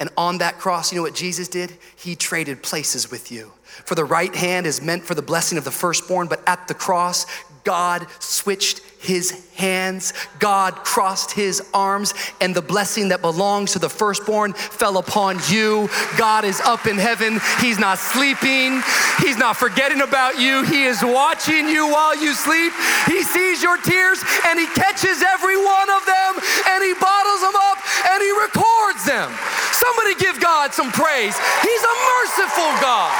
And 0.00 0.10
on 0.16 0.38
that 0.38 0.58
cross, 0.58 0.90
you 0.90 0.96
know 0.96 1.02
what 1.02 1.14
Jesus 1.14 1.46
did? 1.46 1.78
He 1.94 2.16
traded 2.16 2.60
places 2.60 3.08
with 3.08 3.30
you. 3.30 3.52
For 3.62 3.94
the 3.94 4.04
right 4.04 4.34
hand 4.34 4.66
is 4.66 4.82
meant 4.82 5.04
for 5.04 5.14
the 5.14 5.22
blessing 5.22 5.58
of 5.58 5.62
the 5.62 5.70
firstborn, 5.70 6.26
but 6.26 6.42
at 6.44 6.66
the 6.66 6.74
cross, 6.74 7.24
God 7.62 8.04
switched 8.18 8.80
his 9.00 9.32
hands, 9.56 10.12
God 10.38 10.76
crossed 10.84 11.32
his 11.32 11.62
arms, 11.72 12.12
and 12.40 12.54
the 12.54 12.60
blessing 12.60 13.08
that 13.08 13.22
belongs 13.22 13.72
to 13.72 13.78
the 13.78 13.88
firstborn 13.88 14.52
fell 14.52 14.98
upon 14.98 15.38
you. 15.48 15.88
God 16.18 16.44
is 16.44 16.60
up 16.60 16.86
in 16.86 16.98
heaven. 16.98 17.40
He's 17.60 17.78
not 17.78 17.98
sleeping, 17.98 18.82
He's 19.24 19.36
not 19.36 19.56
forgetting 19.56 20.00
about 20.02 20.38
you. 20.38 20.64
He 20.64 20.84
is 20.84 21.02
watching 21.02 21.68
you 21.68 21.88
while 21.88 22.16
you 22.16 22.34
sleep. 22.34 22.72
He 23.06 23.22
sees 23.22 23.62
your 23.62 23.76
tears 23.78 24.22
and 24.48 24.58
He 24.58 24.66
catches 24.66 25.22
every 25.22 25.56
one 25.56 25.88
of 25.90 26.04
them 26.04 26.32
and 26.68 26.84
He 26.84 26.92
bottles 27.00 27.40
them 27.40 27.56
up 27.56 27.78
and 28.04 28.20
He 28.20 28.32
records 28.36 29.04
them. 29.08 29.32
Somebody 29.72 30.14
give 30.20 30.40
God 30.40 30.72
some 30.74 30.92
praise. 30.92 31.36
He's 31.64 31.84
a 31.84 31.96
merciful 32.20 32.70
God. 32.84 33.12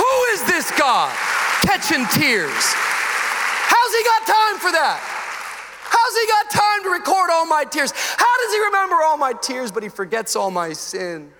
Who 0.00 0.14
is 0.32 0.44
this 0.44 0.70
God 0.78 1.12
catching 1.60 2.06
tears? 2.16 2.64
How's 3.88 3.96
he 3.96 4.04
got 4.04 4.26
time 4.26 4.58
for 4.60 4.72
that? 4.72 5.00
How's 5.82 6.20
he 6.20 6.26
got 6.26 6.50
time 6.50 6.82
to 6.82 6.90
record 6.90 7.30
all 7.32 7.46
my 7.46 7.64
tears? 7.64 7.90
How 7.94 8.36
does 8.44 8.52
he 8.52 8.60
remember 8.64 8.96
all 8.96 9.16
my 9.16 9.32
tears, 9.32 9.72
but 9.72 9.82
he 9.82 9.88
forgets 9.88 10.36
all 10.36 10.50
my 10.50 10.74
sin? 10.74 11.30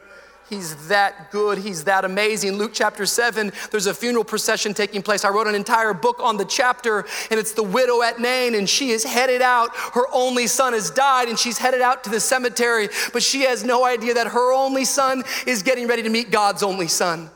He's 0.48 0.88
that 0.88 1.30
good. 1.30 1.58
He's 1.58 1.84
that 1.84 2.06
amazing. 2.06 2.52
Luke 2.52 2.70
chapter 2.72 3.04
7, 3.04 3.52
there's 3.70 3.86
a 3.86 3.92
funeral 3.92 4.24
procession 4.24 4.72
taking 4.72 5.02
place. 5.02 5.26
I 5.26 5.28
wrote 5.28 5.46
an 5.46 5.54
entire 5.54 5.92
book 5.92 6.20
on 6.20 6.38
the 6.38 6.46
chapter, 6.46 7.04
and 7.30 7.38
it's 7.38 7.52
the 7.52 7.62
widow 7.62 8.00
at 8.00 8.18
Nain, 8.18 8.54
and 8.54 8.66
she 8.66 8.92
is 8.92 9.04
headed 9.04 9.42
out. 9.42 9.68
Her 9.92 10.06
only 10.14 10.46
son 10.46 10.72
has 10.72 10.88
died, 10.88 11.28
and 11.28 11.38
she's 11.38 11.58
headed 11.58 11.82
out 11.82 12.02
to 12.04 12.10
the 12.10 12.18
cemetery, 12.18 12.88
but 13.12 13.22
she 13.22 13.42
has 13.42 13.62
no 13.62 13.84
idea 13.84 14.14
that 14.14 14.28
her 14.28 14.54
only 14.54 14.86
son 14.86 15.22
is 15.46 15.62
getting 15.62 15.86
ready 15.86 16.02
to 16.02 16.08
meet 16.08 16.30
God's 16.30 16.62
only 16.62 16.88
son. 16.88 17.28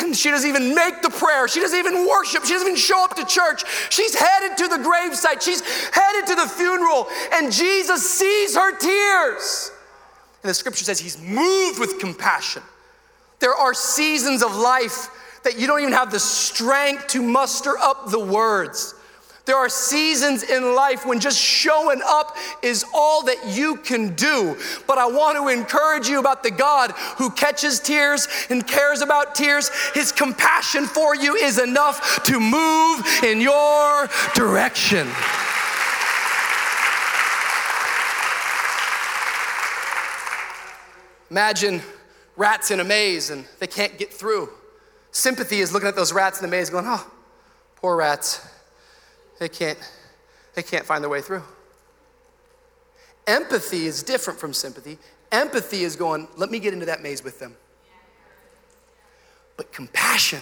And 0.00 0.16
she 0.16 0.30
doesn't 0.30 0.48
even 0.48 0.74
make 0.74 1.02
the 1.02 1.10
prayer. 1.10 1.46
She 1.48 1.60
doesn't 1.60 1.78
even 1.78 2.08
worship. 2.08 2.44
She 2.44 2.52
doesn't 2.52 2.66
even 2.66 2.78
show 2.78 3.04
up 3.04 3.14
to 3.16 3.26
church. 3.26 3.64
She's 3.90 4.14
headed 4.14 4.56
to 4.58 4.68
the 4.68 4.76
gravesite. 4.76 5.42
She's 5.42 5.60
headed 5.90 6.26
to 6.28 6.34
the 6.34 6.46
funeral. 6.46 7.08
And 7.34 7.52
Jesus 7.52 8.08
sees 8.08 8.56
her 8.56 8.76
tears. 8.76 9.70
And 10.42 10.50
the 10.50 10.54
scripture 10.54 10.84
says 10.84 10.98
he's 10.98 11.20
moved 11.20 11.78
with 11.78 11.98
compassion. 11.98 12.62
There 13.38 13.54
are 13.54 13.74
seasons 13.74 14.42
of 14.42 14.56
life 14.56 15.10
that 15.44 15.58
you 15.58 15.66
don't 15.66 15.80
even 15.80 15.92
have 15.92 16.10
the 16.10 16.20
strength 16.20 17.08
to 17.08 17.22
muster 17.22 17.76
up 17.76 18.10
the 18.10 18.18
words. 18.18 18.94
There 19.44 19.56
are 19.56 19.68
seasons 19.68 20.44
in 20.44 20.76
life 20.76 21.04
when 21.04 21.18
just 21.18 21.38
showing 21.38 22.00
up 22.06 22.36
is 22.62 22.84
all 22.94 23.24
that 23.24 23.38
you 23.48 23.76
can 23.76 24.14
do. 24.14 24.56
But 24.86 24.98
I 24.98 25.06
want 25.06 25.36
to 25.36 25.48
encourage 25.48 26.08
you 26.08 26.20
about 26.20 26.44
the 26.44 26.50
God 26.52 26.92
who 27.18 27.28
catches 27.30 27.80
tears 27.80 28.28
and 28.50 28.64
cares 28.64 29.00
about 29.00 29.34
tears. 29.34 29.68
His 29.94 30.12
compassion 30.12 30.86
for 30.86 31.16
you 31.16 31.34
is 31.34 31.58
enough 31.58 32.22
to 32.24 32.38
move 32.38 33.04
in 33.24 33.40
your 33.40 34.08
direction. 34.34 35.08
Imagine 41.32 41.82
rats 42.36 42.70
in 42.70 42.78
a 42.78 42.84
maze 42.84 43.30
and 43.30 43.44
they 43.58 43.66
can't 43.66 43.98
get 43.98 44.12
through. 44.12 44.50
Sympathy 45.10 45.58
is 45.60 45.72
looking 45.72 45.88
at 45.88 45.96
those 45.96 46.12
rats 46.12 46.38
in 46.38 46.48
the 46.48 46.56
maze 46.56 46.70
going, 46.70 46.84
oh, 46.86 47.10
poor 47.76 47.96
rats 47.96 48.51
they 49.42 49.48
can't, 49.48 49.78
they 50.54 50.62
can't 50.62 50.86
find 50.86 51.02
their 51.02 51.10
way 51.10 51.20
through. 51.20 51.42
Empathy 53.26 53.86
is 53.86 54.04
different 54.04 54.38
from 54.38 54.52
sympathy. 54.52 54.98
Empathy 55.32 55.82
is 55.82 55.96
going, 55.96 56.28
let 56.36 56.48
me 56.48 56.60
get 56.60 56.72
into 56.72 56.86
that 56.86 57.02
maze 57.02 57.24
with 57.24 57.40
them. 57.40 57.56
But 59.56 59.72
compassion, 59.72 60.40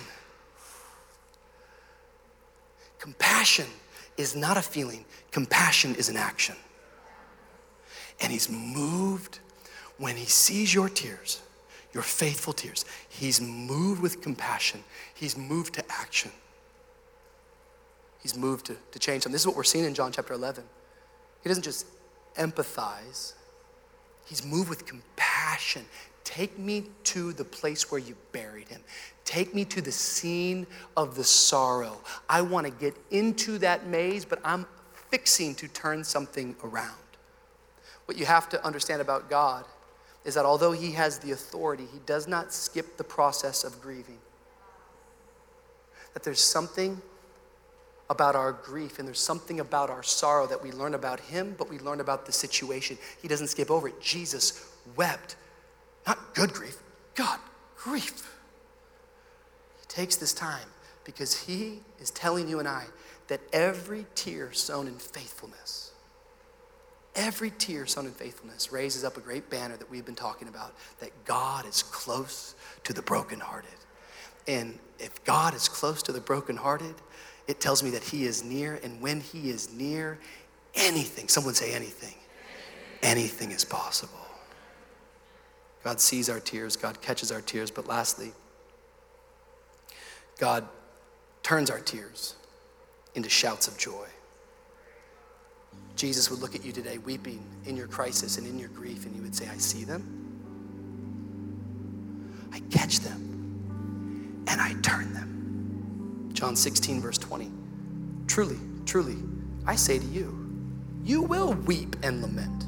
compassion 2.98 3.66
is 4.18 4.36
not 4.36 4.58
a 4.58 4.62
feeling, 4.62 5.06
compassion 5.30 5.94
is 5.94 6.10
an 6.10 6.18
action. 6.18 6.56
And 8.20 8.30
he's 8.30 8.50
moved 8.50 9.38
when 9.96 10.14
he 10.16 10.26
sees 10.26 10.74
your 10.74 10.90
tears, 10.90 11.40
your 11.94 12.02
faithful 12.02 12.52
tears. 12.52 12.84
He's 13.08 13.40
moved 13.40 14.02
with 14.02 14.20
compassion, 14.20 14.84
he's 15.14 15.38
moved 15.38 15.72
to 15.74 15.84
action. 15.90 16.30
He's 18.22 18.36
moved 18.36 18.66
to, 18.66 18.76
to 18.92 18.98
change 18.98 19.24
them. 19.24 19.32
This 19.32 19.42
is 19.42 19.46
what 19.46 19.56
we're 19.56 19.64
seeing 19.64 19.84
in 19.84 19.94
John 19.94 20.12
chapter 20.12 20.34
11. 20.34 20.64
He 21.42 21.48
doesn't 21.48 21.62
just 21.62 21.86
empathize, 22.36 23.34
he's 24.26 24.44
moved 24.44 24.68
with 24.68 24.86
compassion. 24.86 25.84
Take 26.22 26.58
me 26.58 26.84
to 27.04 27.32
the 27.32 27.44
place 27.44 27.90
where 27.90 27.98
you 27.98 28.16
buried 28.30 28.68
him. 28.68 28.82
Take 29.24 29.52
me 29.52 29.64
to 29.64 29.80
the 29.80 29.90
scene 29.90 30.66
of 30.96 31.16
the 31.16 31.24
sorrow. 31.24 32.00
I 32.28 32.42
want 32.42 32.66
to 32.66 32.72
get 32.72 32.96
into 33.10 33.58
that 33.58 33.86
maze, 33.86 34.24
but 34.24 34.38
I'm 34.44 34.66
fixing 35.10 35.56
to 35.56 35.66
turn 35.66 36.04
something 36.04 36.54
around. 36.62 36.94
What 38.04 38.16
you 38.16 38.26
have 38.26 38.48
to 38.50 38.64
understand 38.64 39.00
about 39.00 39.28
God 39.28 39.64
is 40.24 40.34
that 40.34 40.44
although 40.44 40.72
He 40.72 40.92
has 40.92 41.18
the 41.18 41.32
authority, 41.32 41.86
He 41.92 41.98
does 42.06 42.28
not 42.28 42.52
skip 42.52 42.96
the 42.96 43.04
process 43.04 43.64
of 43.64 43.80
grieving. 43.80 44.18
That 46.14 46.22
there's 46.22 46.42
something 46.42 47.00
about 48.10 48.34
our 48.34 48.52
grief, 48.52 48.98
and 48.98 49.06
there's 49.06 49.20
something 49.20 49.60
about 49.60 49.88
our 49.88 50.02
sorrow 50.02 50.46
that 50.48 50.60
we 50.60 50.72
learn 50.72 50.94
about 50.94 51.20
him, 51.20 51.54
but 51.56 51.70
we 51.70 51.78
learn 51.78 52.00
about 52.00 52.26
the 52.26 52.32
situation. 52.32 52.98
He 53.22 53.28
doesn't 53.28 53.46
skip 53.46 53.70
over 53.70 53.88
it. 53.88 54.00
Jesus 54.02 54.68
wept. 54.96 55.36
Not 56.06 56.34
good 56.34 56.52
grief, 56.52 56.76
God, 57.14 57.38
grief. 57.76 58.36
He 59.80 59.86
takes 59.86 60.16
this 60.16 60.32
time 60.32 60.66
because 61.04 61.44
he 61.44 61.78
is 62.00 62.10
telling 62.10 62.48
you 62.48 62.58
and 62.58 62.66
I 62.66 62.86
that 63.28 63.40
every 63.52 64.06
tear 64.16 64.52
sown 64.52 64.88
in 64.88 64.94
faithfulness, 64.94 65.92
every 67.14 67.50
tear 67.50 67.86
sown 67.86 68.06
in 68.06 68.12
faithfulness 68.12 68.72
raises 68.72 69.04
up 69.04 69.16
a 69.18 69.20
great 69.20 69.48
banner 69.50 69.76
that 69.76 69.88
we've 69.88 70.04
been 70.04 70.16
talking 70.16 70.48
about 70.48 70.74
that 70.98 71.10
God 71.24 71.64
is 71.64 71.84
close 71.84 72.56
to 72.82 72.92
the 72.92 73.02
brokenhearted. 73.02 73.70
And 74.48 74.80
if 74.98 75.22
God 75.24 75.54
is 75.54 75.68
close 75.68 76.02
to 76.04 76.12
the 76.12 76.20
brokenhearted, 76.20 76.94
it 77.50 77.60
tells 77.60 77.82
me 77.82 77.90
that 77.90 78.04
He 78.04 78.24
is 78.24 78.44
near, 78.44 78.78
and 78.82 79.00
when 79.00 79.20
He 79.20 79.50
is 79.50 79.72
near, 79.72 80.18
anything, 80.74 81.28
someone 81.28 81.54
say 81.54 81.74
anything, 81.74 82.14
anything 83.02 83.50
is 83.50 83.64
possible. 83.64 84.14
God 85.82 86.00
sees 86.00 86.30
our 86.30 86.40
tears, 86.40 86.76
God 86.76 87.00
catches 87.00 87.32
our 87.32 87.40
tears, 87.40 87.70
but 87.70 87.86
lastly, 87.86 88.32
God 90.38 90.66
turns 91.42 91.70
our 91.70 91.80
tears 91.80 92.36
into 93.14 93.28
shouts 93.28 93.66
of 93.66 93.76
joy. 93.76 94.06
Jesus 95.96 96.30
would 96.30 96.40
look 96.40 96.54
at 96.54 96.64
you 96.64 96.72
today 96.72 96.98
weeping 96.98 97.42
in 97.66 97.76
your 97.76 97.88
crisis 97.88 98.38
and 98.38 98.46
in 98.46 98.58
your 98.58 98.68
grief, 98.68 99.06
and 99.06 99.14
he 99.14 99.20
would 99.20 99.34
say, 99.34 99.48
I 99.48 99.56
see 99.56 99.84
them, 99.84 100.02
I 102.52 102.60
catch 102.70 103.00
them, 103.00 104.44
and 104.46 104.60
I 104.60 104.74
turn 104.82 105.12
them. 105.12 105.29
John 106.40 106.56
16, 106.56 107.02
verse 107.02 107.18
20. 107.18 107.50
Truly, 108.26 108.56
truly, 108.86 109.18
I 109.66 109.76
say 109.76 109.98
to 109.98 110.06
you, 110.06 110.34
you 111.04 111.20
will 111.20 111.52
weep 111.52 111.96
and 112.02 112.22
lament, 112.22 112.64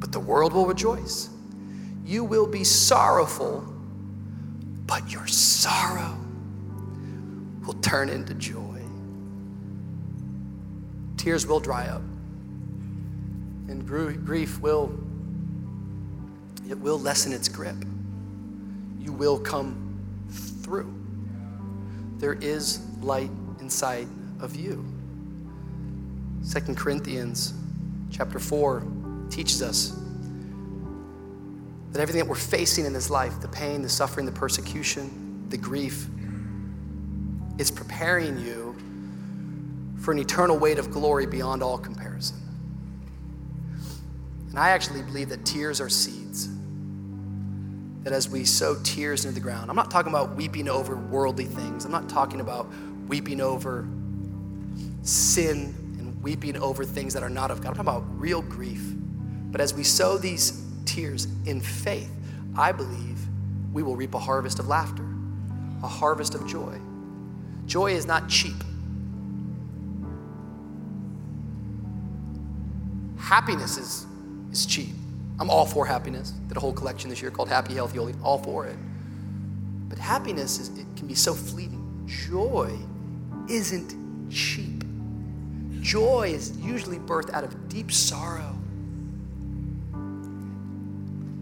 but 0.00 0.10
the 0.10 0.18
world 0.18 0.54
will 0.54 0.64
rejoice. 0.64 1.28
You 2.06 2.24
will 2.24 2.46
be 2.46 2.64
sorrowful, 2.64 3.60
but 4.86 5.12
your 5.12 5.26
sorrow 5.26 6.18
will 7.66 7.74
turn 7.74 8.08
into 8.08 8.32
joy. 8.32 8.80
Tears 11.18 11.46
will 11.46 11.60
dry 11.60 11.88
up, 11.88 12.00
and 13.68 13.86
grief 13.86 14.60
will 14.60 14.98
it 16.70 16.78
will 16.78 16.98
lessen 16.98 17.34
its 17.34 17.50
grip. 17.50 17.84
You 18.98 19.12
will 19.12 19.38
come 19.38 19.98
through 20.30 20.97
there 22.18 22.34
is 22.34 22.80
light 23.00 23.30
inside 23.60 24.08
of 24.40 24.56
you. 24.56 24.84
Second 26.42 26.76
Corinthians 26.76 27.54
chapter 28.10 28.38
4 28.38 28.82
teaches 29.30 29.62
us 29.62 29.98
that 31.92 32.00
everything 32.00 32.20
that 32.20 32.28
we're 32.28 32.34
facing 32.34 32.84
in 32.84 32.92
this 32.92 33.10
life, 33.10 33.40
the 33.40 33.48
pain, 33.48 33.82
the 33.82 33.88
suffering, 33.88 34.26
the 34.26 34.32
persecution, 34.32 35.46
the 35.48 35.56
grief, 35.56 36.08
is 37.58 37.70
preparing 37.70 38.38
you 38.38 38.76
for 40.00 40.12
an 40.12 40.18
eternal 40.18 40.58
weight 40.58 40.78
of 40.78 40.90
glory 40.90 41.26
beyond 41.26 41.62
all 41.62 41.78
comparison. 41.78 42.36
And 44.50 44.58
I 44.58 44.70
actually 44.70 45.02
believe 45.02 45.28
that 45.28 45.44
tears 45.44 45.80
are 45.80 45.88
seeds 45.88 46.48
that 48.08 48.14
as 48.14 48.26
we 48.26 48.42
sow 48.42 48.74
tears 48.84 49.26
into 49.26 49.34
the 49.34 49.40
ground, 49.40 49.68
I'm 49.68 49.76
not 49.76 49.90
talking 49.90 50.10
about 50.10 50.34
weeping 50.34 50.66
over 50.66 50.96
worldly 50.96 51.44
things. 51.44 51.84
I'm 51.84 51.92
not 51.92 52.08
talking 52.08 52.40
about 52.40 52.66
weeping 53.06 53.38
over 53.38 53.86
sin 55.02 55.74
and 55.98 56.22
weeping 56.22 56.56
over 56.56 56.86
things 56.86 57.12
that 57.12 57.22
are 57.22 57.28
not 57.28 57.50
of 57.50 57.60
God. 57.60 57.68
I'm 57.68 57.74
talking 57.74 57.88
about 57.90 58.18
real 58.18 58.40
grief. 58.40 58.94
But 59.50 59.60
as 59.60 59.74
we 59.74 59.84
sow 59.84 60.16
these 60.16 60.64
tears 60.86 61.26
in 61.44 61.60
faith, 61.60 62.10
I 62.56 62.72
believe 62.72 63.18
we 63.74 63.82
will 63.82 63.94
reap 63.94 64.14
a 64.14 64.18
harvest 64.18 64.58
of 64.58 64.68
laughter, 64.68 65.04
a 65.82 65.86
harvest 65.86 66.34
of 66.34 66.46
joy. 66.46 66.80
Joy 67.66 67.92
is 67.92 68.06
not 68.06 68.26
cheap. 68.30 68.56
Happiness 73.18 73.76
is, 73.76 74.06
is 74.50 74.64
cheap. 74.64 74.94
I'm 75.40 75.50
all 75.50 75.66
for 75.66 75.86
happiness. 75.86 76.32
Did 76.48 76.56
a 76.56 76.60
whole 76.60 76.72
collection 76.72 77.10
this 77.10 77.22
year 77.22 77.30
called 77.30 77.48
Happy, 77.48 77.74
Healthy, 77.74 77.98
Holy, 77.98 78.14
all 78.22 78.38
for 78.38 78.66
it. 78.66 78.76
But 79.88 79.98
happiness 79.98 80.58
is, 80.58 80.68
it 80.78 80.86
can 80.96 81.06
be 81.06 81.14
so 81.14 81.32
fleeting. 81.32 81.84
Joy 82.06 82.76
isn't 83.48 84.30
cheap. 84.30 84.84
Joy 85.80 86.32
is 86.34 86.56
usually 86.58 86.98
birthed 86.98 87.32
out 87.32 87.44
of 87.44 87.68
deep 87.68 87.92
sorrow. 87.92 88.58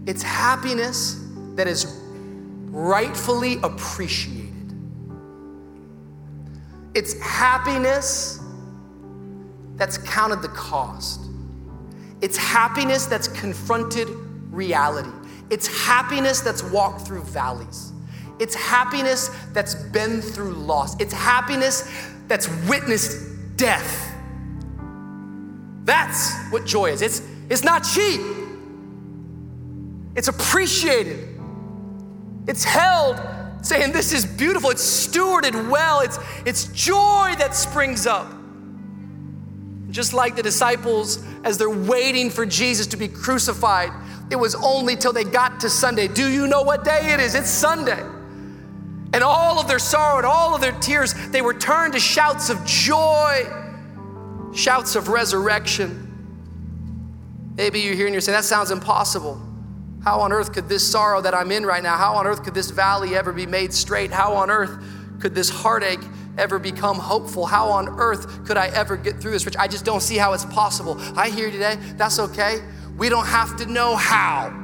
It's 0.06 0.22
happiness 0.22 1.20
that 1.54 1.66
is 1.66 2.00
rightfully 2.70 3.58
appreciated. 3.62 4.52
It's 6.94 7.18
happiness 7.20 8.40
that's 9.76 9.98
counted 9.98 10.42
the 10.42 10.48
cost. 10.48 11.25
It's 12.20 12.36
happiness 12.36 13.06
that's 13.06 13.28
confronted 13.28 14.08
reality. 14.50 15.10
It's 15.50 15.66
happiness 15.66 16.40
that's 16.40 16.62
walked 16.62 17.02
through 17.02 17.22
valleys. 17.24 17.92
It's 18.38 18.54
happiness 18.54 19.30
that's 19.52 19.74
been 19.74 20.20
through 20.20 20.52
loss. 20.52 20.98
It's 21.00 21.12
happiness 21.12 21.90
that's 22.26 22.48
witnessed 22.68 23.56
death. 23.56 24.14
That's 25.84 26.34
what 26.50 26.66
joy 26.66 26.90
is. 26.90 27.00
It's, 27.00 27.22
it's 27.48 27.62
not 27.62 27.84
cheap, 27.84 28.20
it's 30.14 30.28
appreciated. 30.28 31.34
It's 32.48 32.64
held 32.64 33.20
saying, 33.62 33.92
This 33.92 34.12
is 34.12 34.24
beautiful. 34.24 34.70
It's 34.70 35.06
stewarded 35.06 35.68
well. 35.68 36.00
It's, 36.00 36.18
it's 36.44 36.66
joy 36.68 37.34
that 37.38 37.54
springs 37.54 38.06
up. 38.06 38.32
Just 39.96 40.12
like 40.12 40.36
the 40.36 40.42
disciples, 40.42 41.24
as 41.42 41.56
they're 41.56 41.70
waiting 41.70 42.28
for 42.28 42.44
Jesus 42.44 42.86
to 42.88 42.98
be 42.98 43.08
crucified, 43.08 43.90
it 44.30 44.36
was 44.36 44.54
only 44.54 44.94
till 44.94 45.14
they 45.14 45.24
got 45.24 45.58
to 45.60 45.70
Sunday. 45.70 46.06
Do 46.06 46.28
you 46.28 46.46
know 46.46 46.60
what 46.60 46.84
day 46.84 47.14
it 47.14 47.18
is? 47.18 47.34
It's 47.34 47.48
Sunday. 47.48 48.02
And 49.14 49.24
all 49.24 49.58
of 49.58 49.68
their 49.68 49.78
sorrow 49.78 50.18
and 50.18 50.26
all 50.26 50.54
of 50.54 50.60
their 50.60 50.78
tears, 50.80 51.14
they 51.30 51.40
were 51.40 51.54
turned 51.54 51.94
to 51.94 51.98
shouts 51.98 52.50
of 52.50 52.62
joy, 52.66 53.50
shouts 54.54 54.96
of 54.96 55.08
resurrection. 55.08 56.02
Maybe 57.56 57.80
you're 57.80 58.04
and 58.04 58.12
you're 58.12 58.20
saying, 58.20 58.36
that 58.36 58.44
sounds 58.44 58.70
impossible. 58.70 59.40
How 60.04 60.20
on 60.20 60.30
earth 60.30 60.52
could 60.52 60.68
this 60.68 60.86
sorrow 60.86 61.22
that 61.22 61.32
I'm 61.32 61.50
in 61.50 61.64
right 61.64 61.82
now, 61.82 61.96
how 61.96 62.16
on 62.16 62.26
earth 62.26 62.42
could 62.42 62.52
this 62.52 62.70
valley 62.70 63.16
ever 63.16 63.32
be 63.32 63.46
made 63.46 63.72
straight? 63.72 64.10
How 64.10 64.34
on 64.34 64.50
earth 64.50 64.78
could 65.20 65.34
this 65.34 65.48
heartache 65.48 66.04
ever 66.38 66.58
become 66.58 66.98
hopeful? 66.98 67.46
How 67.46 67.68
on 67.68 67.88
earth 67.88 68.46
could 68.46 68.56
I 68.56 68.68
ever 68.68 68.96
get 68.96 69.20
through 69.20 69.32
this, 69.32 69.44
Rich? 69.44 69.56
I 69.56 69.68
just 69.68 69.84
don't 69.84 70.02
see 70.02 70.16
how 70.16 70.32
it's 70.32 70.44
possible. 70.44 70.96
I 71.16 71.30
hear 71.30 71.46
you 71.46 71.52
today. 71.52 71.76
That's 71.96 72.18
okay. 72.18 72.60
We 72.96 73.08
don't 73.08 73.26
have 73.26 73.56
to 73.58 73.66
know 73.66 73.96
how. 73.96 74.54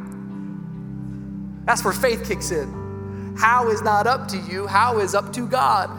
That's 1.64 1.84
where 1.84 1.92
faith 1.92 2.26
kicks 2.26 2.50
in. 2.50 3.36
How 3.38 3.70
is 3.70 3.82
not 3.82 4.06
up 4.06 4.28
to 4.28 4.38
you, 4.38 4.66
how 4.66 4.98
is 4.98 5.14
up 5.14 5.32
to 5.34 5.46
God. 5.46 5.90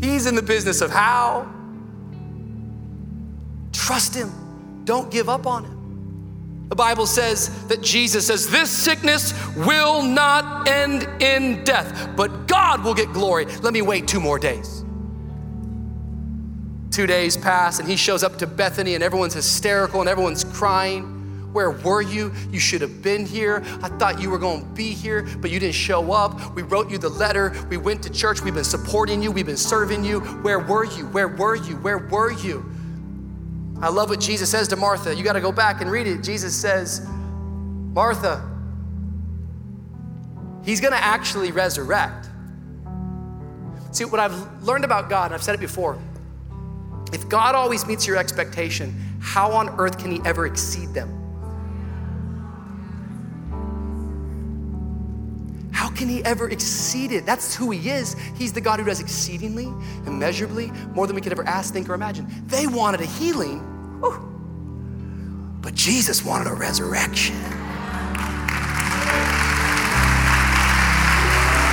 He's 0.00 0.26
in 0.26 0.34
the 0.34 0.42
business 0.42 0.80
of 0.80 0.90
how. 0.90 1.50
Trust 3.72 4.14
Him, 4.14 4.30
don't 4.84 5.10
give 5.10 5.28
up 5.28 5.46
on 5.46 5.64
Him. 5.64 5.77
The 6.68 6.76
Bible 6.76 7.06
says 7.06 7.66
that 7.68 7.80
Jesus 7.80 8.26
says, 8.26 8.50
This 8.50 8.70
sickness 8.70 9.32
will 9.56 10.02
not 10.02 10.68
end 10.68 11.04
in 11.22 11.64
death, 11.64 12.10
but 12.14 12.46
God 12.46 12.84
will 12.84 12.94
get 12.94 13.12
glory. 13.12 13.46
Let 13.62 13.72
me 13.72 13.80
wait 13.80 14.06
two 14.06 14.20
more 14.20 14.38
days. 14.38 14.84
Two 16.90 17.06
days 17.06 17.36
pass, 17.36 17.78
and 17.78 17.88
he 17.88 17.96
shows 17.96 18.22
up 18.22 18.36
to 18.38 18.46
Bethany, 18.46 18.94
and 18.94 19.02
everyone's 19.02 19.34
hysterical 19.34 20.00
and 20.00 20.08
everyone's 20.08 20.44
crying. 20.44 21.14
Where 21.52 21.70
were 21.70 22.02
you? 22.02 22.32
You 22.50 22.60
should 22.60 22.82
have 22.82 23.02
been 23.02 23.24
here. 23.24 23.62
I 23.82 23.88
thought 23.88 24.20
you 24.20 24.28
were 24.28 24.38
going 24.38 24.60
to 24.60 24.66
be 24.74 24.92
here, 24.92 25.22
but 25.40 25.50
you 25.50 25.58
didn't 25.58 25.74
show 25.74 26.12
up. 26.12 26.54
We 26.54 26.62
wrote 26.62 26.90
you 26.90 26.98
the 26.98 27.08
letter. 27.08 27.54
We 27.70 27.78
went 27.78 28.02
to 28.02 28.10
church. 28.10 28.42
We've 28.42 28.54
been 28.54 28.64
supporting 28.64 29.22
you. 29.22 29.32
We've 29.32 29.46
been 29.46 29.56
serving 29.56 30.04
you. 30.04 30.20
Where 30.20 30.58
were 30.58 30.84
you? 30.84 31.06
Where 31.06 31.28
were 31.28 31.56
you? 31.56 31.76
Where 31.76 31.98
were 31.98 32.32
you? 32.32 32.70
I 33.80 33.88
love 33.88 34.10
what 34.10 34.20
Jesus 34.20 34.50
says 34.50 34.68
to 34.68 34.76
Martha. 34.76 35.14
You 35.14 35.22
got 35.22 35.34
to 35.34 35.40
go 35.40 35.52
back 35.52 35.80
and 35.80 35.90
read 35.90 36.06
it. 36.06 36.22
Jesus 36.22 36.54
says, 36.54 37.06
Martha, 37.08 38.42
he's 40.64 40.80
going 40.80 40.92
to 40.92 41.02
actually 41.02 41.52
resurrect. 41.52 42.28
See, 43.92 44.04
what 44.04 44.20
I've 44.20 44.62
learned 44.62 44.84
about 44.84 45.08
God, 45.08 45.26
and 45.26 45.34
I've 45.34 45.42
said 45.42 45.54
it 45.54 45.60
before, 45.60 45.98
if 47.12 47.28
God 47.28 47.54
always 47.54 47.86
meets 47.86 48.06
your 48.06 48.16
expectation, 48.16 48.94
how 49.20 49.52
on 49.52 49.68
earth 49.78 49.98
can 49.98 50.10
he 50.10 50.20
ever 50.24 50.46
exceed 50.46 50.92
them? 50.92 51.17
How 55.88 55.94
can 55.94 56.08
he 56.10 56.22
ever 56.22 56.50
exceed 56.50 57.12
it? 57.12 57.24
That's 57.24 57.54
who 57.54 57.70
he 57.70 57.88
is. 57.88 58.14
He's 58.36 58.52
the 58.52 58.60
God 58.60 58.78
who 58.78 58.84
does 58.84 59.00
exceedingly, 59.00 59.72
immeasurably, 60.06 60.70
more 60.92 61.06
than 61.06 61.16
we 61.16 61.22
could 61.22 61.32
ever 61.32 61.44
ask, 61.44 61.72
think, 61.72 61.88
or 61.88 61.94
imagine. 61.94 62.26
They 62.46 62.66
wanted 62.66 63.00
a 63.00 63.06
healing, 63.06 63.60
whew, 64.00 64.20
but 65.62 65.74
Jesus 65.74 66.22
wanted 66.22 66.46
a 66.46 66.52
resurrection. 66.52 67.36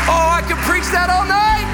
Oh, 0.07 0.29
I 0.31 0.41
could 0.47 0.59
preach 0.59 0.85
that 0.93 1.09
all 1.09 1.25
night. 1.25 1.65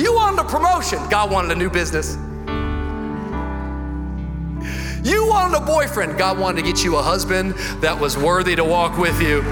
You 0.00 0.14
wanted 0.14 0.42
a 0.42 0.44
promotion, 0.44 1.00
God 1.10 1.32
wanted 1.32 1.50
a 1.50 1.56
new 1.56 1.70
business. 1.70 2.16
You 5.04 5.28
wanted 5.28 5.58
a 5.58 5.60
boyfriend. 5.60 6.16
God 6.16 6.38
wanted 6.38 6.64
to 6.64 6.66
get 6.66 6.82
you 6.82 6.96
a 6.96 7.02
husband 7.02 7.52
that 7.82 8.00
was 8.00 8.16
worthy 8.16 8.56
to 8.56 8.64
walk 8.64 8.96
with 8.96 9.20
you. 9.20 9.42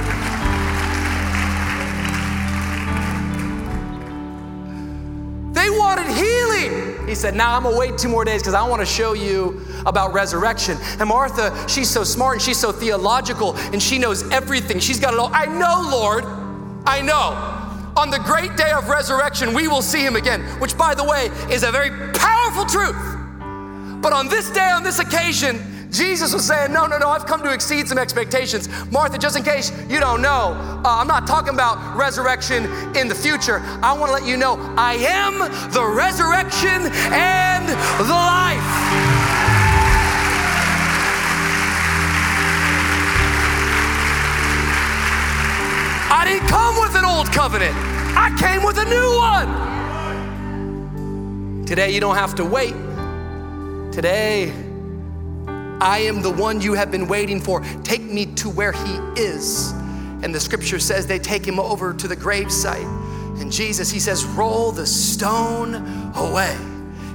They 5.52 5.68
wanted 5.68 6.06
healing. 6.08 7.06
He 7.06 7.14
said, 7.14 7.36
Now 7.36 7.54
I'm 7.54 7.64
gonna 7.64 7.76
wait 7.76 7.98
two 7.98 8.08
more 8.08 8.24
days 8.24 8.40
because 8.40 8.54
I 8.54 8.66
wanna 8.66 8.86
show 8.86 9.12
you 9.12 9.60
about 9.84 10.14
resurrection. 10.14 10.78
And 10.98 11.10
Martha, 11.10 11.54
she's 11.68 11.90
so 11.90 12.02
smart 12.02 12.36
and 12.36 12.42
she's 12.42 12.58
so 12.58 12.72
theological 12.72 13.54
and 13.54 13.82
she 13.82 13.98
knows 13.98 14.26
everything. 14.30 14.80
She's 14.80 14.98
got 14.98 15.12
it 15.12 15.20
all. 15.20 15.30
I 15.34 15.44
know, 15.44 15.86
Lord. 15.90 16.24
I 16.86 17.02
know. 17.02 17.52
On 18.00 18.08
the 18.08 18.20
great 18.20 18.56
day 18.56 18.70
of 18.70 18.88
resurrection, 18.88 19.52
we 19.52 19.68
will 19.68 19.82
see 19.82 20.02
him 20.02 20.16
again, 20.16 20.40
which, 20.60 20.78
by 20.78 20.94
the 20.94 21.04
way, 21.04 21.26
is 21.50 21.62
a 21.62 21.70
very 21.70 21.90
powerful 22.14 22.64
truth. 22.64 23.11
But 24.02 24.12
on 24.12 24.26
this 24.28 24.50
day, 24.50 24.70
on 24.70 24.82
this 24.82 24.98
occasion, 24.98 25.60
Jesus 25.92 26.34
was 26.34 26.44
saying, 26.44 26.72
No, 26.72 26.86
no, 26.86 26.98
no, 26.98 27.08
I've 27.10 27.24
come 27.24 27.40
to 27.44 27.52
exceed 27.52 27.86
some 27.86 27.98
expectations. 27.98 28.68
Martha, 28.90 29.16
just 29.16 29.36
in 29.36 29.44
case 29.44 29.70
you 29.88 30.00
don't 30.00 30.20
know, 30.20 30.56
uh, 30.84 30.98
I'm 30.98 31.06
not 31.06 31.26
talking 31.26 31.54
about 31.54 31.96
resurrection 31.96 32.64
in 32.96 33.06
the 33.06 33.14
future. 33.14 33.60
I 33.82 33.92
want 33.92 34.08
to 34.08 34.14
let 34.14 34.26
you 34.26 34.36
know 34.36 34.56
I 34.76 34.94
am 34.94 35.38
the 35.70 35.84
resurrection 35.86 36.90
and 37.12 37.68
the 37.68 38.12
life. 38.12 38.58
I 46.14 46.24
didn't 46.26 46.48
come 46.48 46.76
with 46.80 46.96
an 46.96 47.04
old 47.04 47.30
covenant, 47.32 47.76
I 48.16 48.34
came 48.40 48.64
with 48.64 48.78
a 48.78 48.84
new 48.84 49.18
one. 49.18 49.70
Today, 51.66 51.90
you 51.90 52.00
don't 52.00 52.16
have 52.16 52.34
to 52.34 52.44
wait. 52.44 52.74
Today, 53.92 54.50
I 55.82 55.98
am 56.06 56.22
the 56.22 56.30
one 56.30 56.62
you 56.62 56.72
have 56.72 56.90
been 56.90 57.06
waiting 57.06 57.38
for. 57.38 57.60
Take 57.82 58.00
me 58.00 58.24
to 58.36 58.48
where 58.48 58.72
he 58.72 58.94
is. 59.20 59.72
And 60.22 60.34
the 60.34 60.40
scripture 60.40 60.78
says 60.78 61.06
they 61.06 61.18
take 61.18 61.46
him 61.46 61.60
over 61.60 61.92
to 61.92 62.08
the 62.08 62.16
gravesite. 62.16 62.86
And 63.38 63.52
Jesus, 63.52 63.90
he 63.90 64.00
says, 64.00 64.24
roll 64.24 64.72
the 64.72 64.86
stone 64.86 65.74
away. 66.16 66.56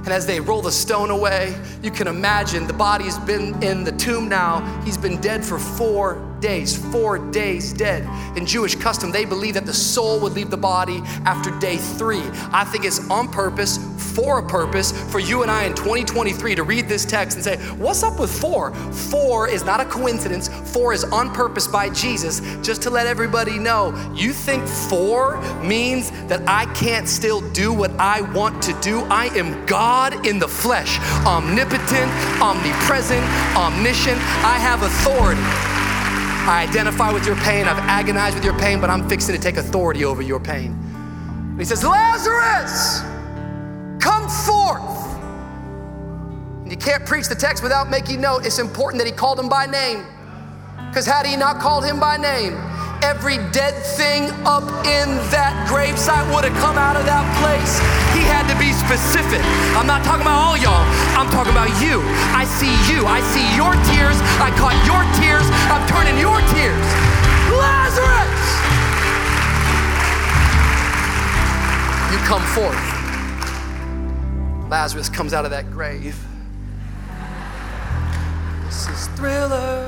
And 0.04 0.08
as 0.08 0.24
they 0.24 0.38
roll 0.38 0.62
the 0.62 0.70
stone 0.70 1.10
away, 1.10 1.60
you 1.82 1.90
can 1.90 2.06
imagine 2.06 2.68
the 2.68 2.72
body's 2.72 3.18
been 3.18 3.60
in 3.60 3.82
the 3.82 3.92
tomb 3.92 4.28
now. 4.28 4.60
He's 4.84 4.96
been 4.96 5.20
dead 5.20 5.44
for 5.44 5.58
four 5.58 6.14
days, 6.40 6.76
four 6.92 7.18
days 7.30 7.72
dead. 7.72 8.08
In 8.36 8.46
Jewish 8.46 8.74
custom, 8.74 9.10
they 9.10 9.24
believe 9.24 9.54
that 9.54 9.66
the 9.66 9.74
soul 9.74 10.20
would 10.20 10.32
leave 10.32 10.50
the 10.50 10.56
body 10.56 11.00
after 11.24 11.50
day 11.58 11.76
three. 11.76 12.22
I 12.52 12.64
think 12.64 12.84
it's 12.84 13.08
on 13.10 13.28
purpose, 13.28 13.78
for 13.98 14.40
a 14.40 14.46
purpose, 14.46 14.92
for 15.12 15.20
you 15.20 15.42
and 15.42 15.50
I 15.50 15.64
in 15.64 15.74
2023 15.74 16.56
to 16.56 16.62
read 16.64 16.88
this 16.88 17.04
text 17.04 17.36
and 17.36 17.44
say, 17.44 17.56
What's 17.76 18.02
up 18.02 18.18
with 18.18 18.30
four? 18.30 18.74
Four 18.92 19.48
is 19.48 19.64
not 19.64 19.80
a 19.80 19.84
coincidence, 19.84 20.48
four 20.48 20.92
is 20.92 21.04
on 21.04 21.32
purpose 21.32 21.68
by 21.68 21.90
Jesus, 21.90 22.40
just 22.62 22.82
to 22.82 22.90
let 22.90 23.06
everybody 23.06 23.58
know 23.58 23.94
you 24.14 24.32
think 24.32 24.66
four 24.66 25.40
means 25.62 26.10
that 26.26 26.42
I 26.48 26.66
can't 26.74 27.08
still 27.08 27.40
do 27.50 27.72
what 27.72 27.90
I 27.92 28.22
want 28.32 28.62
to 28.64 28.72
do. 28.80 29.00
I 29.04 29.26
am 29.36 29.64
God 29.66 30.26
in 30.26 30.38
the 30.38 30.48
flesh, 30.48 30.98
omnipotent, 31.24 32.10
omnipresent, 32.42 33.24
omniscient. 33.56 34.18
I 34.44 34.58
have 34.58 34.82
authority. 34.82 35.67
I 36.48 36.62
identify 36.62 37.12
with 37.12 37.26
your 37.26 37.36
pain, 37.36 37.66
I've 37.66 37.76
agonized 37.76 38.34
with 38.34 38.44
your 38.44 38.58
pain, 38.58 38.80
but 38.80 38.88
I'm 38.88 39.06
fixing 39.06 39.34
to 39.34 39.40
take 39.40 39.58
authority 39.58 40.06
over 40.06 40.22
your 40.22 40.40
pain. 40.40 40.72
And 40.72 41.58
he 41.58 41.64
says, 41.66 41.84
Lazarus, 41.84 43.00
come 44.00 44.26
forth. 44.30 45.20
And 46.62 46.70
you 46.70 46.78
can't 46.78 47.04
preach 47.04 47.28
the 47.28 47.34
text 47.34 47.62
without 47.62 47.90
making 47.90 48.22
note. 48.22 48.46
It's 48.46 48.58
important 48.58 48.98
that 49.02 49.06
he 49.06 49.12
called 49.12 49.38
him 49.38 49.50
by 49.50 49.66
name. 49.66 50.06
Because 50.88 51.04
had 51.04 51.26
he 51.26 51.36
not 51.36 51.60
called 51.60 51.84
him 51.84 52.00
by 52.00 52.16
name, 52.16 52.54
every 53.02 53.38
dead 53.52 53.74
thing 53.96 54.30
up 54.46 54.64
in 54.86 55.08
that 55.30 55.54
gravesite 55.68 56.24
would 56.34 56.44
have 56.44 56.56
come 56.58 56.78
out 56.78 56.96
of 56.96 57.04
that 57.06 57.24
place. 57.38 57.78
He 58.14 58.22
had 58.26 58.48
to 58.50 58.56
be 58.58 58.72
specific. 58.72 59.42
I'm 59.78 59.86
not 59.86 60.04
talking 60.04 60.22
about 60.22 60.38
all 60.38 60.56
y'all, 60.56 60.84
I'm 61.14 61.30
talking 61.30 61.52
about 61.52 61.70
you. 61.82 62.02
I 62.34 62.44
see 62.44 62.72
you. 62.90 63.06
I 63.06 63.20
see 63.32 63.46
your 63.54 63.74
tears. 63.92 64.18
I 64.40 64.50
caught 64.56 64.76
your 64.86 65.02
tears. 65.18 65.46
I'm 65.70 65.84
turning 65.90 66.18
your 66.18 66.38
tears. 66.54 66.86
Lazarus! 67.54 68.42
You 72.12 72.18
come 72.26 72.42
forth. 72.54 72.78
Lazarus 74.70 75.08
comes 75.08 75.32
out 75.32 75.44
of 75.44 75.50
that 75.50 75.70
grave. 75.70 76.16
This 78.64 78.88
is 78.88 79.06
thriller, 79.08 79.82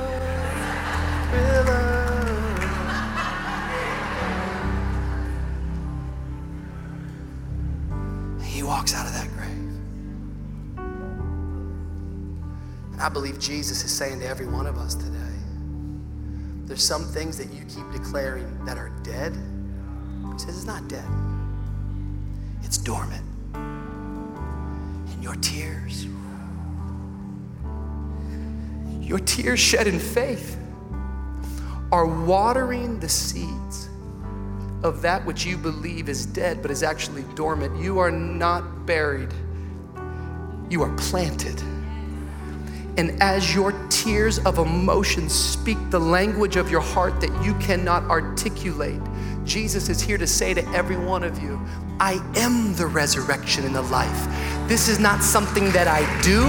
thriller. 1.29 1.90
Walks 8.71 8.95
out 8.95 9.05
of 9.05 9.11
that 9.11 9.27
grave. 9.33 9.49
And 12.93 13.01
I 13.01 13.09
believe 13.09 13.37
Jesus 13.37 13.83
is 13.83 13.91
saying 13.91 14.21
to 14.21 14.25
every 14.25 14.47
one 14.47 14.65
of 14.65 14.77
us 14.77 14.95
today 14.95 15.17
there's 16.63 16.81
some 16.81 17.03
things 17.03 17.37
that 17.37 17.51
you 17.51 17.65
keep 17.65 17.91
declaring 17.91 18.63
that 18.63 18.77
are 18.77 18.93
dead. 19.03 19.33
He 19.33 20.39
says 20.39 20.55
it's 20.55 20.63
not 20.63 20.87
dead, 20.87 21.03
it's 22.63 22.77
dormant. 22.77 23.25
And 23.55 25.21
your 25.21 25.35
tears, 25.35 26.07
your 29.01 29.19
tears 29.19 29.59
shed 29.59 29.87
in 29.87 29.99
faith 29.99 30.57
are 31.91 32.05
watering 32.05 33.01
the 33.01 33.09
seeds 33.09 33.80
of 34.83 35.01
that 35.01 35.25
which 35.25 35.45
you 35.45 35.57
believe 35.57 36.09
is 36.09 36.25
dead 36.25 36.61
but 36.61 36.71
is 36.71 36.83
actually 36.83 37.23
dormant. 37.35 37.81
You 37.81 37.99
are 37.99 38.11
not 38.11 38.85
buried, 38.85 39.33
you 40.69 40.81
are 40.81 40.95
planted. 40.95 41.61
And 42.97 43.21
as 43.21 43.55
your 43.55 43.71
tears 43.89 44.39
of 44.39 44.57
emotion 44.57 45.29
speak 45.29 45.77
the 45.89 45.99
language 45.99 46.57
of 46.57 46.69
your 46.69 46.81
heart 46.81 47.21
that 47.21 47.43
you 47.43 47.53
cannot 47.55 48.03
articulate, 48.03 49.01
Jesus 49.45 49.89
is 49.89 50.01
here 50.01 50.17
to 50.17 50.27
say 50.27 50.53
to 50.53 50.67
every 50.69 50.97
one 50.97 51.23
of 51.23 51.41
you, 51.41 51.59
I 51.99 52.21
am 52.35 52.75
the 52.75 52.87
resurrection 52.87 53.65
and 53.65 53.75
the 53.75 53.81
life. 53.83 54.27
This 54.67 54.87
is 54.87 54.99
not 54.99 55.21
something 55.21 55.69
that 55.73 55.87
I 55.89 56.05
do, 56.21 56.45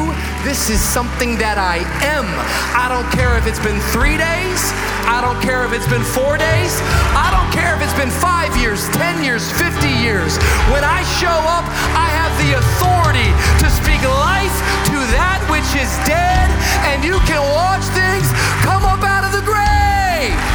this 0.47 0.71
is 0.71 0.79
something 0.79 1.37
that 1.43 1.59
I 1.59 1.83
am. 2.07 2.29
I 2.77 2.87
don't 2.87 3.09
care 3.13 3.37
if 3.37 3.49
it's 3.49 3.61
been 3.61 3.81
three 3.91 4.15
days, 4.15 4.61
I 5.09 5.19
don't 5.25 5.41
care 5.43 5.65
if 5.67 5.73
it's 5.73 5.89
been 5.89 6.05
four 6.05 6.39
days, 6.39 6.79
I 7.17 7.33
don't 7.35 7.51
care 7.51 7.75
if 7.75 7.83
it's 7.83 7.97
been 7.99 8.13
five 8.13 8.55
years, 8.61 8.87
10 8.95 9.25
years, 9.25 9.45
50 9.59 9.89
years. 9.89 10.39
When 10.71 10.85
I 10.85 11.03
show 11.19 11.35
up, 11.51 11.67
I 11.99 12.07
have 12.13 12.33
the 12.39 12.57
authority 12.61 13.31
to 13.61 13.69
speak 13.73 14.01
life 14.07 14.55
to 14.93 14.99
that 15.17 15.41
which 15.51 15.69
is 15.75 15.91
dead, 16.07 16.47
and 16.93 17.03
you 17.03 17.19
can 17.27 17.43
watch 17.57 17.83
things 17.97 18.29
come 18.63 18.85
up 18.85 19.03
out 19.03 19.25
of 19.27 19.33
the 19.33 19.43
grave. 19.43 20.52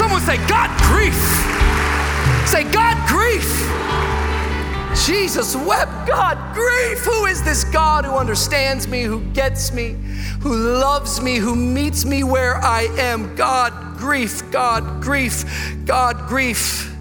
Someone 0.00 0.22
say, 0.22 0.38
God 0.48 0.70
grief. 0.80 1.14
Say, 2.48 2.64
God 2.72 2.96
grief. 3.06 3.44
Jesus 5.06 5.54
wept, 5.54 6.08
God 6.08 6.54
grief. 6.54 7.00
Who 7.00 7.26
is 7.26 7.42
this 7.42 7.64
God 7.64 8.06
who 8.06 8.12
understands 8.12 8.88
me, 8.88 9.02
who 9.02 9.20
gets 9.32 9.74
me, 9.74 9.96
who 10.40 10.56
loves 10.56 11.20
me, 11.20 11.36
who 11.36 11.54
meets 11.54 12.06
me 12.06 12.24
where 12.24 12.56
I 12.56 12.84
am? 12.96 13.36
God 13.36 13.98
grief, 13.98 14.50
God 14.50 15.02
grief, 15.02 15.44
God 15.84 16.26
grief. 16.26 16.96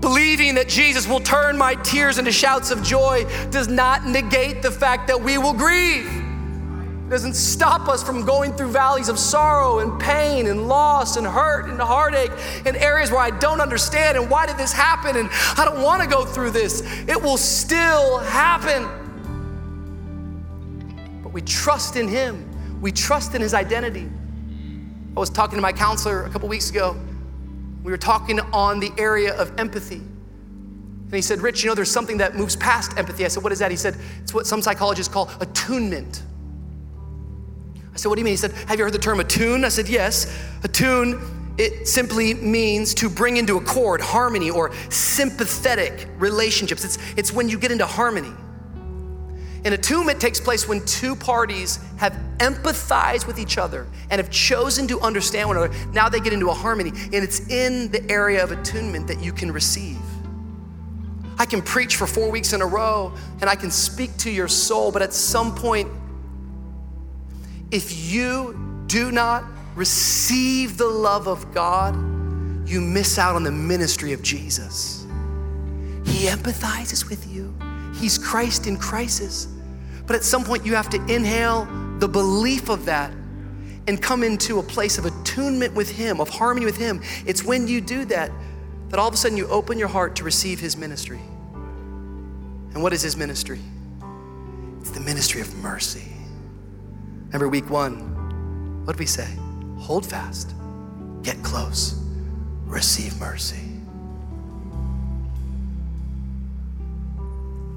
Believing 0.00 0.54
that 0.54 0.66
Jesus 0.66 1.06
will 1.06 1.20
turn 1.20 1.58
my 1.58 1.74
tears 1.74 2.16
into 2.16 2.32
shouts 2.32 2.70
of 2.70 2.82
joy 2.82 3.26
does 3.50 3.68
not 3.68 4.06
negate 4.06 4.62
the 4.62 4.70
fact 4.70 5.08
that 5.08 5.20
we 5.20 5.36
will 5.36 5.52
grieve. 5.52 6.23
It 7.06 7.10
doesn't 7.10 7.34
stop 7.34 7.86
us 7.88 8.02
from 8.02 8.24
going 8.24 8.54
through 8.54 8.70
valleys 8.70 9.10
of 9.10 9.18
sorrow 9.18 9.80
and 9.80 10.00
pain 10.00 10.46
and 10.46 10.68
loss 10.68 11.16
and 11.16 11.26
hurt 11.26 11.66
and 11.66 11.78
heartache 11.78 12.30
in 12.64 12.76
areas 12.76 13.10
where 13.10 13.20
I 13.20 13.30
don't 13.30 13.60
understand 13.60 14.16
and 14.16 14.30
why 14.30 14.46
did 14.46 14.56
this 14.56 14.72
happen 14.72 15.16
and 15.16 15.28
I 15.58 15.66
don't 15.66 15.82
want 15.82 16.02
to 16.02 16.08
go 16.08 16.24
through 16.24 16.52
this. 16.52 16.80
It 17.06 17.22
will 17.22 17.36
still 17.36 18.18
happen. 18.20 18.88
But 21.22 21.34
we 21.34 21.42
trust 21.42 21.96
in 21.96 22.08
Him, 22.08 22.80
we 22.80 22.90
trust 22.90 23.34
in 23.34 23.42
His 23.42 23.52
identity. 23.52 24.08
I 25.14 25.20
was 25.20 25.28
talking 25.28 25.56
to 25.56 25.62
my 25.62 25.72
counselor 25.72 26.24
a 26.24 26.30
couple 26.30 26.48
weeks 26.48 26.70
ago. 26.70 26.96
We 27.82 27.92
were 27.92 27.98
talking 27.98 28.40
on 28.40 28.80
the 28.80 28.90
area 28.96 29.34
of 29.36 29.52
empathy. 29.60 29.96
And 29.96 31.12
he 31.12 31.20
said, 31.20 31.42
Rich, 31.42 31.62
you 31.62 31.68
know, 31.68 31.74
there's 31.74 31.90
something 31.90 32.16
that 32.16 32.34
moves 32.34 32.56
past 32.56 32.96
empathy. 32.96 33.26
I 33.26 33.28
said, 33.28 33.42
What 33.42 33.52
is 33.52 33.58
that? 33.58 33.70
He 33.70 33.76
said, 33.76 33.94
It's 34.22 34.32
what 34.32 34.46
some 34.46 34.62
psychologists 34.62 35.12
call 35.12 35.30
attunement. 35.40 36.22
I 37.94 37.96
said, 37.96 38.08
What 38.08 38.16
do 38.16 38.20
you 38.20 38.24
mean? 38.24 38.32
He 38.32 38.38
said, 38.38 38.52
Have 38.52 38.78
you 38.78 38.84
heard 38.84 38.92
the 38.92 38.98
term 38.98 39.20
attune? 39.20 39.64
I 39.64 39.68
said, 39.68 39.88
Yes. 39.88 40.26
Attune, 40.64 41.54
it 41.56 41.86
simply 41.86 42.34
means 42.34 42.94
to 42.94 43.08
bring 43.08 43.36
into 43.36 43.56
accord, 43.56 44.00
harmony, 44.00 44.50
or 44.50 44.72
sympathetic 44.90 46.08
relationships. 46.18 46.84
It's, 46.84 46.98
it's 47.16 47.32
when 47.32 47.48
you 47.48 47.58
get 47.58 47.70
into 47.70 47.86
harmony. 47.86 48.32
And 49.64 49.72
attunement 49.72 50.20
takes 50.20 50.40
place 50.40 50.68
when 50.68 50.84
two 50.84 51.16
parties 51.16 51.78
have 51.96 52.12
empathized 52.38 53.26
with 53.26 53.38
each 53.38 53.56
other 53.56 53.86
and 54.10 54.20
have 54.20 54.30
chosen 54.30 54.86
to 54.88 55.00
understand 55.00 55.48
one 55.48 55.56
another. 55.56 55.74
Now 55.92 56.08
they 56.08 56.20
get 56.20 56.34
into 56.34 56.50
a 56.50 56.54
harmony, 56.54 56.90
and 56.90 57.14
it's 57.14 57.48
in 57.48 57.90
the 57.90 58.04
area 58.10 58.42
of 58.42 58.50
attunement 58.50 59.06
that 59.06 59.22
you 59.22 59.32
can 59.32 59.50
receive. 59.50 59.98
I 61.38 61.46
can 61.46 61.62
preach 61.62 61.96
for 61.96 62.06
four 62.06 62.30
weeks 62.30 62.52
in 62.52 62.60
a 62.62 62.66
row 62.66 63.12
and 63.40 63.50
I 63.50 63.56
can 63.56 63.70
speak 63.70 64.16
to 64.18 64.30
your 64.30 64.46
soul, 64.48 64.92
but 64.92 65.02
at 65.02 65.12
some 65.12 65.54
point, 65.54 65.88
if 67.70 68.12
you 68.12 68.84
do 68.86 69.10
not 69.10 69.44
receive 69.74 70.76
the 70.76 70.86
love 70.86 71.26
of 71.26 71.52
God, 71.52 71.94
you 72.68 72.80
miss 72.80 73.18
out 73.18 73.34
on 73.34 73.42
the 73.42 73.52
ministry 73.52 74.12
of 74.12 74.22
Jesus. 74.22 75.06
He 76.04 76.26
empathizes 76.26 77.08
with 77.08 77.26
you, 77.32 77.54
He's 77.94 78.18
Christ 78.18 78.66
in 78.66 78.76
crisis. 78.76 79.48
But 80.06 80.16
at 80.16 80.24
some 80.24 80.44
point, 80.44 80.66
you 80.66 80.74
have 80.74 80.90
to 80.90 80.96
inhale 81.06 81.66
the 81.98 82.08
belief 82.08 82.68
of 82.68 82.84
that 82.84 83.10
and 83.86 84.00
come 84.00 84.22
into 84.22 84.58
a 84.58 84.62
place 84.62 84.98
of 84.98 85.06
attunement 85.06 85.74
with 85.74 85.90
Him, 85.90 86.20
of 86.20 86.28
harmony 86.28 86.66
with 86.66 86.76
Him. 86.76 87.02
It's 87.26 87.42
when 87.42 87.68
you 87.68 87.80
do 87.80 88.04
that 88.06 88.30
that 88.88 88.98
all 88.98 89.08
of 89.08 89.14
a 89.14 89.16
sudden 89.16 89.36
you 89.36 89.46
open 89.48 89.78
your 89.78 89.88
heart 89.88 90.16
to 90.16 90.24
receive 90.24 90.60
His 90.60 90.76
ministry. 90.76 91.20
And 92.74 92.82
what 92.82 92.92
is 92.92 93.02
His 93.02 93.16
ministry? 93.16 93.60
It's 94.80 94.90
the 94.90 95.00
ministry 95.00 95.40
of 95.40 95.54
mercy. 95.56 96.13
Remember 97.26 97.48
week 97.48 97.68
one, 97.68 98.84
what 98.84 98.94
did 98.94 99.00
we 99.00 99.06
say? 99.06 99.36
Hold 99.78 100.06
fast, 100.06 100.54
get 101.22 101.42
close, 101.42 102.00
receive 102.64 103.18
mercy. 103.18 103.74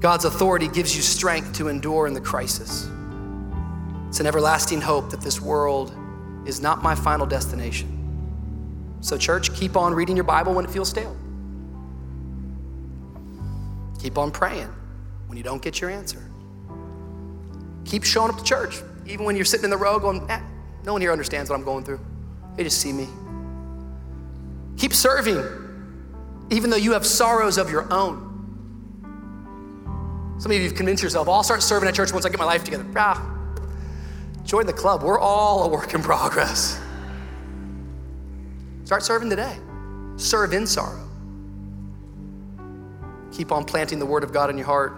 God's 0.00 0.24
authority 0.24 0.68
gives 0.68 0.94
you 0.94 1.02
strength 1.02 1.54
to 1.54 1.68
endure 1.68 2.06
in 2.06 2.14
the 2.14 2.20
crisis. 2.20 2.88
It's 4.08 4.20
an 4.20 4.26
everlasting 4.26 4.80
hope 4.80 5.10
that 5.10 5.20
this 5.20 5.40
world 5.40 5.92
is 6.46 6.60
not 6.60 6.82
my 6.82 6.94
final 6.94 7.26
destination. 7.26 7.94
So, 9.00 9.18
church, 9.18 9.54
keep 9.54 9.76
on 9.76 9.92
reading 9.92 10.16
your 10.16 10.24
Bible 10.24 10.54
when 10.54 10.64
it 10.64 10.70
feels 10.70 10.88
stale. 10.88 11.16
Keep 14.00 14.18
on 14.18 14.30
praying 14.30 14.72
when 15.26 15.36
you 15.36 15.44
don't 15.44 15.60
get 15.60 15.80
your 15.80 15.90
answer. 15.90 16.22
Keep 17.84 18.04
showing 18.04 18.30
up 18.30 18.38
to 18.38 18.44
church, 18.44 18.80
even 19.08 19.24
when 19.24 19.36
you're 19.36 19.44
sitting 19.44 19.64
in 19.64 19.70
the 19.70 19.76
row 19.76 19.98
going, 19.98 20.28
eh, 20.30 20.40
No 20.84 20.92
one 20.92 21.00
here 21.00 21.12
understands 21.12 21.50
what 21.50 21.56
I'm 21.56 21.64
going 21.64 21.84
through. 21.84 22.00
They 22.56 22.64
just 22.64 22.80
see 22.80 22.92
me. 22.92 23.08
Keep 24.76 24.92
serving, 24.92 25.44
even 26.50 26.70
though 26.70 26.76
you 26.76 26.92
have 26.92 27.04
sorrows 27.04 27.58
of 27.58 27.70
your 27.70 27.92
own. 27.92 28.26
Some 30.38 30.52
of 30.52 30.58
you 30.58 30.64
have 30.64 30.76
convinced 30.76 31.02
yourself, 31.02 31.26
oh, 31.28 31.32
I'll 31.32 31.42
start 31.42 31.62
serving 31.62 31.88
at 31.88 31.94
church 31.94 32.12
once 32.12 32.24
I 32.24 32.28
get 32.28 32.38
my 32.38 32.44
life 32.44 32.62
together. 32.64 32.86
Ah, 32.96 33.36
join 34.44 34.66
the 34.66 34.72
club. 34.72 35.02
We're 35.02 35.18
all 35.18 35.64
a 35.64 35.68
work 35.68 35.94
in 35.94 36.02
progress. 36.02 36.80
Start 38.84 39.02
serving 39.02 39.30
today. 39.30 39.56
Serve 40.16 40.52
in 40.52 40.66
sorrow. 40.66 41.06
Keep 43.32 43.52
on 43.52 43.64
planting 43.64 43.98
the 43.98 44.06
word 44.06 44.22
of 44.24 44.32
God 44.32 44.48
in 44.48 44.56
your 44.56 44.66
heart 44.66 44.94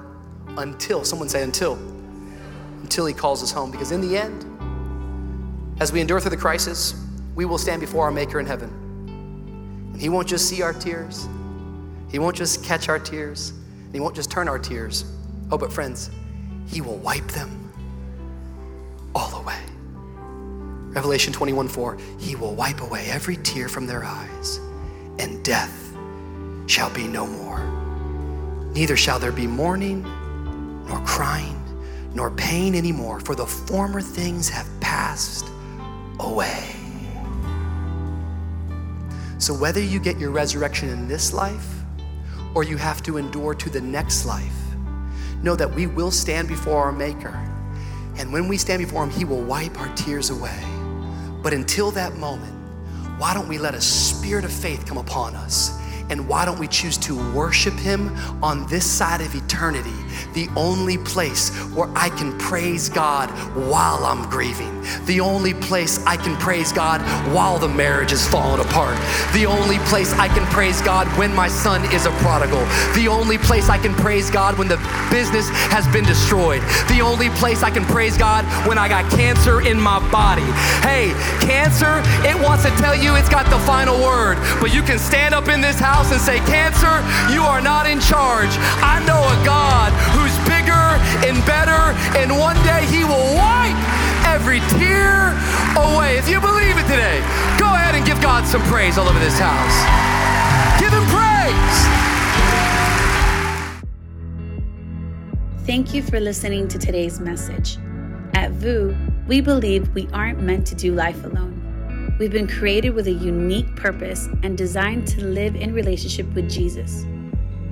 until, 0.58 1.04
someone 1.04 1.28
say 1.28 1.42
until, 1.42 1.78
until 2.90 3.06
he 3.06 3.14
calls 3.14 3.40
us 3.40 3.52
home. 3.52 3.70
Because 3.70 3.92
in 3.92 4.00
the 4.00 4.16
end, 4.16 4.44
as 5.80 5.92
we 5.92 6.00
endure 6.00 6.18
through 6.18 6.30
the 6.30 6.36
crisis, 6.36 6.92
we 7.36 7.44
will 7.44 7.56
stand 7.56 7.80
before 7.80 8.04
our 8.04 8.10
Maker 8.10 8.40
in 8.40 8.46
heaven. 8.46 8.68
And 9.92 10.02
he 10.02 10.08
won't 10.08 10.26
just 10.26 10.48
see 10.48 10.60
our 10.60 10.72
tears, 10.72 11.28
he 12.10 12.18
won't 12.18 12.34
just 12.34 12.64
catch 12.64 12.88
our 12.88 12.98
tears, 12.98 13.52
he 13.92 14.00
won't 14.00 14.16
just 14.16 14.28
turn 14.28 14.48
our 14.48 14.58
tears. 14.58 15.04
Oh, 15.52 15.58
but 15.58 15.72
friends, 15.72 16.10
he 16.66 16.80
will 16.80 16.96
wipe 16.96 17.28
them 17.28 17.70
all 19.14 19.40
away. 19.40 19.60
Revelation 20.88 21.32
21 21.32 21.68
4, 21.68 21.96
he 22.18 22.34
will 22.34 22.56
wipe 22.56 22.80
away 22.80 23.06
every 23.08 23.36
tear 23.36 23.68
from 23.68 23.86
their 23.86 24.04
eyes, 24.04 24.58
and 25.20 25.44
death 25.44 25.94
shall 26.66 26.90
be 26.90 27.06
no 27.06 27.24
more. 27.24 27.60
Neither 28.72 28.96
shall 28.96 29.20
there 29.20 29.30
be 29.30 29.46
mourning, 29.46 30.02
nor 30.88 30.98
crying, 31.06 31.59
nor 32.14 32.30
pain 32.30 32.74
anymore, 32.74 33.20
for 33.20 33.34
the 33.34 33.46
former 33.46 34.00
things 34.00 34.48
have 34.48 34.68
passed 34.80 35.46
away. 36.18 36.74
So, 39.38 39.54
whether 39.54 39.80
you 39.80 40.00
get 40.00 40.18
your 40.18 40.30
resurrection 40.30 40.90
in 40.90 41.08
this 41.08 41.32
life 41.32 41.66
or 42.54 42.62
you 42.62 42.76
have 42.76 43.02
to 43.04 43.16
endure 43.16 43.54
to 43.54 43.70
the 43.70 43.80
next 43.80 44.26
life, 44.26 44.56
know 45.42 45.56
that 45.56 45.74
we 45.74 45.86
will 45.86 46.10
stand 46.10 46.48
before 46.48 46.82
our 46.84 46.92
Maker. 46.92 47.34
And 48.16 48.32
when 48.32 48.48
we 48.48 48.58
stand 48.58 48.82
before 48.82 49.04
Him, 49.04 49.10
He 49.10 49.24
will 49.24 49.42
wipe 49.42 49.80
our 49.80 49.88
tears 49.94 50.30
away. 50.30 50.62
But 51.42 51.54
until 51.54 51.90
that 51.92 52.16
moment, 52.16 52.54
why 53.18 53.32
don't 53.32 53.48
we 53.48 53.58
let 53.58 53.74
a 53.74 53.80
spirit 53.80 54.44
of 54.44 54.52
faith 54.52 54.84
come 54.84 54.98
upon 54.98 55.34
us? 55.34 55.79
And 56.10 56.26
why 56.26 56.44
don't 56.44 56.58
we 56.58 56.66
choose 56.66 56.98
to 56.98 57.14
worship 57.32 57.74
Him 57.74 58.14
on 58.42 58.66
this 58.66 58.84
side 58.84 59.20
of 59.20 59.34
eternity, 59.34 59.94
the 60.34 60.48
only 60.56 60.98
place 60.98 61.56
where 61.72 61.88
I 61.94 62.08
can 62.10 62.36
praise 62.38 62.88
God 62.88 63.30
while 63.56 64.04
I'm 64.04 64.28
grieving, 64.28 64.82
the 65.06 65.20
only 65.20 65.54
place 65.54 66.04
I 66.06 66.16
can 66.16 66.36
praise 66.36 66.72
God 66.72 67.00
while 67.32 67.58
the 67.58 67.68
marriage 67.68 68.12
is 68.12 68.26
falling 68.26 68.60
apart, 68.60 68.96
the 69.32 69.46
only 69.46 69.78
place 69.90 70.12
I 70.14 70.26
can 70.26 70.44
praise 70.46 70.82
God 70.82 71.06
when 71.16 71.32
my 71.34 71.46
son 71.46 71.84
is 71.94 72.06
a 72.06 72.10
prodigal, 72.22 72.64
the 72.94 73.06
only 73.08 73.38
place 73.38 73.68
I 73.68 73.78
can 73.78 73.94
praise 73.94 74.30
God 74.30 74.58
when 74.58 74.66
the 74.66 74.78
business 75.12 75.48
has 75.70 75.86
been 75.92 76.04
destroyed, 76.04 76.60
the 76.88 77.00
only 77.00 77.30
place 77.30 77.62
I 77.62 77.70
can 77.70 77.84
praise 77.84 78.16
God 78.16 78.44
when 78.66 78.78
I 78.78 78.88
got 78.88 79.08
cancer 79.12 79.60
in 79.60 79.80
my 79.80 79.98
body. 80.10 80.48
Hey, 80.82 81.12
cancer, 81.40 82.02
it 82.26 82.34
wants 82.42 82.64
to 82.64 82.70
tell 82.82 82.96
you 82.96 83.14
it's 83.14 83.28
got 83.28 83.48
the 83.48 83.58
final 83.60 83.96
word, 84.02 84.38
but 84.60 84.74
you 84.74 84.82
can 84.82 84.98
stand 84.98 85.34
up 85.34 85.48
in 85.48 85.60
this 85.60 85.78
house 85.78 85.99
and 86.08 86.20
say, 86.20 86.38
Cancer, 86.48 87.04
you 87.28 87.42
are 87.44 87.60
not 87.60 87.84
in 87.86 88.00
charge. 88.00 88.48
I 88.80 89.04
know 89.04 89.20
a 89.20 89.36
God 89.44 89.92
who's 90.16 90.32
bigger 90.48 90.96
and 91.28 91.36
better, 91.44 91.92
and 92.16 92.32
one 92.32 92.56
day 92.64 92.88
He 92.88 93.04
will 93.04 93.36
wipe 93.36 93.76
every 94.24 94.60
tear 94.80 95.36
away. 95.76 96.16
If 96.16 96.28
you 96.28 96.40
believe 96.40 96.80
it 96.80 96.88
today, 96.88 97.20
go 97.60 97.68
ahead 97.68 97.94
and 97.94 98.04
give 98.06 98.20
God 98.22 98.46
some 98.46 98.62
praise 98.72 98.96
all 98.96 99.08
over 99.08 99.18
this 99.18 99.38
house. 99.38 99.76
Give 100.80 100.90
Him 100.90 101.04
praise. 101.12 101.78
Thank 105.66 105.92
you 105.92 106.02
for 106.02 106.18
listening 106.18 106.66
to 106.68 106.78
today's 106.78 107.20
message. 107.20 107.76
At 108.34 108.50
VOUS, 108.52 108.96
we 109.28 109.40
believe 109.40 109.94
we 109.94 110.08
aren't 110.12 110.40
meant 110.40 110.66
to 110.68 110.74
do 110.74 110.94
life 110.94 111.22
alone. 111.24 111.59
We've 112.20 112.30
been 112.30 112.48
created 112.48 112.90
with 112.90 113.06
a 113.06 113.12
unique 113.12 113.74
purpose 113.76 114.28
and 114.42 114.58
designed 114.58 115.08
to 115.08 115.24
live 115.24 115.56
in 115.56 115.72
relationship 115.72 116.26
with 116.34 116.50
Jesus. 116.50 117.06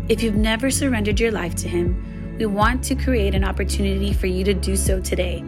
If 0.08 0.22
you've 0.22 0.36
never 0.36 0.70
surrendered 0.70 1.20
your 1.20 1.30
life 1.30 1.54
to 1.56 1.68
Him, 1.68 2.34
we 2.38 2.46
want 2.46 2.82
to 2.84 2.94
create 2.94 3.34
an 3.34 3.44
opportunity 3.44 4.14
for 4.14 4.26
you 4.26 4.44
to 4.44 4.54
do 4.54 4.74
so 4.74 5.02
today. 5.02 5.44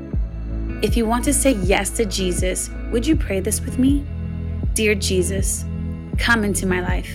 If 0.83 0.99
you 0.99 1.07
want 1.07 1.25
to 1.25 1.33
say 1.33 1.53
yes 1.53 1.89
to 1.93 2.05
Jesus, 2.05 2.69
would 2.93 3.07
you 3.07 3.17
pray 3.17 3.41
this 3.41 3.63
with 3.63 3.79
me? 3.79 4.05
Dear 4.75 4.95
Jesus, 4.95 5.65
come 6.19 6.45
into 6.45 6.67
my 6.67 6.83
life. 6.83 7.11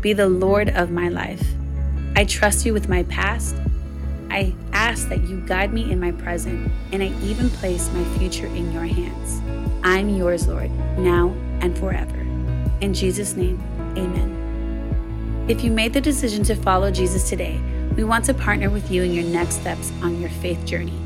Be 0.00 0.14
the 0.14 0.30
Lord 0.30 0.70
of 0.70 0.90
my 0.90 1.10
life. 1.10 1.46
I 2.16 2.24
trust 2.24 2.64
you 2.64 2.72
with 2.72 2.88
my 2.88 3.02
past. 3.02 3.54
I 4.30 4.54
ask 4.72 5.10
that 5.10 5.28
you 5.28 5.42
guide 5.42 5.74
me 5.74 5.92
in 5.92 6.00
my 6.00 6.12
present, 6.12 6.72
and 6.90 7.02
I 7.02 7.12
even 7.22 7.50
place 7.50 7.92
my 7.92 8.18
future 8.18 8.46
in 8.46 8.72
your 8.72 8.86
hands. 8.86 9.42
I'm 9.82 10.08
yours, 10.08 10.48
Lord, 10.48 10.70
now 10.98 11.28
and 11.60 11.76
forever. 11.76 12.18
In 12.80 12.94
Jesus' 12.94 13.34
name, 13.34 13.60
amen. 13.96 15.46
If 15.48 15.64
you 15.64 15.70
made 15.70 15.92
the 15.92 16.00
decision 16.00 16.44
to 16.44 16.54
follow 16.54 16.90
Jesus 16.90 17.28
today, 17.28 17.60
we 17.96 18.04
want 18.04 18.24
to 18.26 18.34
partner 18.34 18.70
with 18.70 18.90
you 18.90 19.02
in 19.02 19.12
your 19.12 19.24
next 19.24 19.56
steps 19.56 19.90
on 20.02 20.20
your 20.20 20.30
faith 20.30 20.64
journey. 20.64 20.98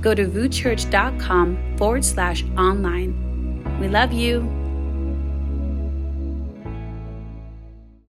Go 0.00 0.14
to 0.14 0.26
vouschurch.com 0.26 1.76
forward 1.78 2.04
slash 2.04 2.44
online. 2.56 3.78
We 3.80 3.88
love 3.88 4.12
you. 4.12 4.61